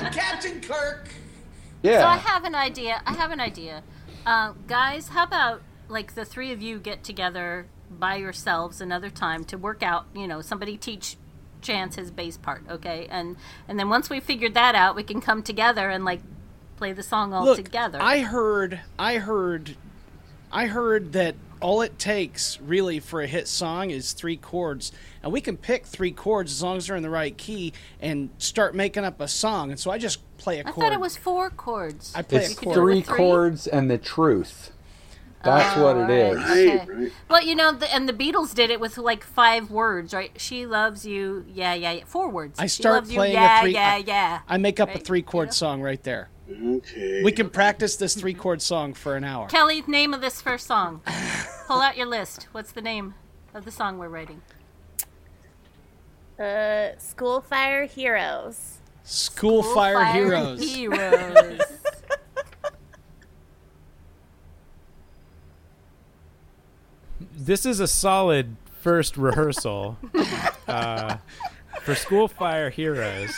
Captain 0.13 0.61
Kirk. 0.61 1.09
Yeah. 1.83 1.99
So 2.01 2.07
I 2.07 2.17
have 2.17 2.45
an 2.45 2.55
idea. 2.55 3.01
I 3.05 3.13
have 3.13 3.31
an 3.31 3.39
idea. 3.39 3.83
Uh, 4.25 4.53
guys, 4.67 5.09
how 5.09 5.23
about 5.23 5.61
like 5.87 6.15
the 6.15 6.25
three 6.25 6.51
of 6.51 6.61
you 6.61 6.79
get 6.79 7.03
together 7.03 7.67
by 7.89 8.15
yourselves 8.15 8.81
another 8.81 9.09
time 9.09 9.43
to 9.45 9.57
work 9.57 9.83
out, 9.83 10.05
you 10.15 10.27
know, 10.27 10.41
somebody 10.41 10.77
teach 10.77 11.17
Chance 11.61 11.95
his 11.95 12.11
bass 12.11 12.37
part, 12.37 12.63
okay? 12.69 13.07
And 13.09 13.37
and 13.67 13.79
then 13.79 13.89
once 13.89 14.07
we 14.07 14.19
figured 14.19 14.53
that 14.53 14.75
out, 14.75 14.95
we 14.95 15.01
can 15.01 15.19
come 15.19 15.41
together 15.41 15.89
and 15.89 16.05
like 16.05 16.21
play 16.77 16.93
the 16.93 17.01
song 17.01 17.33
all 17.33 17.43
Look, 17.43 17.57
together. 17.57 17.97
I 17.99 18.19
heard, 18.19 18.81
I 18.99 19.17
heard, 19.17 19.75
I 20.51 20.67
heard 20.67 21.13
that 21.13 21.35
all 21.65 21.81
it 21.81 21.97
takes 21.97 22.61
really 22.61 22.99
for 22.99 23.23
a 23.23 23.27
hit 23.27 23.47
song 23.47 23.89
is 23.89 24.13
three 24.13 24.37
chords, 24.37 24.91
and 25.23 25.31
we 25.33 25.41
can 25.41 25.57
pick 25.57 25.83
three 25.83 26.11
chords 26.11 26.51
as 26.51 26.61
long 26.61 26.77
as 26.77 26.85
they're 26.85 26.95
in 26.95 27.01
the 27.01 27.09
right 27.09 27.35
key 27.39 27.73
and 27.99 28.29
start 28.37 28.75
making 28.75 29.03
up 29.03 29.19
a 29.19 29.27
song. 29.27 29.71
And 29.71 29.79
so 29.79 29.89
I 29.89 29.97
just 29.97 30.19
play 30.37 30.59
a 30.59 30.59
I 30.59 30.69
chord. 30.69 30.85
I 30.85 30.89
thought 30.89 30.93
it 30.93 31.01
was 31.01 31.17
four 31.17 31.49
chords. 31.49 32.13
I 32.15 32.21
play 32.21 32.41
It's 32.41 32.53
a 32.53 32.55
chord. 32.57 32.75
three 32.75 33.01
three? 33.01 33.17
chords 33.17 33.65
and 33.65 33.89
the 33.89 33.97
truth. 33.97 34.73
That's 35.43 35.75
oh, 35.75 35.83
what 35.85 35.97
it 35.97 36.09
is. 36.11 36.37
Right. 36.37 36.49
Okay. 36.81 36.85
Right. 36.85 37.11
Well, 37.29 37.43
you 37.43 37.55
know, 37.55 37.71
the, 37.71 37.91
and 37.91 38.07
the 38.07 38.13
Beatles 38.13 38.53
did 38.53 38.69
it 38.69 38.79
with 38.79 38.99
like 38.99 39.23
five 39.23 39.71
words, 39.71 40.13
right? 40.13 40.39
She 40.39 40.67
loves 40.67 41.03
you, 41.03 41.45
yeah, 41.51 41.73
yeah, 41.73 41.93
yeah. 41.93 42.03
Four 42.05 42.29
words. 42.29 42.59
I 42.59 42.67
She 42.67 42.83
start 42.83 42.95
loves 42.95 43.11
playing 43.11 43.33
you, 43.33 43.39
a 43.39 43.41
yeah, 43.41 43.61
three- 43.61 43.73
yeah, 43.73 43.93
I- 43.93 44.03
yeah. 44.05 44.39
I 44.47 44.57
make 44.57 44.79
up 44.79 44.93
a 44.93 44.99
three 44.99 45.23
chord 45.23 45.47
yeah. 45.47 45.53
song 45.53 45.81
right 45.81 46.03
there. 46.03 46.29
Okay. 46.49 47.23
We 47.23 47.31
can 47.31 47.49
practice 47.49 47.95
this 47.95 48.15
three 48.15 48.33
chord 48.33 48.61
song 48.61 48.93
for 48.93 49.15
an 49.15 49.23
hour. 49.23 49.47
Kelly, 49.47 49.83
name 49.87 50.13
of 50.13 50.21
this 50.21 50.41
first 50.41 50.67
song. 50.67 51.01
Pull 51.67 51.81
out 51.81 51.97
your 51.97 52.05
list. 52.05 52.47
What's 52.51 52.71
the 52.71 52.81
name 52.81 53.15
of 53.53 53.65
the 53.65 53.71
song 53.71 53.97
we're 53.97 54.09
writing? 54.09 54.41
Uh, 56.39 56.89
School 56.99 57.41
Fire 57.41 57.85
Heroes. 57.85 58.77
School 59.03 59.63
Fire 59.63 60.05
Heroes. 60.05 60.59
Heroes. 60.61 61.61
This 67.33 67.65
is 67.65 67.79
a 67.79 67.87
solid 67.87 68.55
first 68.81 69.17
rehearsal 69.17 69.97
uh, 70.67 71.17
for 71.81 71.95
School 71.95 72.27
Fire 72.27 72.69
Heroes. 72.69 73.33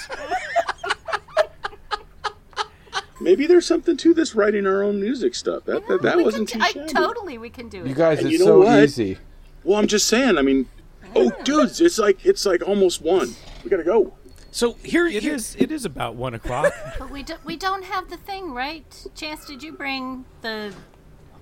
Maybe 3.20 3.48
there's 3.48 3.66
something 3.66 3.98
to 3.98 4.14
this 4.14 4.36
writing 4.36 4.68
our 4.68 4.84
own 4.84 5.02
music 5.02 5.34
stuff. 5.36 5.66
That 5.66 5.88
that, 5.88 6.02
that 6.04 6.18
wasn't 6.20 6.50
can 6.50 6.60
too 6.62 6.66
t- 6.74 6.80
I 6.80 6.88
shabby. 6.88 6.94
totally 6.94 7.38
we 7.38 7.50
can 7.50 7.68
do 7.70 7.82
it. 7.84 7.88
You 7.88 7.96
guys, 7.96 8.20
And 8.20 8.28
it's 8.28 8.34
you 8.34 8.40
know 8.40 8.46
so 8.46 8.60
what? 8.60 8.84
easy. 8.84 9.18
Well, 9.64 9.80
I'm 9.80 9.88
just 9.88 10.08
saying. 10.08 10.38
I 10.38 10.42
mean, 10.44 10.68
oh, 11.16 11.32
dudes, 11.44 11.82
it's 11.82 11.98
like 11.98 12.24
it's 12.26 12.46
like 12.46 12.62
almost 12.68 13.02
one. 13.02 13.30
We 13.64 13.70
gotta 13.70 13.84
go. 13.84 14.14
So 14.52 14.74
here, 14.84 15.08
It 15.08 15.24
here 15.24 15.36
is. 15.36 15.56
It 15.60 15.72
is 15.72 15.84
about 15.86 16.16
one 16.16 16.34
o'clock. 16.34 16.74
but 17.00 17.10
we 17.10 17.24
do, 17.24 17.36
we 17.44 17.58
don't 17.58 17.84
have 17.84 18.10
the 18.10 18.18
thing, 18.18 18.52
right? 18.54 18.86
Chance, 19.16 19.46
did 19.46 19.62
you 19.64 19.72
bring 19.74 20.26
the 20.42 20.74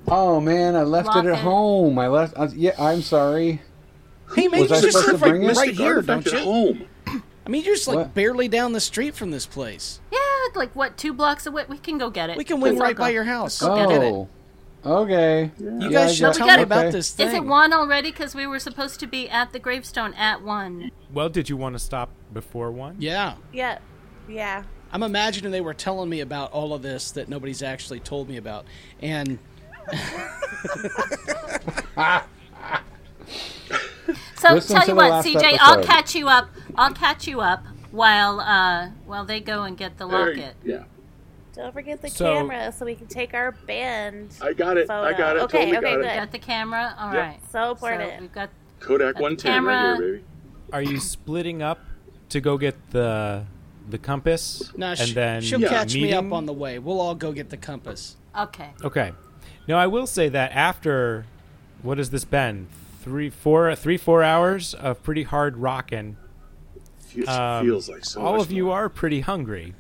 Oh 0.08 0.40
man, 0.40 0.76
I 0.76 0.84
left 0.84 1.08
Lock 1.08 1.26
it 1.26 1.30
at 1.30 1.40
home. 1.40 1.98
I 2.00 2.08
left. 2.08 2.34
Uh, 2.38 2.48
yeah, 2.56 2.72
I'm 2.80 3.02
sorry. 3.02 3.62
Hey, 4.36 4.48
man, 4.48 4.62
Was 4.62 4.70
you 4.72 4.78
I 4.78 4.82
just 4.82 4.98
supposed 4.98 5.06
to 5.08 5.12
live 5.14 5.22
right, 5.22 5.30
bring 5.30 5.44
it? 5.44 5.56
right 5.58 5.74
here, 5.76 6.02
don't 6.02 6.26
you? 6.26 6.38
home. 6.40 6.86
I 7.08 7.50
mean, 7.50 7.64
you're 7.64 7.76
just 7.76 7.88
like 7.88 7.98
What? 7.98 8.14
barely 8.16 8.48
down 8.48 8.74
the 8.74 8.80
street 8.80 9.16
from 9.16 9.30
this 9.32 9.46
place. 9.46 10.00
Yeah, 10.12 10.18
like 10.54 10.76
what, 10.76 10.98
two 10.98 11.14
blocks 11.14 11.46
away? 11.46 11.66
We 11.68 11.78
can 11.78 11.98
go 11.98 12.10
get 12.10 12.30
it. 12.30 12.38
We 12.38 12.44
can 12.44 12.62
wing 12.62 12.74
Let's 12.74 12.82
all 12.82 12.88
right 12.88 12.96
go. 12.96 13.04
by 13.04 13.10
your 13.10 13.24
house. 13.24 13.62
Let's 13.62 13.76
go 13.76 13.90
get 13.90 14.04
it. 14.04 14.28
Oh, 14.88 14.98
okay. 15.04 15.52
You 15.58 15.80
Yeah, 15.80 15.88
I 15.88 15.92
guys 15.92 16.16
should 16.16 16.22
got- 16.24 16.36
tell 16.36 16.48
me 16.48 16.54
it. 16.54 16.60
about 16.62 16.86
okay. 16.86 16.92
this 16.92 17.12
thing. 17.12 17.28
Is 17.30 17.34
it 17.34 17.44
one 17.44 17.74
already? 17.74 18.12
Because 18.12 18.36
we 18.36 18.46
were 18.46 18.60
supposed 18.60 19.00
to 19.00 19.08
be 19.08 19.28
at 19.30 19.52
the 19.52 19.60
gravestone 19.60 20.14
at 20.14 20.44
one. 20.44 20.92
well, 21.12 21.30
did 21.30 21.50
you 21.50 21.58
want 21.58 21.74
to 21.74 21.80
stop 21.80 22.10
before 22.34 22.72
one? 22.72 22.98
Yeah. 23.00 23.36
Yeah. 23.52 23.80
Yeah. 24.28 24.64
I'm 24.92 25.04
imagining 25.04 25.52
they 25.52 25.62
were 25.62 25.74
telling 25.74 26.10
me 26.10 26.22
about 26.22 26.52
all 26.52 26.74
of 26.74 26.82
this 26.82 27.12
that 27.12 27.28
nobody's 27.30 27.64
actually 27.64 28.00
told 28.00 28.30
me 28.30 28.38
about. 28.38 28.66
And 29.02 29.40
So 34.38 34.54
Listen 34.54 34.76
tell 34.78 34.88
you 34.88 34.96
what, 34.96 35.10
last 35.10 35.28
CJ, 35.28 35.58
I'll 35.60 35.84
catch 35.84 36.14
you 36.16 36.30
up. 36.30 36.50
I'll 36.76 36.94
catch 36.94 37.28
you 37.28 37.42
up 37.42 37.64
while 37.96 38.40
uh 38.42 38.90
while 39.06 39.26
they 39.26 39.40
go 39.40 39.64
and 39.64 39.78
get 39.78 39.98
the 39.98 40.06
locket. 40.06 40.56
yeah. 40.64 40.84
Don't 41.54 41.72
forget 41.72 42.02
the 42.02 42.10
So- 42.10 42.34
camera 42.34 42.72
so 42.74 42.86
we 42.86 42.96
can 42.96 43.08
take 43.08 43.34
our 43.34 43.52
band. 43.54 44.32
I 44.42 44.52
got 44.54 44.76
it. 44.78 44.90
I 44.90 45.14
got 45.14 45.38
it. 45.38 45.44
Okay, 45.44 45.72
totally 45.72 45.78
okay, 45.78 45.96
got 45.96 45.96
good. 46.02 46.06
it. 46.06 46.16
Got 46.18 46.32
the 46.34 46.40
camera? 46.40 46.96
All 47.00 47.14
Yep. 47.14 47.22
right. 47.24 47.40
So 47.50 47.72
important. 47.72 48.12
So 48.16 48.22
we've 48.22 48.34
got 48.34 48.50
Kodak 48.82 49.16
the 49.16 49.22
110 49.22 49.64
right 49.64 49.74
camera. 49.74 49.96
here, 49.98 50.12
baby. 50.18 50.24
Are 50.74 50.82
you 50.82 51.00
splitting 51.00 51.62
up 51.62 51.80
to 52.30 52.42
go 52.42 52.58
get 52.58 52.76
the 52.92 53.46
the 53.90 53.98
compass? 53.98 54.72
Nah, 54.76 54.90
and 54.90 55.00
sh- 55.00 55.14
then 55.14 55.42
she'll 55.42 55.62
Yeah. 55.62 55.70
catch 55.70 55.94
me 55.96 56.12
up 56.12 56.32
on 56.34 56.46
the 56.46 56.54
way. 56.54 56.78
We'll 56.80 57.00
all 57.00 57.16
go 57.16 57.32
get 57.32 57.50
the 57.52 57.58
compass. 57.58 58.18
okay. 58.38 58.72
Okay. 58.84 59.14
Now 59.68 59.78
I 59.78 59.88
will 59.88 60.08
say 60.08 60.28
that 60.30 60.52
after 60.52 61.26
what 61.82 61.98
has 62.00 62.10
this 62.10 62.26
been? 62.26 62.68
Three, 63.02 63.30
four, 63.30 63.74
three, 63.76 63.98
four 63.98 64.24
hours 64.24 64.74
of 64.74 65.02
pretty 65.04 65.24
hard 65.24 65.56
rocking. 65.58 66.18
Feels, 67.16 67.30
Um, 67.30 67.66
feels 67.66 67.90
like 67.90 68.04
so 68.06 68.22
all 68.22 68.34
much 68.38 68.42
of 68.48 68.52
you 68.52 68.72
are 68.72 68.90
pretty 68.90 69.22
hungry, 69.22 69.74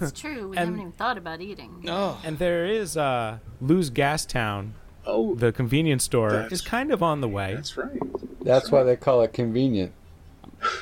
That's 0.00 0.12
true. 0.12 0.48
We 0.48 0.56
And- 0.56 0.66
haven't 0.66 0.80
even 0.80 0.92
thought 0.92 1.16
about 1.18 1.40
eating. 1.40 1.84
Oh, 1.88 2.20
and 2.24 2.38
there 2.38 2.66
is 2.66 2.96
uh, 2.96 3.38
Lou's 3.60 3.90
Gas 3.90 4.26
Town, 4.26 4.74
Oh, 5.06 5.34
the 5.34 5.52
convenience 5.52 6.02
store, 6.04 6.48
is 6.50 6.60
kind 6.60 6.90
of 6.90 7.02
on 7.02 7.20
the 7.20 7.28
way. 7.28 7.54
that's 7.54 7.76
right. 7.76 8.00
That's 8.42 8.70
why 8.72 8.82
they 8.82 8.96
call 8.96 9.22
it 9.22 9.32
convenient. 9.32 9.92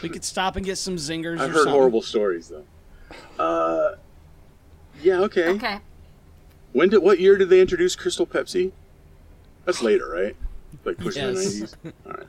we 0.02 0.08
could 0.08 0.24
stop 0.24 0.56
and 0.56 0.64
get 0.64 0.78
some 0.78 0.96
zingers. 0.96 1.38
I've 1.40 1.50
or 1.50 1.52
heard 1.52 1.54
something. 1.56 1.72
horrible 1.72 2.02
stories 2.02 2.48
though. 2.50 2.64
Uh, 3.42 3.96
yeah, 5.02 5.18
okay. 5.20 5.48
Okay. 5.50 5.78
When 6.72 6.88
did 6.88 6.98
what 7.02 7.18
year 7.20 7.36
did 7.36 7.50
they 7.50 7.60
introduce 7.60 7.94
Crystal 7.96 8.26
Pepsi? 8.26 8.72
That's 9.66 9.82
later, 9.82 10.08
right? 10.08 10.36
Like 10.84 10.96
pushing 10.98 11.26
the 11.26 11.32
nineties. 11.34 11.76
All 12.06 12.12
right. 12.12 12.26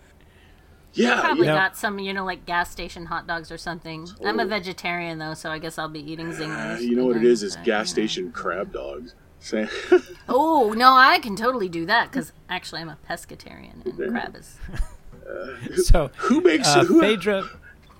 Yeah, 0.93 1.21
Probably 1.21 1.47
yeah. 1.47 1.55
got 1.55 1.75
some, 1.77 1.97
you 1.99 2.13
know, 2.13 2.23
like 2.23 2.45
gas 2.45 2.69
station 2.69 3.05
hot 3.07 3.25
dogs 3.25 3.51
or 3.51 3.57
something. 3.57 4.07
I'm 4.23 4.39
a 4.39 4.45
vegetarian 4.45 5.17
though, 5.17 5.33
so 5.33 5.49
I 5.49 5.57
guess 5.59 5.77
I'll 5.79 5.89
be 5.89 5.99
eating 6.11 6.29
Uh, 6.29 6.33
zingers. 6.35 6.81
you 6.81 6.95
know 6.95 7.05
what 7.05 7.15
it 7.15 7.19
again, 7.19 7.31
is? 7.31 7.41
Is 7.43 7.55
gas 7.57 7.65
you 7.67 7.73
know. 7.73 7.83
station 7.85 8.31
crab 8.31 8.71
dogs. 8.71 9.15
Say, 9.39 9.67
Oh 10.29 10.73
no, 10.77 10.93
I 10.93 11.19
can 11.19 11.35
totally 11.35 11.67
do 11.67 11.85
that 11.87 12.11
because 12.11 12.31
actually 12.47 12.81
I'm 12.81 12.89
a 12.89 12.97
pescatarian 13.09 13.83
and 13.85 14.11
crab 14.11 14.35
is. 14.35 14.57
So 15.85 16.11
who 16.17 16.41
makes 16.41 16.67
uh, 16.67 16.83
who 16.83 16.99
Phaedra, 16.99 17.49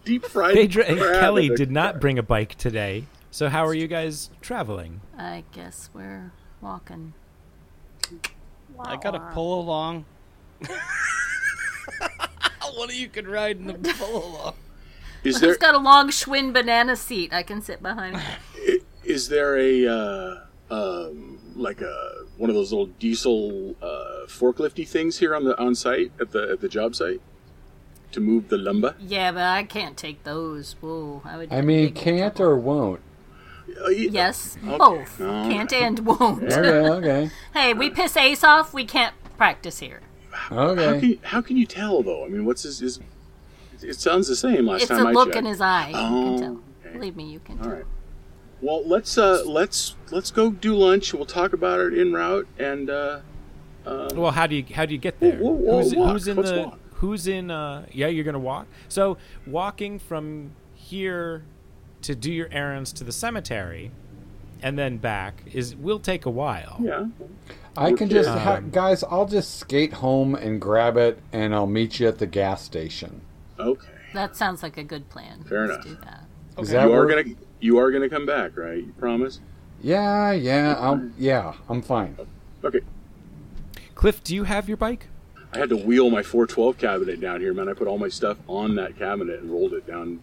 deep 0.03 0.25
fried? 0.25 0.53
Phaedra 0.55 0.83
and 0.85 0.99
crab 0.99 1.19
Kelly 1.21 1.45
in 1.47 1.53
a 1.53 1.55
did 1.55 1.71
not 1.71 1.99
bring 2.01 2.19
a 2.19 2.23
bike 2.23 2.55
today. 2.55 3.05
So 3.31 3.49
how 3.49 3.65
are 3.65 3.73
you 3.73 3.87
guys 3.87 4.29
traveling? 4.41 4.99
I 5.17 5.45
guess 5.53 5.89
we're 5.93 6.31
walking. 6.61 7.13
I 8.79 8.97
gotta 8.97 9.19
pull 9.33 9.59
along. 9.61 10.05
One 12.77 12.89
of 12.89 12.95
you 12.95 13.07
can 13.09 13.27
ride 13.27 13.57
in 13.57 13.67
the 13.67 13.93
pull 13.97 14.25
along. 14.35 14.53
Is 15.23 15.39
there 15.39 15.49
Who's 15.51 15.57
got 15.57 15.73
a 15.75 15.77
long 15.79 16.09
Schwinn 16.09 16.51
banana 16.53 16.95
seat 16.95 17.31
I 17.33 17.43
can 17.43 17.61
sit 17.61 17.81
behind? 17.81 18.21
is 19.03 19.29
there 19.29 19.57
a 19.57 19.87
uh, 19.87 20.39
um, 20.69 21.39
like 21.55 21.81
a 21.81 22.11
one 22.37 22.49
of 22.49 22.55
those 22.55 22.71
little 22.71 22.87
diesel 22.87 23.75
uh, 23.81 24.25
forklifty 24.27 24.87
things 24.87 25.19
here 25.19 25.33
on 25.35 25.43
the 25.45 25.57
on 25.59 25.75
site 25.75 26.11
at 26.19 26.31
the 26.31 26.49
at 26.51 26.59
the 26.61 26.67
job 26.69 26.95
site 26.95 27.21
to 28.11 28.19
move 28.19 28.49
the 28.49 28.57
lumber? 28.57 28.95
yeah, 28.99 29.31
but 29.31 29.43
I 29.43 29.63
can't 29.63 29.95
take 29.97 30.23
those. 30.23 30.75
Whoa, 30.81 31.21
I 31.23 31.37
would. 31.37 31.53
I 31.53 31.61
mean, 31.61 31.93
can't 31.93 32.37
or 32.39 32.57
won't. 32.57 32.99
Uh, 33.69 33.85
y- 33.87 34.09
Yes, 34.11 34.57
Okay. 34.61 34.77
both. 34.77 35.21
All 35.21 35.49
Can't 35.49 35.71
right. 35.71 35.81
and 35.83 35.99
won't. 35.99 36.43
Okay, 36.43 36.89
okay, 36.89 37.31
hey, 37.53 37.73
we 37.73 37.89
piss 37.89 38.15
Ace 38.17 38.43
off. 38.43 38.73
We 38.73 38.83
can't 38.85 39.15
practice 39.37 39.79
here. 39.79 40.01
How 40.33 40.69
okay. 40.69 40.99
can 40.99 41.19
how 41.23 41.41
can 41.41 41.57
you 41.57 41.65
tell 41.65 42.03
though? 42.03 42.25
I 42.25 42.27
mean, 42.27 42.45
what's 42.45 42.63
his? 42.63 42.79
his 42.79 42.99
it 43.81 43.99
sounds 43.99 44.27
the 44.27 44.35
same 44.35 44.65
last 44.65 44.79
time. 44.79 44.81
It's 44.81 44.87
time 44.89 45.05
a 45.05 45.09
I 45.09 45.11
look 45.11 45.27
checked. 45.29 45.37
in 45.37 45.45
his 45.45 45.61
eye. 45.61 45.89
You 45.89 45.95
Oh, 45.97 46.23
can 46.23 46.39
tell. 46.39 46.59
okay. 46.85 46.93
Believe 46.97 47.15
me, 47.15 47.25
you 47.31 47.39
can 47.39 47.57
All 47.59 47.63
tell. 47.65 47.73
right. 47.73 47.85
Well, 48.61 48.87
let's 48.87 49.17
uh 49.17 49.43
let's 49.45 49.95
let's 50.11 50.31
go 50.31 50.49
do 50.51 50.75
lunch. 50.75 51.13
We'll 51.13 51.25
talk 51.25 51.53
about 51.53 51.79
it 51.81 51.97
en 51.99 52.13
route 52.13 52.47
and 52.57 52.89
uh 52.89 53.19
Well, 53.85 54.31
how 54.31 54.47
do 54.47 54.55
you 54.55 54.65
how 54.73 54.85
do 54.85 54.93
you 54.93 54.99
get 54.99 55.19
there? 55.19 55.37
We'll- 55.39 55.53
we'll 55.55 55.81
who's, 55.83 55.95
walk. 55.95 56.11
who's 56.13 56.27
in 56.27 56.37
Let's 56.37 56.49
the 56.51 56.61
walk. 56.63 56.79
who's 56.95 57.27
in 57.27 57.51
uh 57.51 57.85
yeah, 57.91 58.07
you're 58.07 58.23
going 58.23 58.33
to 58.33 58.39
walk. 58.39 58.67
So, 58.87 59.17
walking 59.45 59.99
from 59.99 60.51
here 60.75 61.43
to 62.03 62.15
do 62.15 62.31
your 62.31 62.47
errands 62.51 62.91
to 62.93 63.03
the 63.03 63.11
cemetery 63.11 63.91
and 64.61 64.79
then 64.79 64.95
back 64.97 65.43
is 65.51 65.75
will 65.75 65.99
take 65.99 66.25
a 66.25 66.29
while. 66.29 66.77
yeah. 66.81 67.05
I 67.75 67.93
can 67.93 68.09
just, 68.09 68.29
Um, 68.29 68.37
ha- 68.39 68.59
guys. 68.59 69.03
I'll 69.03 69.25
just 69.27 69.59
skate 69.59 69.93
home 69.93 70.35
and 70.35 70.61
grab 70.61 70.95
it, 70.97 71.19
and 71.31 71.55
I'll 71.55 71.67
meet 71.67 71.99
you 71.99 72.07
at 72.07 72.19
the 72.19 72.27
gas 72.27 72.61
station. 72.63 73.21
Okay. 73.59 73.87
That 74.13 74.35
sounds 74.35 74.61
like 74.61 74.77
a 74.77 74.83
good 74.83 75.09
plan. 75.09 75.43
Fair 75.43 75.67
Let's 75.67 75.85
enough. 75.85 75.99
do 75.99 76.05
that. 76.05 76.23
Is 76.61 76.69
Okay. 76.69 76.77
that 76.77 76.87
You 76.87 76.93
are 76.93 77.05
gonna 77.07 77.23
you 77.59 77.77
are 77.79 77.91
gonna 77.91 78.09
come 78.09 78.25
back, 78.25 78.55
right? 78.57 78.77
You 78.77 78.93
promise? 78.99 79.39
Yeah, 79.81 80.31
yeah. 80.33 80.75
I'm, 80.79 81.13
yeah, 81.17 81.53
I'm 81.69 81.81
fine. 81.81 82.15
Okay. 82.63 82.81
Cliff, 83.95 84.23
do 84.23 84.35
you 84.35 84.43
have 84.43 84.67
your 84.67 84.77
bike? 84.77 85.07
I 85.53 85.57
had 85.59 85.69
to 85.69 85.77
wheel 85.77 86.09
my 86.09 86.23
412 86.23 86.77
cabinet 86.77 87.19
down 87.21 87.39
here, 87.41 87.53
man. 87.53 87.69
I 87.69 87.73
put 87.73 87.87
all 87.87 87.97
my 87.97 88.09
stuff 88.09 88.37
on 88.47 88.75
that 88.75 88.97
cabinet 88.97 89.39
and 89.39 89.51
rolled 89.51 89.73
it 89.73 89.85
down, 89.87 90.19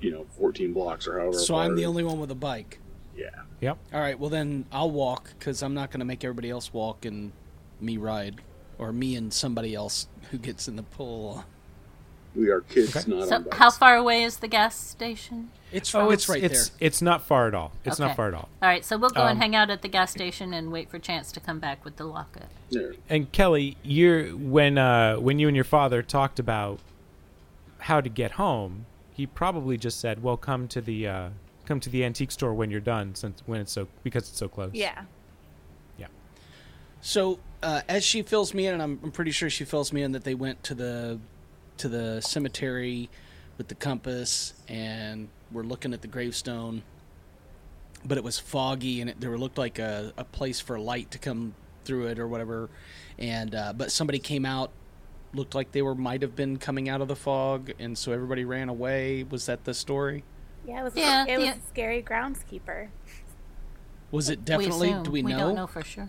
you 0.00 0.10
know, 0.10 0.26
14 0.38 0.72
blocks 0.72 1.06
or 1.08 1.18
however. 1.18 1.32
So 1.38 1.54
far 1.54 1.64
I'm 1.64 1.74
the 1.76 1.86
only 1.86 2.04
one 2.04 2.18
with 2.20 2.30
a 2.30 2.34
bike. 2.36 2.78
Yeah. 3.16 3.30
Yep. 3.60 3.78
All 3.94 4.00
right, 4.00 4.18
well 4.18 4.30
then 4.30 4.66
I'll 4.70 4.90
walk 4.90 5.30
because 5.38 5.62
I'm 5.62 5.74
not 5.74 5.90
going 5.90 6.00
to 6.00 6.04
make 6.06 6.24
everybody 6.24 6.50
else 6.50 6.72
walk 6.72 7.04
and 7.04 7.32
me 7.80 7.96
ride, 7.96 8.36
or 8.78 8.92
me 8.92 9.16
and 9.16 9.32
somebody 9.32 9.74
else 9.74 10.08
who 10.30 10.38
gets 10.38 10.68
in 10.68 10.76
the 10.76 10.82
pull. 10.82 11.44
We 12.34 12.50
are 12.50 12.60
kids, 12.60 12.94
Okay. 12.94 13.10
not 13.10 13.28
So, 13.28 13.36
on 13.36 13.42
bikes. 13.44 13.56
how 13.56 13.70
far 13.70 13.96
away 13.96 14.22
is 14.22 14.38
the 14.38 14.48
gas 14.48 14.76
station? 14.76 15.50
It's 15.72 15.94
Oh, 15.94 16.10
it's, 16.10 16.28
right 16.28 16.42
it's, 16.44 16.68
there. 16.68 16.76
It's 16.80 17.00
not 17.00 17.22
far 17.22 17.48
at 17.48 17.54
all. 17.54 17.72
It's 17.84 17.98
Okay. 17.98 18.08
not 18.08 18.16
far 18.16 18.28
at 18.28 18.34
all. 18.34 18.50
All 18.62 18.68
right, 18.68 18.84
so 18.84 18.98
we'll 18.98 19.08
go 19.10 19.22
and 19.22 19.30
Um, 19.32 19.38
hang 19.38 19.56
out 19.56 19.70
at 19.70 19.80
the 19.80 19.88
gas 19.88 20.10
station 20.10 20.52
and 20.52 20.70
wait 20.70 20.90
for 20.90 20.98
Chance 20.98 21.32
to 21.32 21.40
come 21.40 21.58
back 21.58 21.82
with 21.84 21.96
the 21.96 22.04
locket. 22.04 22.46
There. 22.70 22.92
And 23.08 23.32
Kelly, 23.32 23.78
you're 23.82 24.28
when 24.36 24.76
uh 24.76 25.16
when 25.16 25.38
you 25.38 25.48
and 25.48 25.54
your 25.56 25.64
father 25.64 26.02
talked 26.02 26.38
about 26.38 26.80
how 27.80 28.00
to 28.02 28.08
get 28.10 28.32
home, 28.32 28.84
he 29.14 29.26
probably 29.26 29.78
just 29.78 29.98
said, 29.98 30.22
"Well, 30.22 30.36
come 30.36 30.68
to 30.68 30.80
the 30.82 31.08
uh 31.08 31.28
come 31.66 31.80
to 31.80 31.90
the 31.90 32.04
antique 32.04 32.30
store 32.30 32.54
when 32.54 32.70
you're 32.70 32.80
done 32.80 33.14
since 33.14 33.42
when 33.46 33.60
it's 33.60 33.72
so 33.72 33.88
because 34.02 34.28
it's 34.28 34.38
so 34.38 34.48
close." 34.48 34.70
Yeah. 34.72 35.02
Yeah. 35.98 36.06
So 37.00 37.38
uh, 37.62 37.82
as 37.88 38.04
she 38.04 38.22
fills 38.22 38.54
me 38.54 38.66
in, 38.66 38.74
and 38.74 38.82
I'm, 38.82 39.00
I'm 39.02 39.12
pretty 39.12 39.30
sure 39.30 39.50
she 39.50 39.64
fills 39.64 39.92
me 39.92 40.02
in 40.02 40.12
that 40.12 40.24
they 40.24 40.34
went 40.34 40.62
to 40.64 40.74
the 40.74 41.18
to 41.78 41.88
the 41.88 42.20
cemetery 42.20 43.10
with 43.58 43.68
the 43.68 43.74
compass 43.74 44.54
and 44.68 45.28
we're 45.52 45.62
looking 45.62 45.92
at 45.92 46.02
the 46.02 46.08
gravestone, 46.08 46.82
but 48.04 48.18
it 48.18 48.24
was 48.24 48.38
foggy 48.38 49.00
and 49.00 49.10
it, 49.10 49.20
there 49.20 49.36
looked 49.38 49.58
like 49.58 49.78
a, 49.78 50.12
a 50.16 50.24
place 50.24 50.60
for 50.60 50.78
light 50.78 51.10
to 51.12 51.18
come 51.18 51.54
through 51.84 52.06
it 52.06 52.18
or 52.18 52.28
whatever. 52.28 52.68
And 53.18 53.54
uh, 53.54 53.72
but 53.72 53.90
somebody 53.90 54.18
came 54.18 54.44
out, 54.44 54.70
looked 55.32 55.54
like 55.54 55.72
they 55.72 55.82
were 55.82 55.94
might 55.94 56.22
have 56.22 56.36
been 56.36 56.58
coming 56.58 56.88
out 56.88 57.00
of 57.00 57.08
the 57.08 57.16
fog, 57.16 57.72
and 57.78 57.96
so 57.96 58.12
everybody 58.12 58.44
ran 58.44 58.68
away. 58.68 59.24
Was 59.24 59.46
that 59.46 59.64
the 59.64 59.74
story? 59.74 60.24
Yeah, 60.66 60.80
it 60.80 60.84
was. 60.84 60.92
Yeah, 60.96 61.24
it 61.28 61.38
was 61.38 61.46
the- 61.46 61.52
a 61.52 61.60
scary 61.68 62.02
groundskeeper. 62.02 62.88
Was 64.10 64.30
it 64.30 64.44
definitely? 64.44 64.94
we 64.94 65.02
do 65.02 65.10
we, 65.10 65.22
we 65.22 65.32
know? 65.32 65.38
don't 65.38 65.54
know 65.54 65.66
for 65.66 65.82
sure. 65.82 66.08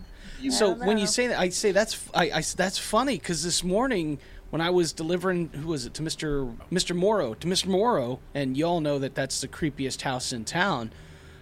So 0.50 0.72
when 0.72 0.98
you 0.98 1.06
say 1.06 1.26
that, 1.28 1.38
I 1.38 1.48
say 1.48 1.72
that's 1.72 2.08
I, 2.14 2.30
I 2.30 2.42
that's 2.56 2.78
funny 2.78 3.18
because 3.18 3.42
this 3.42 3.64
morning 3.64 4.20
when 4.50 4.60
I 4.60 4.70
was 4.70 4.92
delivering 4.92 5.48
who 5.48 5.68
was 5.68 5.84
it 5.84 5.94
to 5.94 6.02
Mister 6.02 6.48
Mister 6.70 6.94
Morrow 6.94 7.34
to 7.34 7.46
Mister 7.46 7.68
Morrow, 7.68 8.20
and 8.34 8.56
y'all 8.56 8.80
know 8.80 8.98
that 9.00 9.14
that's 9.14 9.40
the 9.40 9.48
creepiest 9.48 10.02
house 10.02 10.32
in 10.32 10.44
town. 10.44 10.92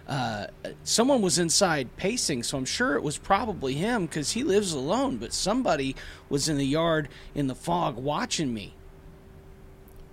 Uh, 0.07 0.47
someone 0.83 1.21
was 1.21 1.37
inside 1.37 1.95
pacing, 1.97 2.41
so 2.41 2.57
I'm 2.57 2.65
sure 2.65 2.95
it 2.95 3.03
was 3.03 3.17
probably 3.17 3.73
him 3.73 4.05
because 4.07 4.31
he 4.31 4.43
lives 4.43 4.73
alone. 4.73 5.17
But 5.17 5.33
somebody 5.33 5.95
was 6.27 6.49
in 6.49 6.57
the 6.57 6.65
yard 6.65 7.09
in 7.35 7.47
the 7.47 7.55
fog 7.55 7.97
watching 7.97 8.53
me. 8.53 8.73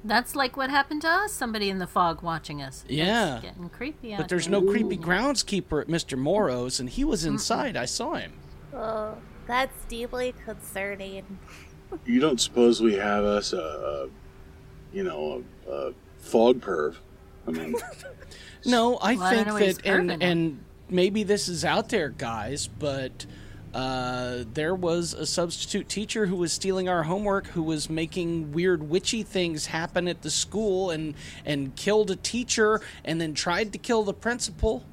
That's 0.05 0.37
like 0.37 0.57
what 0.57 0.69
happened 0.71 1.01
to 1.03 1.09
us. 1.09 1.33
Somebody 1.33 1.71
in 1.71 1.79
the 1.79 1.87
fog 1.87 2.23
watching 2.23 2.61
us. 2.61 2.85
It's 2.87 2.93
Yeah. 2.93 3.41
getting 3.41 3.71
creepy. 3.71 4.13
Out 4.13 4.19
But 4.19 4.29
there's 4.29 4.45
here. 4.47 4.53
no 4.53 4.63
creepy 4.63 4.99
groundskeeper 4.99 5.81
at 5.81 5.89
Mister 5.89 6.17
Morrow's, 6.17 6.79
and 6.79 6.91
he 6.91 7.05
was 7.05 7.25
inside. 7.25 7.77
I 7.77 7.87
saw 7.87 8.15
him. 8.15 8.35
Oh, 8.75 9.17
that's 9.47 9.85
deeply 9.87 10.35
concerning. 10.45 11.39
You 12.05 12.21
don't 12.21 12.41
suppose 12.41 12.83
we 12.83 12.95
have 12.95 13.25
us 13.25 13.53
a, 13.53 13.59
a 13.59 14.09
you 14.97 15.05
know, 15.05 15.43
a, 15.67 15.71
a 15.71 15.93
fog 16.19 16.61
perv? 16.61 16.97
I 17.47 17.51
mean, 17.53 17.75
No, 18.67 18.97
I 18.97 19.15
Well, 19.17 19.31
think 19.31 19.47
know 19.47 19.53
what 19.55 19.63
he's 19.63 19.77
that, 19.79 19.87
and 19.87 20.23
and 20.23 20.65
maybe 20.91 21.23
this 21.23 21.49
is 21.49 21.65
out 21.65 21.89
there, 21.89 22.09
guys, 22.11 22.69
but 22.69 23.27
uh, 23.75 24.45
there 24.55 24.75
was 24.75 25.15
a 25.15 25.27
substitute 25.27 25.89
teacher 25.89 26.27
who 26.27 26.37
was 26.37 26.53
stealing 26.53 26.89
our 26.89 27.03
homework, 27.03 27.49
who 27.49 27.63
was 27.63 27.91
making 27.91 28.53
weird 28.53 28.89
witchy 28.89 29.23
things 29.23 29.67
happen 29.67 30.07
at 30.09 30.23
the 30.23 30.31
school, 30.31 30.91
and 30.91 31.15
and 31.45 31.75
killed 31.77 32.11
a 32.11 32.17
teacher, 32.17 32.81
and 33.05 33.21
then 33.21 33.35
tried 33.35 33.73
to 33.73 33.79
kill 33.79 34.05
the 34.05 34.15
principal. 34.15 34.85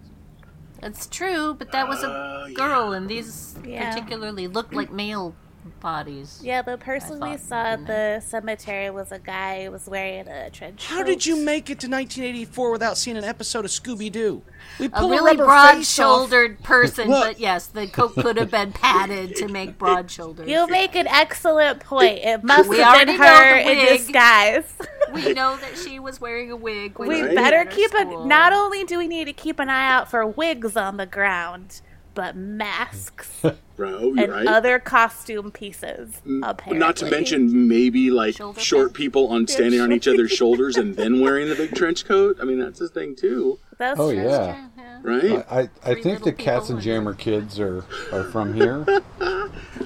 That's 0.82 1.06
true, 1.08 1.54
but 1.54 1.72
that 1.74 1.88
was 1.88 2.02
a 2.04 2.10
Uh, 2.10 2.46
yeah. 2.48 2.54
girl, 2.56 2.92
and 2.94 3.08
these 3.08 3.56
Yeah. 3.64 3.94
particularly 3.94 4.48
looked 4.48 4.74
like 4.74 4.92
male 4.92 5.36
bodies. 5.80 6.40
Yeah, 6.44 6.62
the 6.62 6.78
person 6.78 7.20
we 7.20 7.38
saw 7.38 7.64
at 7.64 7.86
the 7.88 8.22
cemetery 8.26 8.90
was 8.90 9.12
a 9.12 9.20
guy 9.20 9.66
who 9.66 9.72
was 9.72 9.88
wearing 9.88 10.28
a 10.28 10.50
trench 10.50 10.88
coat. 10.88 10.96
How 10.96 11.04
did 11.04 11.26
you 11.26 11.36
make 11.36 11.70
it 11.70 11.80
to 11.82 11.88
1984 11.88 12.72
without 12.72 12.98
seeing 12.98 13.18
an 13.18 13.24
episode 13.24 13.66
of 13.66 13.72
Scooby 13.72 14.12
Doo? 14.12 14.42
We 14.80 14.86
A 14.88 14.90
pull 14.90 15.08
a, 15.08 15.16
really 15.16 15.38
rubber 15.38 15.44
face 15.46 15.50
off. 15.50 15.74
broad-shouldered 15.74 16.64
person, 16.64 17.10
but 17.10 17.40
yes, 17.40 17.68
the 17.68 17.88
coat 17.88 18.14
could 18.16 18.38
have 18.38 18.52
been 18.52 18.72
padded 18.74 19.36
to 19.38 19.48
make 19.48 19.78
broad 19.78 20.10
shoulders. 20.12 20.48
You 20.50 20.68
make 20.68 20.96
an 20.96 21.08
excellent 21.08 21.80
point. 21.82 22.20
It 22.20 22.44
must 22.44 22.70
We 22.70 22.80
have 22.80 23.06
been 23.06 23.18
her 23.18 23.56
in 23.58 23.86
disguise. 23.98 24.74
We 25.14 25.34
know 25.34 25.58
that 25.58 25.78
she 25.78 26.00
was 26.00 26.22
wearing 26.22 26.52
a 26.52 26.56
wig. 26.56 26.98
When 26.98 27.10
we 27.10 27.16
she 27.16 27.22
Right. 27.22 27.32
was 27.32 27.36
better 27.36 27.58
at 27.58 27.68
our 27.68 27.74
keep 27.74 27.94
a. 27.94 28.06
Not 28.26 28.54
only 28.54 28.86
do 28.86 28.98
we 28.98 29.08
need 29.10 29.26
to 29.26 29.34
keep 29.34 29.60
an 29.60 29.70
eye 29.70 29.92
out 29.92 30.10
for 30.10 30.26
wigs 30.26 30.78
on 30.78 30.96
the 30.96 31.06
ground, 31.06 31.82
but 32.14 32.36
masks 32.36 33.42
Right, 33.78 33.96
oh, 33.98 34.14
and 34.16 34.32
right. 34.32 34.46
other 34.46 34.78
costume 34.78 35.50
pieces. 35.50 36.22
Apparently, 36.44 36.78
Not 36.78 36.98
to 36.98 37.10
mention 37.10 37.68
maybe 37.68 38.12
like 38.12 38.36
Shoulder 38.36 38.60
short 38.60 38.88
pad? 38.90 38.96
people 38.96 39.28
on 39.30 39.48
standing 39.48 39.82
on 39.82 39.92
each 39.92 40.08
other's 40.08 40.32
shoulders 40.32 40.78
and 40.78 40.96
then 40.96 41.20
wearing 41.22 41.50
the 41.50 41.56
big 41.56 41.74
trench 41.74 42.06
coat. 42.06 42.38
I 42.40 42.44
mean, 42.44 42.60
that's 42.60 42.80
a 42.80 42.88
thing 42.88 43.16
too, 43.16 43.58
That's 43.80 44.00
Oh 44.00 44.12
true. 44.14 44.22
yeah. 44.24 44.68
right? 45.02 45.44
I, 45.50 45.62
I, 45.62 45.70
I 45.84 45.96
think 46.00 46.24
the 46.24 46.32
Cats 46.32 46.70
and 46.70 46.78
and- 46.78 46.84
Jammer 46.86 47.16
kids 47.16 47.60
are, 47.60 47.84
are 48.12 48.26
from 48.26 48.54
here. 48.60 48.86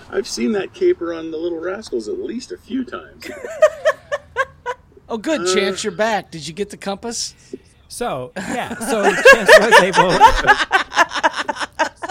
I've 0.10 0.28
seen 0.28 0.52
that 0.54 0.74
caper 0.74 1.14
on 1.14 1.32
the 1.32 1.38
Little 1.38 1.60
Rascals 1.62 2.10
at 2.10 2.20
least 2.20 2.52
a 2.52 2.58
few 2.58 2.84
times. 2.84 3.30
Oh, 5.08 5.18
good, 5.18 5.48
Chance, 5.56 5.86
you're 5.86 5.94
back. 5.94 6.32
Did 6.32 6.46
you 6.48 6.54
get 6.54 6.70
the 6.70 6.78
compass? 6.78 7.34
So 7.88 8.34
yeah, 8.36 8.76
so 8.76 9.04
Chance 9.04 9.52
was 9.60 9.82
able 9.84 10.10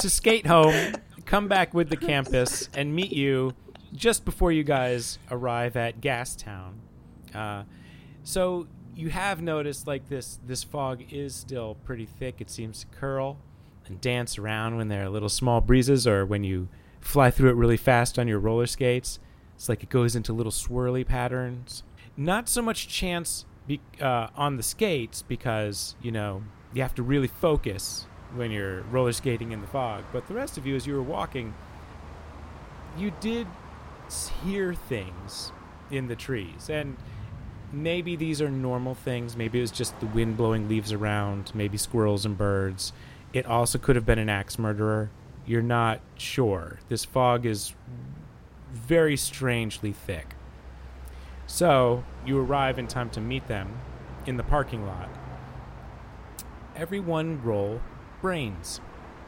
to 0.05 0.11
skate 0.11 0.47
home, 0.47 0.93
come 1.25 1.49
back 1.49 1.73
with 1.73 1.89
the 1.89 1.97
compass, 1.97 2.69
and 2.75 2.95
meet 2.95 3.11
you 3.11 3.55
just 3.95 4.27
before 4.27 4.53
you 4.53 4.63
guys 4.63 5.19
arrive 5.31 5.77
at 5.77 6.03
Gastown. 6.03 6.75
Uh, 7.35 7.63
so 8.23 8.67
you 8.95 9.09
have 9.09 9.41
noticed 9.41 9.87
like 9.87 10.07
this 10.11 10.39
this 10.45 10.63
fog 10.63 11.03
is 11.11 11.35
still 11.35 11.77
pretty 11.85 12.05
thick. 12.05 12.43
It 12.43 12.51
seems 12.51 12.81
to 12.81 12.87
curl 12.89 13.39
and 13.87 13.99
dance 13.99 14.37
around 14.37 14.77
when 14.77 14.89
there 14.89 15.05
are 15.05 15.09
little 15.09 15.31
small 15.31 15.63
breezes, 15.63 16.07
or 16.07 16.27
when 16.27 16.45
you 16.45 16.69
fly 17.01 17.31
through 17.31 17.49
it 17.49 17.57
really 17.57 17.79
fast 17.79 18.19
on 18.19 18.29
your 18.29 18.39
roller 18.39 18.67
skates. 18.67 19.19
It's 19.55 19.71
like 19.71 19.83
it 19.83 19.89
goes 19.89 20.15
into 20.15 20.35
little 20.35 20.53
swirly 20.53 21.07
patterns. 21.07 21.83
Not 22.15 22.47
so 22.47 22.61
much 22.61 22.89
chance 22.89 23.47
be, 23.67 23.81
uh, 24.03 24.27
on 24.37 24.59
the 24.59 24.63
skates 24.63 25.23
because 25.23 25.97
you 26.03 26.13
know 26.13 26.43
you 26.75 26.83
have 26.83 26.95
to 26.97 27.03
really 27.03 27.29
focus 27.29 28.07
when 28.35 28.51
you're 28.51 28.83
roller 28.83 29.13
skating 29.13 29.53
in 29.53 29.61
the 29.61 29.67
fog. 29.67 30.05
But 30.13 30.27
the 30.29 30.35
rest 30.35 30.59
of 30.59 30.67
you, 30.67 30.77
as 30.77 30.87
you 30.87 30.95
were 30.95 31.03
walking, 31.03 31.55
you 32.97 33.13
did 33.21 33.47
hear 34.45 34.75
things 34.75 35.53
in 35.91 36.09
the 36.09 36.17
trees, 36.17 36.69
and 36.69 36.97
maybe 37.73 38.17
these 38.17 38.41
are 38.41 38.51
normal 38.51 38.95
things. 38.95 39.37
Maybe 39.37 39.59
it 39.59 39.63
was 39.63 39.71
just 39.71 39.99
the 40.01 40.07
wind 40.07 40.37
blowing 40.37 40.69
leaves 40.69 40.93
around. 40.93 41.53
Maybe 41.55 41.77
squirrels 41.77 42.25
and 42.25 42.37
birds. 42.37 42.93
It 43.33 43.47
also 43.47 43.79
could 43.79 43.97
have 43.97 44.07
been 44.07 44.19
an 44.19 44.29
axe 44.29 44.59
murderer. 44.59 45.11
You're 45.47 45.63
not 45.63 46.01
sure. 46.17 46.79
This 46.89 47.05
fog 47.05 47.45
is 47.47 47.75
very 48.73 49.17
strangely 49.17 49.93
thick. 49.93 50.35
So, 51.47 52.05
you 52.25 52.39
arrive 52.39 52.79
in 52.79 52.87
time 52.87 53.11
to 53.11 53.21
meet 53.21 53.49
them 53.49 53.79
in 54.27 54.37
the 54.37 54.43
parking 54.43 54.87
lot. 54.87 55.09
Everyone 56.75 57.43
roll 57.43 57.81
brains 58.25 58.81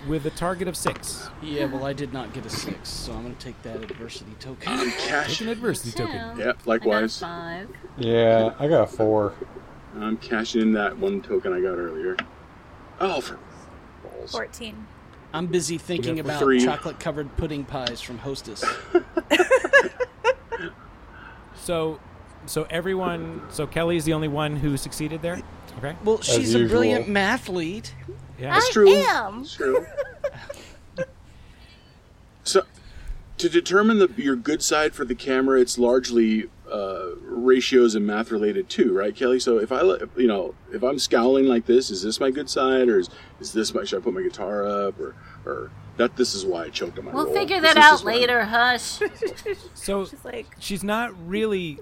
with 0.09 0.25
a 0.25 0.31
target 0.31 0.67
of 0.69 0.75
six. 0.75 1.29
Yeah, 1.43 1.67
well, 1.67 1.85
I 1.85 1.93
did 1.93 2.15
not 2.15 2.33
get 2.33 2.47
a 2.47 2.49
six, 2.49 2.89
so 2.89 3.13
I'm 3.13 3.25
going 3.25 3.35
to 3.37 3.45
take 3.45 3.61
that 3.63 3.83
adversity 3.83 4.33
token. 4.41 4.73
I'm 4.73 4.91
Take 4.91 4.99
cashing. 5.01 5.49
an 5.49 5.53
adversity 5.53 5.91
token. 5.91 6.15
Yeah. 6.15 6.35
Yeah, 6.39 6.43
I 6.45 6.47
got 6.47 6.67
likewise. 6.67 7.19
five. 7.19 7.69
Yeah, 7.99 8.55
I 8.59 8.69
got 8.69 8.85
a 8.85 8.87
four. 8.87 9.35
I'm 9.97 10.17
cashing 10.17 10.63
in 10.63 10.73
that 10.73 10.97
one 10.97 11.21
token 11.21 11.53
I 11.53 11.61
got 11.61 11.77
earlier. 11.77 12.17
Oh, 12.99 13.21
for 13.21 13.39
balls. 14.03 14.33
Fourteen. 14.33 14.87
I'm 15.35 15.47
busy 15.47 15.77
thinking 15.77 16.19
about 16.19 16.39
three. 16.41 16.65
chocolate 16.65 16.99
covered 16.99 17.37
pudding 17.37 17.67
pies 17.67 18.01
from 18.01 18.17
Hostess. 18.17 18.65
So, 21.67 21.99
so 22.47 22.65
everyone. 22.71 23.43
So 23.51 23.67
Kelly's 23.67 24.05
the 24.05 24.13
only 24.13 24.29
one 24.29 24.55
who 24.55 24.77
succeeded 24.77 25.21
there. 25.21 25.43
Okay. 25.79 25.97
Well, 26.05 26.21
she's 26.23 26.55
a 26.55 26.65
brilliant 26.65 27.09
mathlete. 27.09 27.91
Yeah. 28.39 28.55
That's 28.55 28.69
I 28.69 28.73
true. 28.73 28.93
am. 28.93 29.39
That's 29.39 29.55
true. 29.55 29.87
so, 32.45 32.63
to 33.39 33.49
determine 33.49 33.99
the, 33.99 34.11
your 34.17 34.37
good 34.37 34.63
side 34.63 34.95
for 34.95 35.05
the 35.05 35.15
camera, 35.15 35.61
it's 35.61 35.79
largely 35.79 36.49
uh, 36.71 37.11
ratios 37.23 37.95
and 37.95 38.07
math 38.07 38.31
related 38.31 38.69
too, 38.69 38.93
right, 38.97 39.15
Kelly? 39.15 39.39
So 39.39 39.59
if 39.59 39.71
I, 39.73 39.83
let- 39.83 40.03
you 40.17 40.27
know, 40.27 40.55
if 40.73 40.83
I'm 40.83 40.99
scowling 40.99 41.47
like 41.47 41.67
this, 41.67 41.91
is 41.91 42.03
this 42.03 42.19
my 42.21 42.31
good 42.31 42.49
side, 42.49 42.89
or 42.89 42.99
is, 42.99 43.11
is 43.41 43.53
this 43.53 43.75
my? 43.75 43.85
Should 43.85 44.01
I 44.01 44.03
put 44.05 44.15
my 44.15 44.23
guitar 44.23 44.67
up, 44.67 44.99
or 44.99 45.15
or 45.45 45.71
that? 45.97 46.17
This 46.17 46.35
is 46.35 46.45
why 46.45 46.65
I 46.65 46.69
choked 46.71 46.99
on 46.99 47.05
my. 47.07 47.13
We'll 47.13 47.27
roll, 47.27 47.35
figure 47.35 47.57
'cause 47.57 47.63
that 47.63 47.75
this 47.77 47.85
out 47.85 47.95
is 47.97 48.05
later. 48.05 48.45
Hush. 48.45 49.01
So 49.75 50.05
She's 50.07 50.25
like, 50.25 50.47
she's 50.59 50.83
not 50.85 51.13
really 51.29 51.79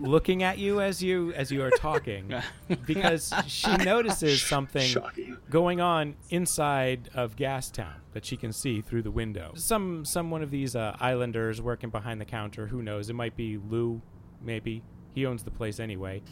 looking 0.00 0.42
at 0.42 0.58
you 0.58 0.80
as 0.80 1.02
you 1.02 1.32
as 1.34 1.50
you 1.52 1.62
are 1.62 1.70
talking 1.70 2.32
because 2.86 3.32
she 3.46 3.74
notices 3.76 4.42
something 4.42 4.82
Shocking. 4.88 5.36
going 5.50 5.80
on 5.80 6.16
inside 6.30 7.10
of 7.14 7.36
Gastown 7.36 7.94
that 8.12 8.24
she 8.24 8.36
can 8.36 8.52
see 8.52 8.80
through 8.80 9.02
the 9.02 9.10
window. 9.10 9.52
Some 9.54 10.04
some 10.04 10.30
one 10.30 10.42
of 10.42 10.50
these 10.50 10.74
uh, 10.74 10.96
islanders 11.00 11.60
working 11.62 11.90
behind 11.90 12.20
the 12.20 12.24
counter. 12.24 12.66
Who 12.68 12.82
knows? 12.82 13.10
It 13.10 13.14
might 13.14 13.36
be 13.36 13.56
Lou. 13.58 14.00
Maybe 14.42 14.82
he 15.14 15.26
owns 15.26 15.42
the 15.42 15.50
place 15.50 15.78
anyway. 15.78 16.22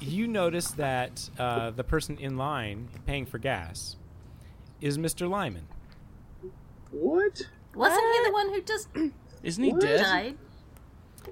You 0.00 0.26
notice 0.26 0.68
that 0.72 1.28
uh, 1.38 1.70
the 1.70 1.84
person 1.84 2.16
in 2.18 2.36
line 2.36 2.88
paying 3.06 3.26
for 3.26 3.38
gas 3.38 3.96
is 4.80 4.98
Mr. 4.98 5.28
Lyman. 5.28 5.66
What? 6.90 7.42
Wasn't 7.74 8.00
he 8.14 8.24
the 8.24 8.32
one 8.32 8.48
who 8.54 8.62
just 8.62 8.88
Isn't 9.42 9.64
he 9.64 9.72
What? 9.72 9.80
dead? 9.80 10.00
died? 10.02 10.36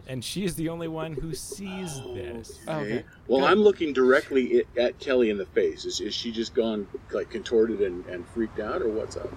And 0.06 0.24
she 0.24 0.44
is 0.44 0.54
the 0.56 0.68
only 0.68 0.88
one 0.88 1.12
who 1.12 1.34
sees 1.34 2.00
this. 2.14 2.58
Okay. 2.66 3.04
Well, 3.28 3.40
Good. 3.40 3.50
I'm 3.50 3.58
looking 3.60 3.92
directly 3.92 4.60
at, 4.60 4.78
at 4.78 4.98
Kelly 4.98 5.30
in 5.30 5.38
the 5.38 5.46
face. 5.46 5.84
Is, 5.84 6.00
is 6.00 6.14
she 6.14 6.30
just 6.32 6.54
gone 6.54 6.86
like 7.12 7.30
contorted 7.30 7.80
and, 7.80 8.04
and 8.06 8.26
freaked 8.28 8.60
out, 8.60 8.82
or 8.82 8.88
what's 8.88 9.16
up? 9.16 9.32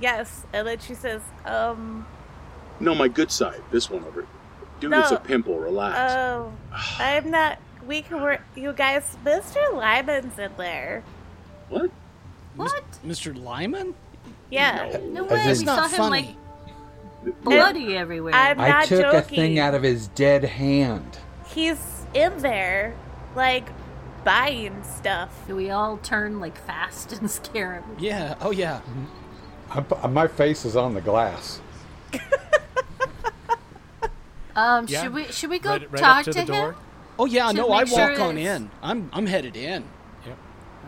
yes, 0.00 0.44
and 0.52 0.66
then 0.66 0.78
she 0.78 0.94
says, 0.94 1.22
um, 1.44 2.06
No, 2.80 2.94
my 2.94 3.08
good 3.08 3.30
side. 3.30 3.62
This 3.70 3.88
one 3.88 4.04
over. 4.04 4.26
Dude, 4.80 4.92
it's 4.94 5.12
a 5.12 5.16
pimple. 5.16 5.58
Relax. 5.58 6.12
oh, 6.12 6.52
I'm 6.98 7.30
not. 7.30 7.58
We 7.86 8.02
can 8.02 8.20
work. 8.20 8.40
You 8.56 8.72
guys, 8.72 9.16
Mr. 9.24 9.72
Lyman's 9.74 10.38
in 10.38 10.50
there. 10.56 11.02
what? 11.68 11.90
What? 12.56 12.84
Mr. 13.04 13.34
Lyman? 13.36 13.94
Yeah, 14.50 14.98
No 15.04 15.24
As 15.26 15.30
way. 15.30 15.48
We 15.48 15.54
saw 15.54 15.76
not 15.76 15.90
him 15.90 16.10
like 16.10 16.28
bloody 17.42 17.96
everywhere. 17.96 18.34
I'm 18.34 18.56
not 18.58 18.68
I 18.70 18.84
took 18.86 19.00
joking. 19.02 19.18
a 19.18 19.22
thing 19.22 19.58
out 19.58 19.74
of 19.74 19.82
his 19.82 20.08
dead 20.08 20.44
hand. 20.44 21.18
He's 21.46 22.06
in 22.14 22.38
there, 22.38 22.94
like 23.36 23.68
buying 24.24 24.82
stuff. 24.84 25.30
Do 25.46 25.56
we 25.56 25.70
all 25.70 25.98
turn 25.98 26.40
like 26.40 26.56
fast 26.56 27.12
and 27.20 27.30
scare 27.30 27.74
him? 27.74 27.84
Yeah. 27.98 28.34
Oh, 28.40 28.50
yeah. 28.50 28.80
I, 29.70 30.06
my 30.08 30.26
face 30.28 30.64
is 30.64 30.76
on 30.76 30.94
the 30.94 31.00
glass. 31.00 31.60
Um, 34.54 34.84
Yeah. 34.88 35.02
should 35.04 35.14
we 35.14 35.24
should 35.26 35.48
we 35.50 35.58
go 35.58 35.70
Right, 35.70 35.90
right 35.92 35.98
talk 36.00 36.18
up 36.18 36.24
to, 36.26 36.32
the 36.32 36.40
him? 36.40 36.46
door. 36.46 36.76
Oh, 37.18 37.24
yeah. 37.24 37.48
To 37.48 37.54
No, 37.54 37.72
I 37.72 37.80
make 37.84 37.88
sure 37.88 38.10
walk 38.10 38.20
on 38.20 38.36
it's- 38.36 38.60
in. 38.60 38.70
I'm 38.82 39.08
I'm 39.12 39.26
headed 39.26 39.56
in. 39.56 39.84
Yep. 40.26 40.38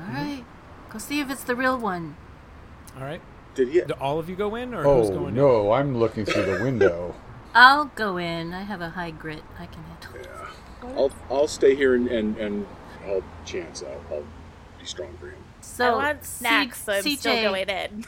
All 0.00 0.12
right, 0.14 0.44
go 0.90 0.98
see 0.98 1.20
if 1.20 1.30
it's 1.30 1.44
the 1.44 1.56
real 1.56 1.78
one. 1.78 2.16
All 2.96 3.04
right. 3.04 3.22
Did 3.54 3.68
he? 3.68 3.80
Do 3.82 3.94
all 4.00 4.18
of 4.18 4.28
you 4.28 4.36
go 4.36 4.54
in, 4.56 4.74
or 4.74 4.82
who's 4.82 5.10
Oh 5.10 5.14
going 5.14 5.28
in? 5.28 5.34
no, 5.34 5.72
I'm 5.72 5.96
looking 5.98 6.24
through 6.24 6.44
the 6.58 6.64
window. 6.64 7.14
I'll 7.54 7.86
go 7.94 8.16
in. 8.16 8.52
I 8.52 8.62
have 8.62 8.80
a 8.80 8.90
high 8.90 9.12
grit. 9.12 9.42
I 9.58 9.66
can 9.66 9.82
handle. 9.84 10.14
it. 10.20 10.28
I'll 10.98 11.10
I'll 11.30 11.48
stay 11.48 11.74
here 11.74 11.94
and 11.94 12.08
and, 12.08 12.36
and 12.38 12.66
I'll 13.06 13.22
chance. 13.44 13.82
I'll, 13.82 14.16
I'll 14.16 14.24
be 14.80 14.84
strong 14.86 15.16
for 15.20 15.28
him. 15.28 15.38
So 15.60 15.92
I 15.94 15.94
want 16.12 16.24
snacks, 16.24 16.78
C- 16.78 16.84
so 16.84 16.92
I'm 16.92 17.04
CJ, 17.04 17.16
still 17.18 17.42
going 17.42 17.68
in. 17.68 18.04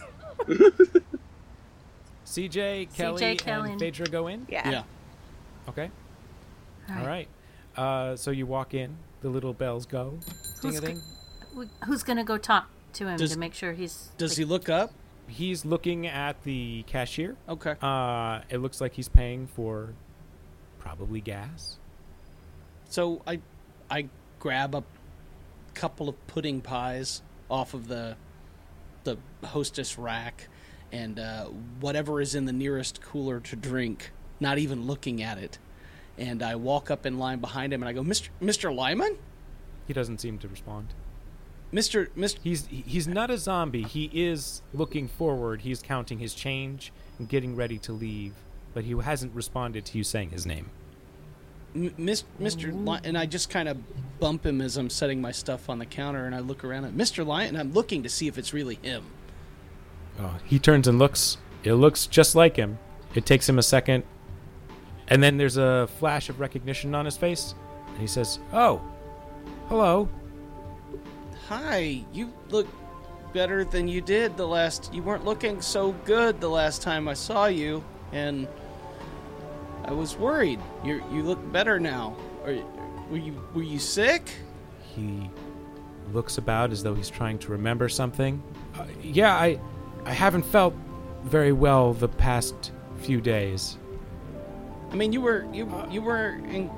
CJ, 2.27 2.93
Kelly, 2.95 3.37
Kelly. 3.37 3.71
and 3.73 3.81
Phaedra 3.81 4.07
go 4.07 4.27
in. 4.27 4.47
Yeah. 4.49 4.69
Yeah. 4.71 4.83
Okay. 5.69 5.91
All 6.91 6.99
All 7.01 7.07
right. 7.07 7.29
Uh, 7.77 8.17
so 8.17 8.31
you 8.31 8.47
walk 8.47 8.75
in. 8.75 8.97
The 9.23 9.29
little 9.29 9.53
bells 9.55 9.87
go. 9.87 10.19
Who's 10.61 10.79
a 10.83 10.95
Who's 11.87 12.03
gonna 12.03 12.25
go 12.25 12.37
talk 12.37 12.69
to 12.95 13.07
him 13.09 13.17
Does- 13.17 13.33
to 13.33 13.39
make 13.39 13.55
sure 13.55 13.73
he's? 13.73 14.11
Does 14.19 14.33
like- 14.33 14.39
he 14.39 14.45
look 14.45 14.69
up? 14.69 14.93
He's 15.29 15.65
looking 15.65 16.07
at 16.07 16.43
the 16.45 16.85
cashier. 16.87 17.37
Okay. 17.49 17.75
Uh, 17.83 18.41
it 18.49 18.59
looks 18.59 18.81
like 18.81 18.95
he's 18.95 19.09
paying 19.09 19.47
for 19.47 19.95
probably 20.79 21.21
gas. 21.21 21.79
So 22.89 23.23
I 23.27 23.41
I 23.91 24.09
grab 24.39 24.75
a 24.75 24.85
couple 25.75 26.09
of 26.09 26.27
pudding 26.27 26.61
pies 26.61 27.23
off 27.51 27.75
of 27.75 27.89
the 27.89 28.17
the 29.05 29.19
hostess 29.45 29.99
rack 29.99 30.49
and 30.93 31.19
uh, 31.19 31.47
whatever 31.81 32.21
is 32.21 32.35
in 32.35 32.45
the 32.45 32.53
nearest 32.53 33.01
cooler 33.01 33.41
to 33.41 33.57
drink 33.57 34.13
not 34.41 34.59
even 34.59 34.87
looking 34.87 35.23
at 35.23 35.39
it. 35.39 35.59
And 36.19 36.43
I 36.43 36.57
walk 36.57 36.91
up 36.91 37.07
in 37.07 37.19
line 37.19 37.41
behind 37.41 37.73
him 37.73 37.83
and 37.83 37.89
I 37.89 37.93
go, 37.93 38.03
Mr. 38.03 38.29
Mr. 38.41 38.75
Lyman? 38.75 39.17
He 39.87 39.93
doesn't 39.93 40.21
seem 40.21 40.39
to 40.39 40.49
respond. 40.49 40.95
Mr. 41.77 42.09
Mr. 42.17 42.39
He's 42.43 42.67
he's 42.71 43.07
not 43.07 43.31
a 43.31 43.37
zombie. 43.37 43.83
He 43.83 44.11
is 44.15 44.63
looking 44.73 45.09
forward. 45.09 45.61
He's 45.61 45.83
counting 45.83 46.19
his 46.19 46.33
change 46.33 46.91
and 47.19 47.29
getting 47.29 47.55
ready 47.55 47.79
to 47.81 47.93
leave, 47.93 48.33
but 48.73 48.85
he 48.85 48.93
hasn't 48.99 49.35
responded 49.35 49.85
to 49.85 49.99
you 49.99 50.03
saying 50.03 50.31
his 50.31 50.47
name. 50.47 50.71
M- 51.75 51.91
Mr. 51.99 52.73
Ly- 52.87 53.03
and 53.05 53.19
I 53.19 53.27
just 53.27 53.51
kind 53.51 53.69
of 53.69 53.77
bump 54.19 54.47
him 54.47 54.63
as 54.63 54.79
I'm 54.79 54.89
setting 54.89 55.21
my 55.21 55.33
stuff 55.33 55.69
on 55.69 55.79
the 55.79 55.85
counter, 55.85 56.25
and 56.25 56.35
I 56.35 56.39
look 56.39 56.65
around 56.65 56.87
at 56.87 56.95
Mr. 56.95 57.27
Lyon, 57.27 57.51
and 57.51 57.59
I'm 57.59 57.73
looking 57.75 58.03
to 58.05 58.09
see 58.09 58.27
if 58.27 58.39
it's 58.39 58.55
really 58.55 58.77
him. 58.81 59.05
Oh, 60.19 60.39
he 60.47 60.59
turns 60.59 60.89
and 60.89 60.99
looks. 60.99 61.37
It 61.63 61.75
looks 61.75 62.07
just 62.07 62.35
like 62.35 62.57
him. 62.57 62.79
It 63.15 63.27
takes 63.27 63.47
him 63.47 63.59
a 63.59 63.63
second, 63.63 64.05
and 65.09 65.23
then 65.23 65.37
there's 65.37 65.59
a 65.59 65.91
flash 65.99 66.31
of 66.31 66.41
recognition 66.41 66.95
on 66.95 67.05
his 67.05 67.19
face, 67.19 67.55
and 67.89 67.99
he 67.99 68.07
says, 68.07 68.39
"Oh, 68.55 68.81
hello." 69.69 70.09
Hi, 71.49 72.05
you 72.13 72.33
look 72.49 72.67
better 73.33 73.65
than 73.65 73.87
you 73.87 74.01
did 74.01 74.37
the 74.37 74.47
last. 74.47 74.93
You 74.93 75.03
weren't 75.05 75.25
looking 75.25 75.61
so 75.61 75.93
good 76.05 76.41
the 76.41 76.49
last 76.49 76.83
time 76.83 77.07
I 77.07 77.15
saw 77.15 77.47
you, 77.47 77.85
and 78.11 78.49
I 79.85 79.93
was 79.93 80.17
worried. 80.17 80.59
You 80.85 81.05
you 81.13 81.23
look 81.23 81.53
better 81.53 81.79
now. 81.79 82.17
Are, 82.45 82.57
were 83.11 83.17
you 83.17 83.41
were 83.55 83.63
you 83.63 83.79
sick? 83.79 84.29
He 84.97 85.31
looks 86.13 86.39
about 86.39 86.73
as 86.73 86.83
though 86.83 86.95
he's 86.95 87.11
trying 87.11 87.39
to 87.41 87.53
remember 87.53 87.89
something. 87.89 88.43
Uh, 88.77 88.87
yeah, 89.01 89.37
I, 89.37 89.61
I 90.05 90.13
haven't 90.13 90.45
felt 90.47 90.75
very 91.23 91.53
well 91.53 91.93
the 91.93 92.09
past 92.09 92.73
few 92.99 93.21
days. 93.21 93.79
I 94.91 94.97
mean, 94.97 95.13
you 95.13 95.21
were 95.21 95.47
you 95.53 95.71
you 95.93 96.03
were 96.03 96.41
in. 96.49 96.71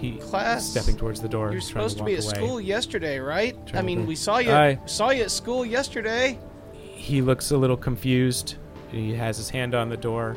He 0.00 0.12
Class? 0.18 0.68
stepping 0.70 0.96
towards 0.96 1.20
the 1.20 1.28
door. 1.28 1.50
You're 1.52 1.60
supposed 1.60 1.98
to, 1.98 2.04
be 2.04 2.14
at 2.14 2.22
away. 2.24 2.34
school 2.34 2.60
yesterday, 2.60 3.18
right? 3.18 3.54
I 3.54 3.70
Trying 3.70 3.82
to 3.82 3.82
mean, 3.82 3.98
think. 3.98 4.08
we 4.08 4.14
saw 4.14 4.38
you 4.38 4.52
Aye. 4.52 4.78
saw 4.86 5.10
you 5.10 5.24
at 5.24 5.30
school 5.30 5.66
yesterday. 5.66 6.38
He 6.72 7.20
looks 7.20 7.50
a 7.50 7.56
little 7.56 7.76
confused. 7.76 8.56
He 8.92 9.12
has 9.14 9.36
his 9.36 9.50
hand 9.50 9.74
on 9.74 9.88
the 9.88 9.96
door. 9.96 10.36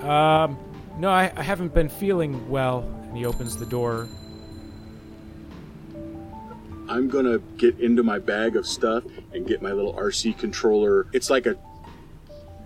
Um, 0.00 0.58
no, 0.98 1.10
I, 1.10 1.32
I 1.36 1.42
haven't 1.42 1.74
been 1.74 1.88
feeling 1.88 2.48
well. 2.48 2.80
And 3.08 3.16
he 3.16 3.24
opens 3.26 3.56
the 3.56 3.66
door. 3.66 4.06
I'm 6.88 7.08
gonna 7.08 7.38
get 7.58 7.78
into 7.80 8.02
my 8.02 8.18
bag 8.18 8.56
of 8.56 8.66
stuff 8.66 9.04
and 9.34 9.46
get 9.46 9.60
my 9.60 9.72
little 9.72 9.92
RC 9.94 10.38
controller. 10.38 11.06
It's 11.12 11.28
like 11.30 11.46
a 11.46 11.56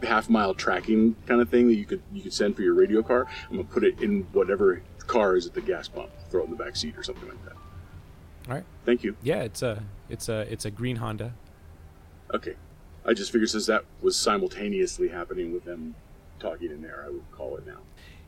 half 0.05 0.29
mile 0.29 0.55
tracking 0.55 1.17
kind 1.27 1.41
of 1.41 1.49
thing 1.49 1.69
that 1.69 1.75
you 1.75 1.85
could 1.85 2.03
you 2.13 2.23
could 2.23 2.33
send 2.33 2.55
for 2.55 2.63
your 2.63 2.75
radio 2.75 3.03
car. 3.03 3.27
I'm 3.51 3.57
gonna 3.57 3.69
put 3.69 3.83
it 3.85 4.01
in 4.01 4.23
whatever 4.33 4.83
car 5.03 5.36
is 5.36 5.46
at 5.46 5.55
the 5.55 5.61
gas 5.61 5.88
pump. 5.88 6.11
Throw 6.30 6.42
it 6.42 6.44
in 6.44 6.50
the 6.50 6.57
back 6.57 6.76
seat 6.76 6.96
or 6.96 7.03
something 7.03 7.28
like 7.28 7.44
that. 7.44 7.55
All 8.48 8.55
right. 8.55 8.64
Thank 8.84 9.05
you. 9.05 9.16
Yeah, 9.22 9.42
it's 9.42 9.62
a 9.62 9.82
it's 10.09 10.28
a 10.28 10.40
it's 10.53 10.64
a 10.64 10.70
green 10.70 10.96
Honda. 10.96 11.34
Okay. 12.34 12.55
I 13.05 13.14
just 13.14 13.32
figured 13.32 13.50
since 13.50 13.66
that 13.66 13.84
was 14.00 14.16
simultaneously 14.16 15.09
happening 15.09 15.53
with 15.53 15.64
them 15.64 15.94
talking 16.38 16.70
in 16.70 16.82
there, 16.82 17.05
I 17.07 17.11
would 17.11 17.30
call 17.32 17.57
it 17.57 17.66
now. 17.66 17.78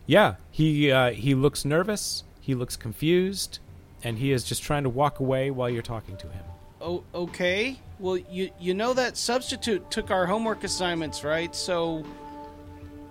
Yeah, 0.07 0.35
he 0.51 0.91
uh, 0.91 1.11
he 1.11 1.35
looks 1.35 1.65
nervous. 1.65 2.25
He 2.41 2.55
looks 2.55 2.77
confused, 2.77 3.59
and 4.03 4.19
he 4.19 4.33
is 4.33 4.45
just 4.45 4.63
trying 4.63 4.83
to 4.83 4.89
walk 4.91 5.21
away 5.21 5.51
while 5.51 5.71
you're 5.71 5.83
talking 5.83 6.17
to 6.19 6.29
him. 6.29 6.45
Oh, 6.81 7.05
okay. 7.15 7.79
Well, 7.99 8.19
you 8.19 8.51
you 8.61 8.75
know 8.75 8.93
that 8.93 9.17
substitute 9.17 9.91
took 9.91 10.11
our 10.11 10.27
homework 10.27 10.65
assignments, 10.65 11.25
right? 11.25 11.55
So 11.55 12.05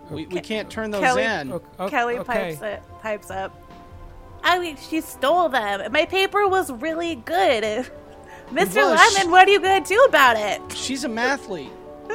we, 0.10 0.26
we 0.28 0.40
can't 0.42 0.70
turn 0.70 0.92
those 0.92 1.02
Kelly- 1.02 1.24
in. 1.24 1.52
O- 1.54 1.62
o- 1.80 1.90
Kelly 1.90 2.18
okay. 2.20 2.56
pipes 2.56 2.62
it, 2.62 2.84
pipes 3.02 3.32
up. 3.32 3.60
I 4.44 4.60
mean, 4.60 4.78
she 4.78 5.02
stole 5.02 5.50
them. 5.50 5.92
My 5.92 6.06
paper 6.06 6.48
was 6.48 6.72
really 6.72 7.16
good. 7.16 7.64
Mr. 8.52 8.90
was. 8.90 9.16
Lemon, 9.16 9.32
what 9.32 9.48
are 9.48 9.52
you 9.52 9.60
gonna 9.60 9.84
do 9.86 10.00
about 10.08 10.36
it? 10.38 10.62
She's 10.76 11.04
a 11.04 11.08
mathlete. 11.10 11.72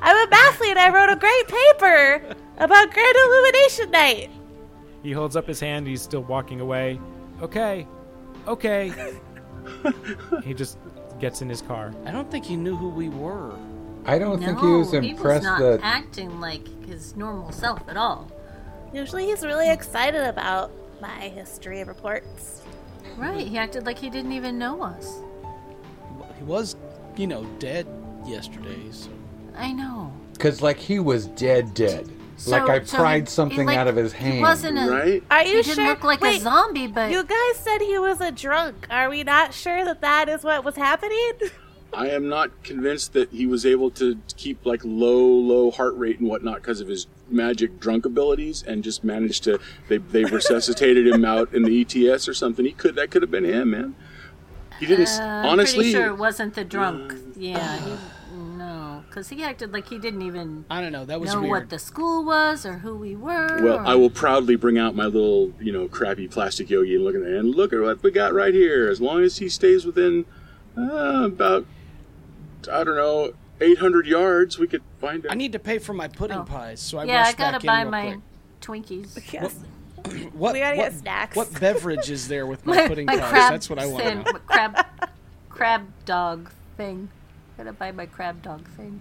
I'm 0.00 0.28
a 0.28 0.30
mathlete. 0.30 0.76
I 0.76 0.90
wrote 0.90 1.10
a 1.10 1.16
great 1.16 1.48
paper 1.48 2.36
about 2.58 2.92
Grand 2.92 3.16
Illumination 3.16 3.90
Night. 3.90 4.30
He 5.02 5.12
holds 5.12 5.36
up 5.36 5.46
his 5.46 5.60
hand. 5.60 5.86
He's 5.86 6.00
still 6.02 6.22
walking 6.22 6.60
away. 6.60 7.00
Okay, 7.42 7.86
okay. 8.46 8.92
he 10.44 10.54
just 10.54 10.78
gets 11.20 11.42
in 11.42 11.48
his 11.48 11.62
car. 11.62 11.92
I 12.04 12.10
don't 12.10 12.30
think 12.30 12.44
he 12.44 12.56
knew 12.56 12.76
who 12.76 12.88
we 12.88 13.08
were. 13.08 13.52
I 14.08 14.18
don't 14.18 14.40
No, 14.40 14.46
think 14.46 14.60
he 14.60 14.66
was 14.66 14.94
impressed 14.94 15.44
he 15.44 15.50
was 15.50 15.60
not 15.60 15.60
that. 15.60 15.80
acting 15.82 16.40
like 16.40 16.66
his 16.86 17.14
normal 17.14 17.52
self 17.52 17.82
at 17.88 17.96
all. 17.96 18.30
Usually, 18.92 19.26
he's 19.26 19.44
really 19.44 19.70
excited 19.70 20.22
about 20.26 20.70
my 21.02 21.28
history 21.28 21.84
reports. 21.84 22.62
Right, 23.18 23.46
he 23.46 23.58
acted 23.58 23.84
like 23.84 23.98
he 23.98 24.08
didn't 24.08 24.32
even 24.32 24.58
know 24.58 24.80
us. 24.82 25.20
He 26.38 26.44
was, 26.44 26.76
you 27.16 27.26
know, 27.26 27.44
dead 27.58 27.86
yesterday. 28.26 28.78
So 28.92 29.10
I 29.56 29.72
know. 29.72 30.12
Because, 30.32 30.62
like, 30.62 30.78
he 30.78 30.98
was 31.00 31.26
dead, 31.26 31.74
dead. 31.74 32.08
So- 32.36 32.52
like, 32.52 32.68
I 32.70 32.84
so 32.84 32.96
pried 32.96 33.22
he- 33.24 33.26
something 33.26 33.66
like, 33.66 33.76
out 33.76 33.88
of 33.88 33.96
his 33.96 34.12
hand. 34.12 34.24
He 34.34 34.38
hand. 34.38 34.42
wasn't 34.42 34.78
a. 34.78 34.90
Right? 34.90 35.22
Are 35.30 35.42
He 35.42 35.50
you 35.50 35.62
didn't 35.62 35.74
sure? 35.74 35.86
look 35.88 36.04
like 36.04 36.20
Wait, 36.22 36.38
a 36.38 36.44
zombie, 36.44 36.86
but 36.86 37.10
You 37.10 37.24
guys 37.24 37.56
said 37.56 37.80
he 37.82 37.98
was 37.98 38.20
a 38.22 38.30
drunk. 38.32 38.86
Are 38.88 39.10
we 39.10 39.22
not 39.24 39.52
sure 39.52 39.84
that 39.84 40.00
that 40.00 40.28
is 40.30 40.44
what 40.44 40.64
was 40.64 40.76
happening? 40.76 41.32
I 41.92 42.08
am 42.08 42.28
not 42.28 42.62
convinced 42.62 43.12
that 43.14 43.30
he 43.30 43.46
was 43.46 43.64
able 43.64 43.90
to 43.92 44.18
keep 44.36 44.64
like 44.66 44.82
low, 44.84 45.24
low 45.24 45.70
heart 45.70 45.96
rate 45.96 46.18
and 46.18 46.28
whatnot 46.28 46.56
because 46.56 46.80
of 46.80 46.88
his 46.88 47.06
magic 47.28 47.80
drunk 47.80 48.04
abilities, 48.04 48.62
and 48.62 48.84
just 48.84 49.02
managed 49.04 49.44
to. 49.44 49.58
They 49.88 49.98
they 49.98 50.24
resuscitated 50.38 51.06
him 51.06 51.24
out 51.24 51.52
in 51.54 51.62
the 51.62 51.80
ETS 51.80 52.28
or 52.28 52.34
something. 52.34 52.64
He 52.64 52.72
could 52.72 52.94
that 52.96 53.10
could 53.10 53.22
have 53.22 53.30
been 53.30 53.44
him, 53.44 53.70
man. 53.70 53.94
He 54.78 54.86
didn't. 54.86 55.02
s 55.06 55.18
uh, 55.18 55.22
I'm 55.22 55.46
honestly, 55.46 55.76
pretty 55.76 55.92
sure 55.92 56.06
it 56.08 56.18
wasn't 56.18 56.54
the 56.54 56.64
drunk. 56.64 57.14
Yeah, 57.36 57.78
he, 57.78 57.96
no, 58.36 59.02
because 59.08 59.28
he 59.30 59.42
acted 59.42 59.72
like 59.72 59.88
he 59.88 59.98
didn't 59.98 60.22
even 60.22 60.66
I 60.70 60.80
don't 60.80 60.92
know. 60.92 61.04
That 61.04 61.20
was 61.20 61.32
know 61.32 61.40
weird. 61.40 61.50
what 61.50 61.70
the 61.70 61.78
school 61.78 62.24
was 62.24 62.66
or 62.66 62.74
who 62.74 62.96
we 62.96 63.16
were. 63.16 63.62
Well, 63.62 63.78
or- 63.78 63.86
I 63.86 63.94
will 63.94 64.10
proudly 64.10 64.56
bring 64.56 64.78
out 64.78 64.94
my 64.94 65.06
little, 65.06 65.52
you 65.58 65.72
know, 65.72 65.88
crappy 65.88 66.28
plastic 66.28 66.68
yogi 66.70 66.94
and 66.96 67.04
look 67.04 67.14
at 67.14 67.22
it. 67.22 67.32
And 67.32 67.54
look 67.54 67.72
at 67.72 67.80
what 67.80 68.02
we 68.02 68.10
got 68.10 68.34
right 68.34 68.54
here. 68.54 68.88
As 68.88 69.00
long 69.00 69.22
as 69.22 69.38
he 69.38 69.48
stays 69.48 69.84
within 69.84 70.26
uh, 70.76 71.24
about, 71.24 71.66
I 72.70 72.84
don't 72.84 72.96
know, 72.96 73.32
800 73.60 74.06
yards, 74.06 74.58
we 74.58 74.66
could 74.66 74.82
find 75.00 75.24
it. 75.24 75.30
I 75.30 75.34
need 75.34 75.52
to 75.52 75.58
pay 75.58 75.78
for 75.78 75.92
my 75.92 76.08
pudding 76.08 76.38
Oh. 76.38 76.44
pies, 76.44 76.80
so 76.80 76.98
I 76.98 77.04
yeah, 77.04 77.24
I 77.26 77.32
gotta 77.32 77.58
back 77.58 77.62
in 77.62 77.66
buy 77.66 77.82
real 77.82 77.90
my 77.90 78.06
quick. 78.60 78.84
Twinkies. 78.86 79.32
yes. 79.32 79.54
What, 80.32 80.54
We 80.54 80.60
gotta 80.60 80.76
what, 80.76 80.90
get 80.92 80.94
snacks. 81.00 81.36
What 81.36 81.60
beverage 81.60 82.08
is 82.10 82.28
there 82.28 82.46
with 82.46 82.64
my, 82.66 82.86
pudding 82.88 83.06
pies? 83.08 83.18
crab 83.18 83.52
That's 83.52 83.68
what 83.68 83.78
I 83.78 83.86
want 83.86 84.02
to 84.04 84.08
sand- 84.10 84.24
know. 84.24 84.32
Crab, 84.46 84.86
crab 85.50 85.82
dog 86.06 86.50
thing. 86.76 87.08
Gotta 87.58 87.72
buy 87.72 87.90
my 87.90 88.06
crab 88.06 88.40
dog 88.42 88.66
thing. 88.76 89.00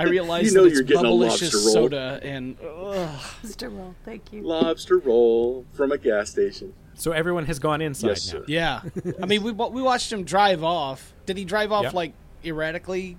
I 0.00 0.04
realize 0.04 0.46
You 0.46 0.54
know 0.54 0.62
that 0.62 0.68
it's 0.70 0.74
you're 0.76 0.82
getting 0.84 1.04
a 1.04 1.10
lobster 1.10 1.54
roll. 1.58 1.72
soda 1.74 2.18
and 2.22 2.56
ugh. 2.62 3.20
Mr. 3.44 3.70
Roll, 3.70 3.94
thank 4.06 4.32
you. 4.32 4.40
Lobster 4.42 4.98
roll 4.98 5.66
from 5.74 5.92
a 5.92 5.98
gas 5.98 6.30
station. 6.30 6.72
So 6.94 7.12
everyone 7.12 7.44
has 7.44 7.58
gone 7.58 7.82
inside 7.82 8.08
Yes, 8.08 8.32
now. 8.32 8.38
sir. 8.40 8.44
yeah. 8.48 8.80
I 9.22 9.26
mean, 9.26 9.42
we 9.42 9.52
we 9.52 9.82
watched 9.82 10.10
him 10.10 10.24
drive 10.24 10.64
off. 10.64 11.12
Did 11.26 11.36
he 11.36 11.44
drive 11.44 11.70
off 11.70 11.84
Yep. 11.84 11.92
like 11.92 12.12
erratically, 12.44 13.16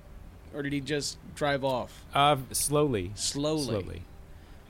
or 0.53 0.61
did 0.63 0.73
he 0.73 0.81
just 0.81 1.17
drive 1.35 1.63
off 1.63 2.03
Uh, 2.13 2.37
slowly. 2.51 3.11
slowly? 3.15 3.63
Slowly. 3.65 4.01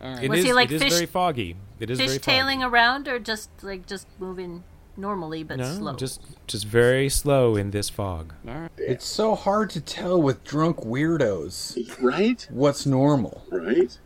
All 0.01 0.13
right. 0.13 0.23
It 0.23 0.29
Was 0.29 0.39
is- 0.39 0.45
he, 0.45 0.53
like, 0.53 0.69
it 0.71 0.75
is 0.75 0.81
fish- 0.83 0.93
very 0.93 1.05
foggy. 1.05 1.55
It 1.79 1.89
is 1.89 1.97
very 1.97 2.17
foggy. 2.17 2.19
Fishtailing 2.19 2.69
around 2.69 3.07
or 3.07 3.19
just 3.19 3.49
like 3.61 3.85
just 3.87 4.07
moving 4.19 4.63
normally 4.97 5.43
but 5.43 5.57
No, 5.57 5.73
slow? 5.75 5.95
just 5.95 6.21
just 6.47 6.65
very 6.65 7.07
slow 7.09 7.55
in 7.55 7.71
this 7.71 7.89
fog. 7.89 8.33
All 8.47 8.53
right. 8.53 8.71
It's 8.77 9.05
so 9.05 9.35
hard 9.35 9.69
to 9.71 9.81
tell 9.81 10.21
with 10.21 10.43
drunk 10.43 10.77
weirdos 10.77 12.01
Right? 12.01 12.45
what's 12.51 12.85
normal. 12.85 13.43
Right? 13.49 13.97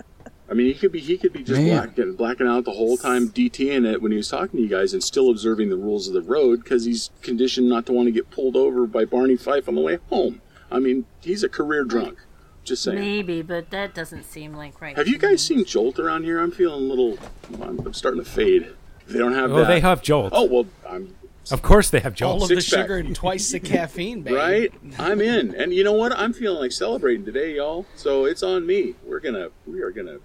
I 0.54 0.56
mean, 0.56 0.68
he 0.68 0.76
could 0.76 0.92
be 0.92 1.00
he 1.00 1.18
could 1.18 1.34
be 1.34 1.42
just 1.42 1.60
Man. 1.60 1.70
blacking, 1.88 2.14
blacking 2.16 2.46
out 2.48 2.64
the 2.66 2.72
whole 2.74 2.96
time, 2.96 3.30
DTing 3.30 3.92
it 3.92 4.04
when 4.04 4.12
he 4.12 4.18
was 4.18 4.28
talking 4.30 4.58
to 4.58 4.62
you 4.62 4.70
guys, 4.70 4.94
and 4.94 5.04
still 5.04 5.32
observing 5.32 5.70
the 5.72 5.78
rules 5.78 6.08
of 6.08 6.14
the 6.14 6.22
road 6.22 6.64
because 6.64 6.86
he's 6.86 7.10
conditioned 7.24 7.68
not 7.68 7.88
to 7.88 7.92
want 7.92 8.06
to 8.06 8.12
get 8.12 8.30
pulled 8.30 8.56
over 8.56 8.86
by 8.86 9.04
Barney 9.04 9.36
Fife 9.36 9.68
on 9.68 9.74
the 9.74 9.82
way 9.82 9.98
home. 10.12 10.44
I 10.72 10.78
mean, 10.78 11.06
he's 11.22 11.42
a 11.44 11.50
career 11.50 11.84
drunk. 11.86 12.20
Just 12.64 12.84
saying. 12.84 13.00
Maybe, 13.00 13.42
but 13.42 13.72
that 13.72 13.96
doesn't 13.96 14.26
seem 14.26 14.54
like 14.54 14.80
right. 14.80 14.96
Have 14.96 15.08
you 15.08 15.18
to 15.18 15.26
me. 15.26 15.32
guys 15.34 15.44
seen 15.44 15.66
Jolt 15.66 15.98
around 15.98 16.24
here? 16.24 16.40
I'm 16.40 16.52
feeling 16.52 16.84
a 16.84 16.94
little. 16.94 17.18
I'm, 17.60 17.80
I'm 17.80 17.94
starting 17.96 18.24
to 18.24 18.30
fade. 18.30 18.68
They 19.08 19.18
don't 19.18 19.34
have 19.34 19.52
Oh, 19.52 19.56
that. 19.62 19.68
they 19.68 19.80
have 19.80 20.04
Jolt. 20.04 20.34
Oh 20.36 20.46
well, 20.46 20.66
I'm 20.88 21.16
Of 21.52 21.62
course 21.64 21.90
they 21.90 22.00
have 22.00 22.14
Jolt. 22.14 22.34
All 22.34 22.40
Jolt. 22.40 22.52
of 22.52 22.56
the 22.58 22.62
Six-pack. 22.62 22.84
sugar 22.86 22.98
and 22.98 23.16
twice 23.16 23.52
the 23.52 23.60
caffeine, 23.74 24.22
baby. 24.22 24.36
right. 24.38 24.72
I'm 25.00 25.20
in, 25.20 25.54
and 25.56 25.74
you 25.74 25.84
know 25.84 25.94
what? 25.94 26.14
I'm 26.18 26.32
feeling 26.32 26.60
like 26.60 26.72
celebrating 26.72 27.26
today, 27.26 27.56
y'all. 27.56 27.86
So 27.96 28.26
it's 28.26 28.44
on 28.44 28.66
me. 28.68 28.94
We're 29.04 29.20
gonna. 29.20 29.50
We 29.66 29.82
are 29.82 29.92
gonna 29.92 30.20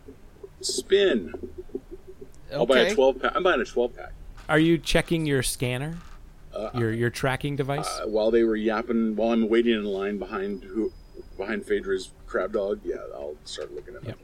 spin. 0.61 1.35
I'll 2.53 2.67
buy 2.67 2.81
Okay. 2.81 2.93
a 2.93 2.95
12 2.95 3.23
pack. 3.23 3.33
I'm 3.35 3.43
buying 3.43 3.61
a 3.61 3.65
12 3.65 3.97
pack. 3.97 4.13
Are 4.49 4.59
you 4.59 4.79
checking 4.79 5.27
your 5.27 5.43
scanner? 5.43 5.99
your 6.75 6.93
your 6.93 7.11
tracking 7.11 7.55
device? 7.55 7.87
Uh, 8.03 8.09
while 8.09 8.33
they 8.33 8.43
were 8.43 8.57
yapping, 8.57 9.15
while 9.15 9.31
I'm 9.33 9.49
waiting 9.49 9.75
in 9.75 9.85
line 9.85 10.19
behind 10.19 10.65
who, 10.65 10.93
behind 11.37 11.65
Phaedra's 11.65 12.11
crab 12.27 12.53
dog, 12.53 12.81
yeah, 12.85 12.97
I'll 13.15 13.37
start 13.45 13.73
looking 13.73 13.95
at 13.95 14.05
Yep. 14.05 14.19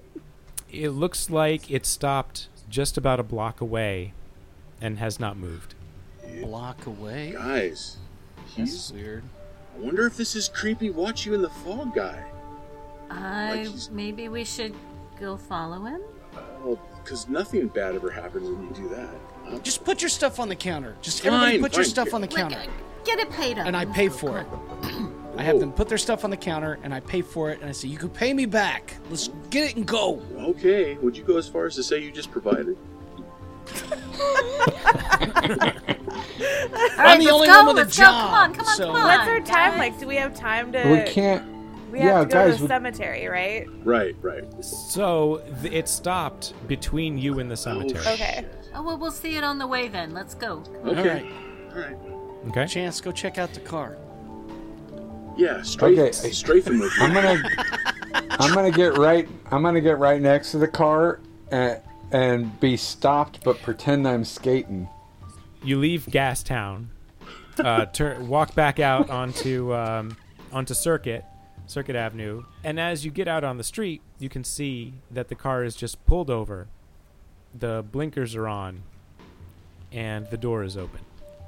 it 0.72 0.88
looks 0.90 1.30
like 1.30 1.70
it 1.70 1.86
stopped 1.86 2.48
just 2.68 2.96
about 2.98 3.20
a 3.20 3.22
block 3.22 3.60
away 3.60 4.14
and 4.80 4.98
has 4.98 5.20
not 5.20 5.36
moved. 5.36 5.74
Block 6.40 6.86
away. 6.86 7.32
Guys, 7.34 7.98
That's 8.56 8.72
he's. 8.72 8.92
weird. 8.92 9.22
I 9.76 9.80
wonder 9.80 10.04
if 10.06 10.16
this 10.16 10.34
is 10.34 10.48
creepy. 10.48 10.90
Watch 10.90 11.24
you 11.26 11.34
in 11.34 11.42
the 11.42 11.50
fog, 11.50 11.94
guy. 11.94 12.24
I 13.10 13.58
he's- 13.58 13.90
maybe 13.92 14.28
we 14.28 14.44
should 14.44 14.74
go 15.20 15.36
follow 15.36 15.84
him. 15.84 16.00
Well, 17.04 17.10
because 17.10 17.28
nothing 17.28 17.68
bad 17.68 17.94
ever 17.94 18.10
happens 18.10 18.48
when 18.48 18.66
you 18.66 18.72
do 18.74 18.88
that. 18.94 19.10
Uh, 19.46 19.58
Just 19.58 19.84
put 19.84 20.00
your 20.00 20.08
stuff 20.08 20.40
on 20.40 20.48
the 20.48 20.56
counter. 20.56 20.96
Just 21.02 21.20
Fine, 21.22 21.32
everybody 21.34 21.58
put 21.60 21.74
your 21.76 21.84
fine. 21.84 21.90
stuff 21.90 22.14
on 22.14 22.22
the 22.22 22.26
counter. 22.28 22.62
get 23.04 23.18
it 23.18 23.28
paid 23.30 23.58
up. 23.58 23.66
And 23.66 23.76
I 23.76 23.84
pay 23.84 24.08
for 24.08 24.38
it. 24.38 24.46
I 25.36 25.42
have 25.42 25.60
them 25.60 25.70
put 25.72 25.88
their 25.90 25.98
stuff 25.98 26.24
on 26.24 26.30
the 26.30 26.36
counter 26.38 26.78
and 26.82 26.94
I 26.94 27.00
pay 27.00 27.20
for 27.20 27.50
it 27.50 27.60
and 27.60 27.68
I 27.68 27.72
say, 27.72 27.88
You 27.88 27.98
can 27.98 28.08
pay 28.08 28.32
me 28.32 28.46
back. 28.46 28.94
Let's 29.10 29.28
get 29.50 29.68
it 29.70 29.76
and 29.76 29.84
go. 29.84 30.22
okay, 30.38 30.94
would 30.94 31.14
you 31.16 31.24
go 31.24 31.36
as 31.36 31.46
far 31.46 31.66
as 31.66 31.74
to 31.74 31.82
say 31.82 31.98
you 31.98 32.10
just 32.10 32.30
provided? 32.30 32.74
I'm 36.96 37.18
the 37.18 37.30
only 37.30 37.48
go, 37.48 37.64
one 37.64 37.66
with 37.66 37.76
a 37.76 37.80
let's 37.80 37.98
go. 37.98 38.04
job, 38.04 38.30
Come 38.30 38.34
on, 38.34 38.54
come 38.54 38.66
on, 38.66 38.76
so- 38.76 38.86
come 38.86 38.96
on. 38.96 39.04
What's 39.04 39.28
our 39.28 39.40
time 39.40 39.70
guys. 39.72 39.78
like? 39.78 39.98
Do 40.00 40.06
we 40.06 40.16
have 40.16 40.34
time 40.34 40.72
to? 40.72 40.90
We 40.90 41.02
can't. 41.12 41.53
We 41.94 42.00
have 42.00 42.08
yeah, 42.08 42.18
to 42.22 42.26
go 42.26 42.30
guys. 42.32 42.52
to 42.54 42.56
the 42.58 42.64
we- 42.64 42.68
cemetery, 42.68 43.28
right? 43.28 43.68
Right, 43.84 44.16
right. 44.20 44.64
So 44.64 45.40
th- 45.62 45.72
it 45.72 45.88
stopped 45.88 46.52
between 46.66 47.16
you 47.18 47.38
and 47.38 47.48
the 47.48 47.56
cemetery. 47.56 48.02
Oh, 48.04 48.12
Okay. 48.14 48.44
Oh 48.74 48.82
well, 48.82 48.98
we'll 48.98 49.12
see 49.12 49.36
it 49.36 49.44
on 49.44 49.58
the 49.58 49.66
way 49.68 49.86
then. 49.86 50.12
Let's 50.12 50.34
go. 50.34 50.64
Okay. 50.84 50.98
All 50.98 51.04
right. 51.04 51.26
All 51.72 51.80
right. 51.80 51.96
Okay. 52.48 52.66
Chance, 52.66 53.00
go 53.00 53.12
check 53.12 53.38
out 53.38 53.54
the 53.54 53.60
car. 53.60 53.96
Yeah, 55.36 55.62
strafe, 55.62 55.96
Okay. 55.96 56.10
strafe 56.32 56.66
him 56.66 56.80
with 56.80 56.90
I'm 56.98 57.14
gonna. 57.14 57.40
I'm 58.30 58.52
gonna 58.52 58.72
get 58.72 58.98
right. 58.98 59.28
I'm 59.52 59.62
gonna 59.62 59.80
get 59.80 59.98
right 59.98 60.20
next 60.20 60.50
to 60.50 60.58
the 60.58 60.66
car 60.66 61.20
and 61.52 61.80
and 62.10 62.58
be 62.58 62.76
stopped, 62.76 63.44
but 63.44 63.62
pretend 63.62 64.08
I'm 64.08 64.24
skating. 64.24 64.88
You 65.62 65.78
leave 65.78 66.06
Gastown, 66.10 66.86
uh, 67.60 67.86
turn, 67.86 68.26
walk 68.28 68.56
back 68.56 68.80
out 68.80 69.10
onto 69.10 69.72
um, 69.72 70.16
onto 70.52 70.74
Circuit, 70.74 71.24
Circuit 71.66 71.96
Avenue, 71.96 72.44
and 72.62 72.78
as 72.78 73.04
you 73.04 73.10
get 73.10 73.26
out 73.26 73.44
on 73.44 73.56
the 73.56 73.64
street, 73.64 74.02
you 74.18 74.28
can 74.28 74.44
see 74.44 74.94
that 75.10 75.28
the 75.28 75.34
car 75.34 75.64
is 75.64 75.74
just 75.74 76.04
pulled 76.06 76.30
over. 76.30 76.68
The 77.58 77.84
blinkers 77.90 78.34
are 78.34 78.46
on, 78.46 78.82
and 79.92 80.28
the 80.28 80.36
door 80.36 80.62
is 80.62 80.76
open. 80.76 81.00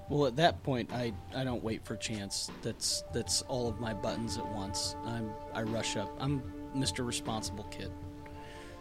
Well, 0.08 0.26
at 0.26 0.36
that 0.36 0.62
point, 0.62 0.92
I, 0.92 1.12
I 1.34 1.42
don't 1.42 1.62
wait 1.64 1.84
for 1.84 1.96
chance. 1.96 2.50
That's 2.62 3.02
that's 3.12 3.42
all 3.42 3.68
of 3.68 3.80
my 3.80 3.92
buttons 3.92 4.38
at 4.38 4.46
once. 4.46 4.94
I'm 5.04 5.30
I 5.52 5.62
rush 5.62 5.96
up. 5.96 6.14
I'm 6.20 6.42
Mr. 6.74 7.04
Responsible 7.04 7.64
Kid. 7.64 7.90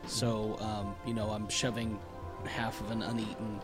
So 0.06 0.58
um, 0.60 0.96
you 1.06 1.16
know, 1.16 1.32
I'm 1.32 1.50
shoving 1.50 2.00
half 2.46 2.80
of 2.80 2.92
an 2.92 3.02
uneaten 3.02 3.60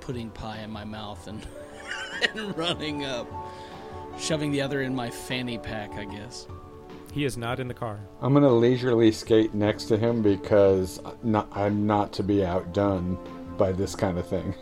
pudding 0.00 0.30
pie 0.30 0.58
in 0.58 0.70
my 0.70 0.84
mouth 0.84 1.28
and 1.28 1.46
and 2.34 2.58
running 2.58 3.04
up, 3.04 3.28
shoving 4.18 4.50
the 4.50 4.60
other 4.60 4.82
in 4.82 4.92
my 4.94 5.08
fanny 5.08 5.56
pack. 5.56 5.92
I 5.92 6.04
guess. 6.04 6.48
He 7.18 7.24
is 7.24 7.36
not 7.36 7.58
in 7.58 7.66
the 7.66 7.74
car. 7.74 7.98
I'm 8.22 8.32
gonna 8.32 8.48
leisurely 8.48 9.10
skate 9.10 9.52
next 9.52 9.86
to 9.86 9.96
him 9.96 10.22
because 10.22 11.00
not, 11.24 11.48
I'm 11.50 11.84
not 11.84 12.12
to 12.12 12.22
be 12.22 12.44
outdone 12.44 13.18
by 13.56 13.72
this 13.72 13.96
kind 13.96 14.18
of 14.18 14.28
thing. 14.28 14.54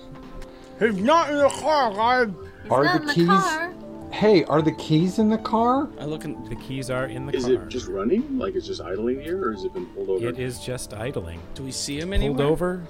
He's 0.78 0.96
not 0.96 1.28
in 1.28 1.36
the 1.36 1.50
car, 1.50 1.92
guys. 1.92 2.28
He's 2.62 2.72
Are 2.72 2.82
not 2.84 2.94
the 2.94 3.00
in 3.02 3.07
the 3.09 3.12
keys- 3.14 3.26
car. 3.28 3.74
Hey, 4.11 4.44
are 4.44 4.62
the 4.62 4.72
keys 4.72 5.18
in 5.18 5.28
the 5.28 5.36
car? 5.36 5.90
I 6.00 6.07
look 6.07 6.24
in. 6.24 6.42
The 6.48 6.57
keys 6.57 6.88
are 6.88 7.04
in 7.04 7.26
the 7.26 7.34
Is 7.36 7.44
car. 7.44 7.52
it 7.52 7.68
just 7.68 7.88
running? 7.88 8.38
Like 8.38 8.54
it's 8.54 8.66
just 8.66 8.80
idling 8.80 9.20
here, 9.20 9.48
or 9.48 9.52
has 9.52 9.64
it 9.64 9.74
been 9.74 9.84
pulled 9.88 10.09
over? 10.09 10.26
It 10.26 10.38
is 10.38 10.59
just 10.59 10.94
idling. 10.94 11.40
Do 11.52 11.62
we 11.62 11.72
see 11.72 11.98
him 11.98 12.09
pulled 12.09 12.14
anywhere? 12.22 12.46
over. 12.46 12.82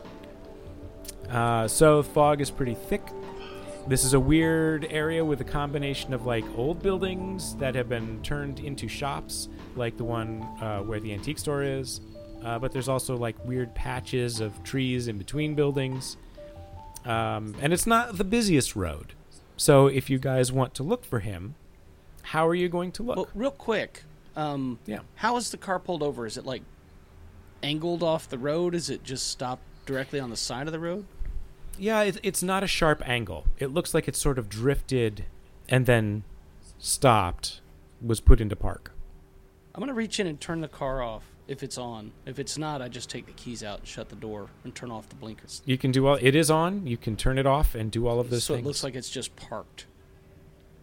Uh, 1.28 1.66
so 1.66 2.04
fog 2.04 2.40
is 2.40 2.52
pretty 2.52 2.74
thick. 2.74 3.02
This 3.89 4.05
is 4.05 4.14
a 4.14 4.20
weird 4.20 4.84
area 4.91 5.24
with 5.24 5.41
a 5.41 5.45
combination 5.45 6.12
of 6.12 6.26
like 6.26 6.45
old 6.57 6.82
buildings 6.82 7.55
that 7.57 7.76
have 7.76 7.89
been 7.89 8.20
turned 8.22 8.59
into 8.59 8.89
shops, 8.89 9.49
like 9.76 9.97
the 9.97 10.03
one 10.03 10.43
uh, 10.61 10.80
where 10.80 10.99
the 10.99 11.12
antique 11.12 11.39
store 11.39 11.62
is. 11.62 12.01
Uh, 12.45 12.59
but 12.59 12.72
there's 12.72 12.89
also 12.89 13.16
like 13.16 13.37
weird 13.45 13.72
patches 13.76 14.41
of 14.41 14.61
trees 14.64 15.07
in 15.07 15.18
between 15.18 15.55
buildings. 15.55 16.16
Um, 17.05 17.55
and 17.61 17.72
it's 17.72 17.87
not 17.87 18.18
the 18.18 18.24
busiest 18.24 18.74
road. 18.74 19.12
So 19.57 19.87
if 19.87 20.11
you 20.11 20.18
guys 20.18 20.51
want 20.51 20.74
to 20.74 20.82
look 20.82 21.05
for 21.05 21.20
him, 21.20 21.55
how 22.22 22.47
are 22.49 22.57
you 22.57 22.68
going 22.68 22.91
to 22.93 23.05
look? 23.05 23.16
Well, 23.16 23.28
real 23.37 23.53
quick. 23.53 24.03
Um, 24.34 24.80
Yeah. 24.87 25.01
How 25.14 25.37
is 25.37 25.53
the 25.53 25.57
car 25.57 25.78
pulled 25.78 26.03
over? 26.03 26.26
Is 26.26 26.37
it 26.37 26.45
like 26.45 26.62
angled 27.62 28.03
off 28.03 28.28
the 28.28 28.39
road? 28.39 28.74
Is 28.74 28.91
it 28.91 29.05
just 29.05 29.28
stopped 29.30 29.62
directly 29.87 30.18
on 30.18 30.30
the 30.30 30.37
side 30.37 30.66
of 30.66 30.72
the 30.72 30.80
road? 30.80 31.07
Yeah, 31.78 32.02
it, 32.02 32.18
it's 32.22 32.42
not 32.42 32.62
a 32.62 32.66
sharp 32.66 33.02
angle. 33.06 33.46
It 33.58 33.68
looks 33.68 33.94
like 33.94 34.08
it 34.08 34.16
sort 34.16 34.38
of 34.38 34.48
drifted 34.48 35.24
and 35.68 35.86
then 35.86 36.24
stopped, 36.78 37.60
was 38.04 38.20
put 38.20 38.40
into 38.40 38.56
park. 38.56 38.92
I'm 39.74 39.80
gonna 39.80 39.94
reach 39.94 40.18
in 40.20 40.26
and 40.26 40.40
turn 40.40 40.60
the 40.62 40.68
car 40.68 41.02
off 41.02 41.24
if 41.48 41.62
it's 41.62 41.76
on. 41.78 42.12
If 42.24 42.38
it's 42.38 42.56
not, 42.56 42.80
I 42.80 42.88
just 42.88 43.10
take 43.10 43.26
the 43.26 43.32
keys 43.32 43.62
out 43.62 43.80
and 43.80 43.88
shut 43.88 44.08
the 44.08 44.16
door 44.16 44.48
and 44.64 44.74
turn 44.74 44.90
off 44.90 45.08
the 45.08 45.16
blinkers. 45.16 45.62
You 45.64 45.76
can 45.78 45.92
do 45.92 46.06
all. 46.06 46.18
It 46.20 46.34
is 46.34 46.50
on. 46.50 46.86
You 46.86 46.96
can 46.96 47.16
turn 47.16 47.38
it 47.38 47.46
off 47.46 47.74
and 47.74 47.90
do 47.90 48.06
all 48.06 48.18
of 48.18 48.30
those 48.30 48.44
so 48.44 48.54
things. 48.54 48.64
it 48.64 48.68
looks 48.68 48.82
like 48.84 48.94
it's 48.94 49.10
just 49.10 49.36
parked. 49.36 49.86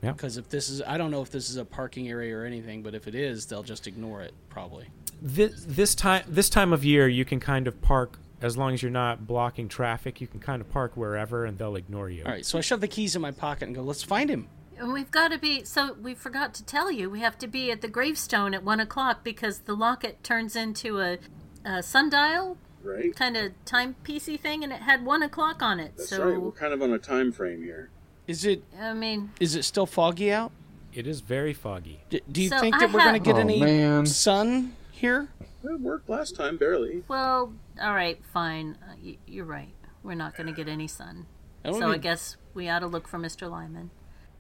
Yeah. 0.01 0.11
Because 0.11 0.37
if 0.37 0.49
this 0.49 0.69
is, 0.69 0.81
I 0.81 0.97
don't 0.97 1.11
know 1.11 1.21
if 1.21 1.31
this 1.31 1.49
is 1.49 1.55
a 1.55 1.65
parking 1.65 2.09
area 2.09 2.37
or 2.37 2.43
anything, 2.43 2.83
but 2.83 2.93
if 2.93 3.07
it 3.07 3.15
is, 3.15 3.45
they'll 3.45 3.63
just 3.63 3.87
ignore 3.87 4.21
it 4.21 4.33
probably. 4.49 4.87
this, 5.21 5.63
this 5.65 5.95
time. 5.95 6.23
This 6.27 6.49
time 6.49 6.73
of 6.73 6.83
year, 6.83 7.07
you 7.07 7.23
can 7.25 7.39
kind 7.39 7.67
of 7.67 7.81
park 7.81 8.19
as 8.43 8.57
long 8.57 8.73
as 8.73 8.81
you're 8.83 8.91
not 8.91 9.25
blocking 9.25 9.67
traffic. 9.67 10.21
You 10.21 10.27
can 10.27 10.39
kind 10.39 10.61
of 10.61 10.69
park 10.69 10.95
wherever, 10.95 11.45
and 11.45 11.57
they'll 11.57 11.75
ignore 11.77 12.09
you. 12.09 12.23
All 12.25 12.31
right, 12.31 12.45
so 12.45 12.57
I 12.57 12.61
shove 12.61 12.81
the 12.81 12.87
keys 12.87 13.15
in 13.15 13.21
my 13.21 13.31
pocket 13.31 13.65
and 13.65 13.73
go, 13.75 13.81
"Let's 13.81 14.03
find 14.03 14.29
him." 14.29 14.47
And 14.77 14.91
we've 14.91 15.09
got 15.11 15.29
to 15.31 15.37
be. 15.39 15.63
So 15.63 15.93
we 16.01 16.13
forgot 16.13 16.53
to 16.55 16.63
tell 16.65 16.91
you. 16.91 17.09
We 17.09 17.21
have 17.21 17.37
to 17.39 17.47
be 17.47 17.71
at 17.71 17.81
the 17.81 17.87
gravestone 17.87 18.53
at 18.53 18.63
one 18.63 18.79
o'clock 18.79 19.23
because 19.23 19.59
the 19.59 19.73
locket 19.75 20.23
turns 20.23 20.55
into 20.55 20.99
a, 20.99 21.17
a 21.63 21.81
sundial 21.81 22.57
right. 22.83 23.15
kind 23.15 23.37
of 23.37 23.53
timepiecey 23.65 24.39
thing, 24.39 24.63
and 24.63 24.73
it 24.73 24.81
had 24.81 25.05
one 25.05 25.23
o'clock 25.23 25.61
on 25.61 25.79
it. 25.79 25.93
That's 25.95 26.09
so 26.09 26.29
right. 26.29 26.39
We're 26.41 26.51
kind 26.51 26.73
of 26.73 26.81
on 26.81 26.91
a 26.91 26.99
time 26.99 27.31
frame 27.31 27.63
here. 27.63 27.89
Is 28.27 28.45
it 28.45 28.63
I 28.79 28.93
mean, 28.93 29.31
is 29.39 29.55
it 29.55 29.63
still 29.63 29.85
foggy 29.85 30.31
out? 30.31 30.51
It 30.93 31.07
is 31.07 31.21
very 31.21 31.53
foggy. 31.53 32.01
D- 32.09 32.21
do 32.31 32.41
you 32.41 32.49
So 32.49 32.59
think 32.59 32.75
I 32.75 32.79
that 32.79 32.91
we're 32.93 32.99
have- 32.99 33.07
gonna 33.09 33.19
get 33.19 33.35
Oh, 33.35 33.39
any 33.39 33.59
man. 33.59 34.05
sun 34.05 34.75
here? 34.91 35.27
It 35.63 35.79
worked 35.79 36.09
last 36.09 36.35
time, 36.35 36.57
barely. 36.57 37.03
well, 37.07 37.53
all 37.81 37.93
right, 37.93 38.19
fine. 38.33 38.77
Uh, 38.83 38.93
y- 39.03 39.17
you're 39.25 39.45
right. 39.45 39.73
We're 40.03 40.15
not 40.15 40.35
going 40.35 40.47
to 40.47 40.53
get 40.53 40.67
any 40.67 40.87
sun. 40.87 41.25
I 41.63 41.69
don't 41.69 41.79
So 41.79 41.89
I 41.91 41.97
guess 41.97 42.35
we 42.53 42.67
ought 42.69 42.79
to 42.79 42.87
look 42.87 43.07
for 43.07 43.17
Mr. 43.17 43.49
Lyman. 43.49 43.89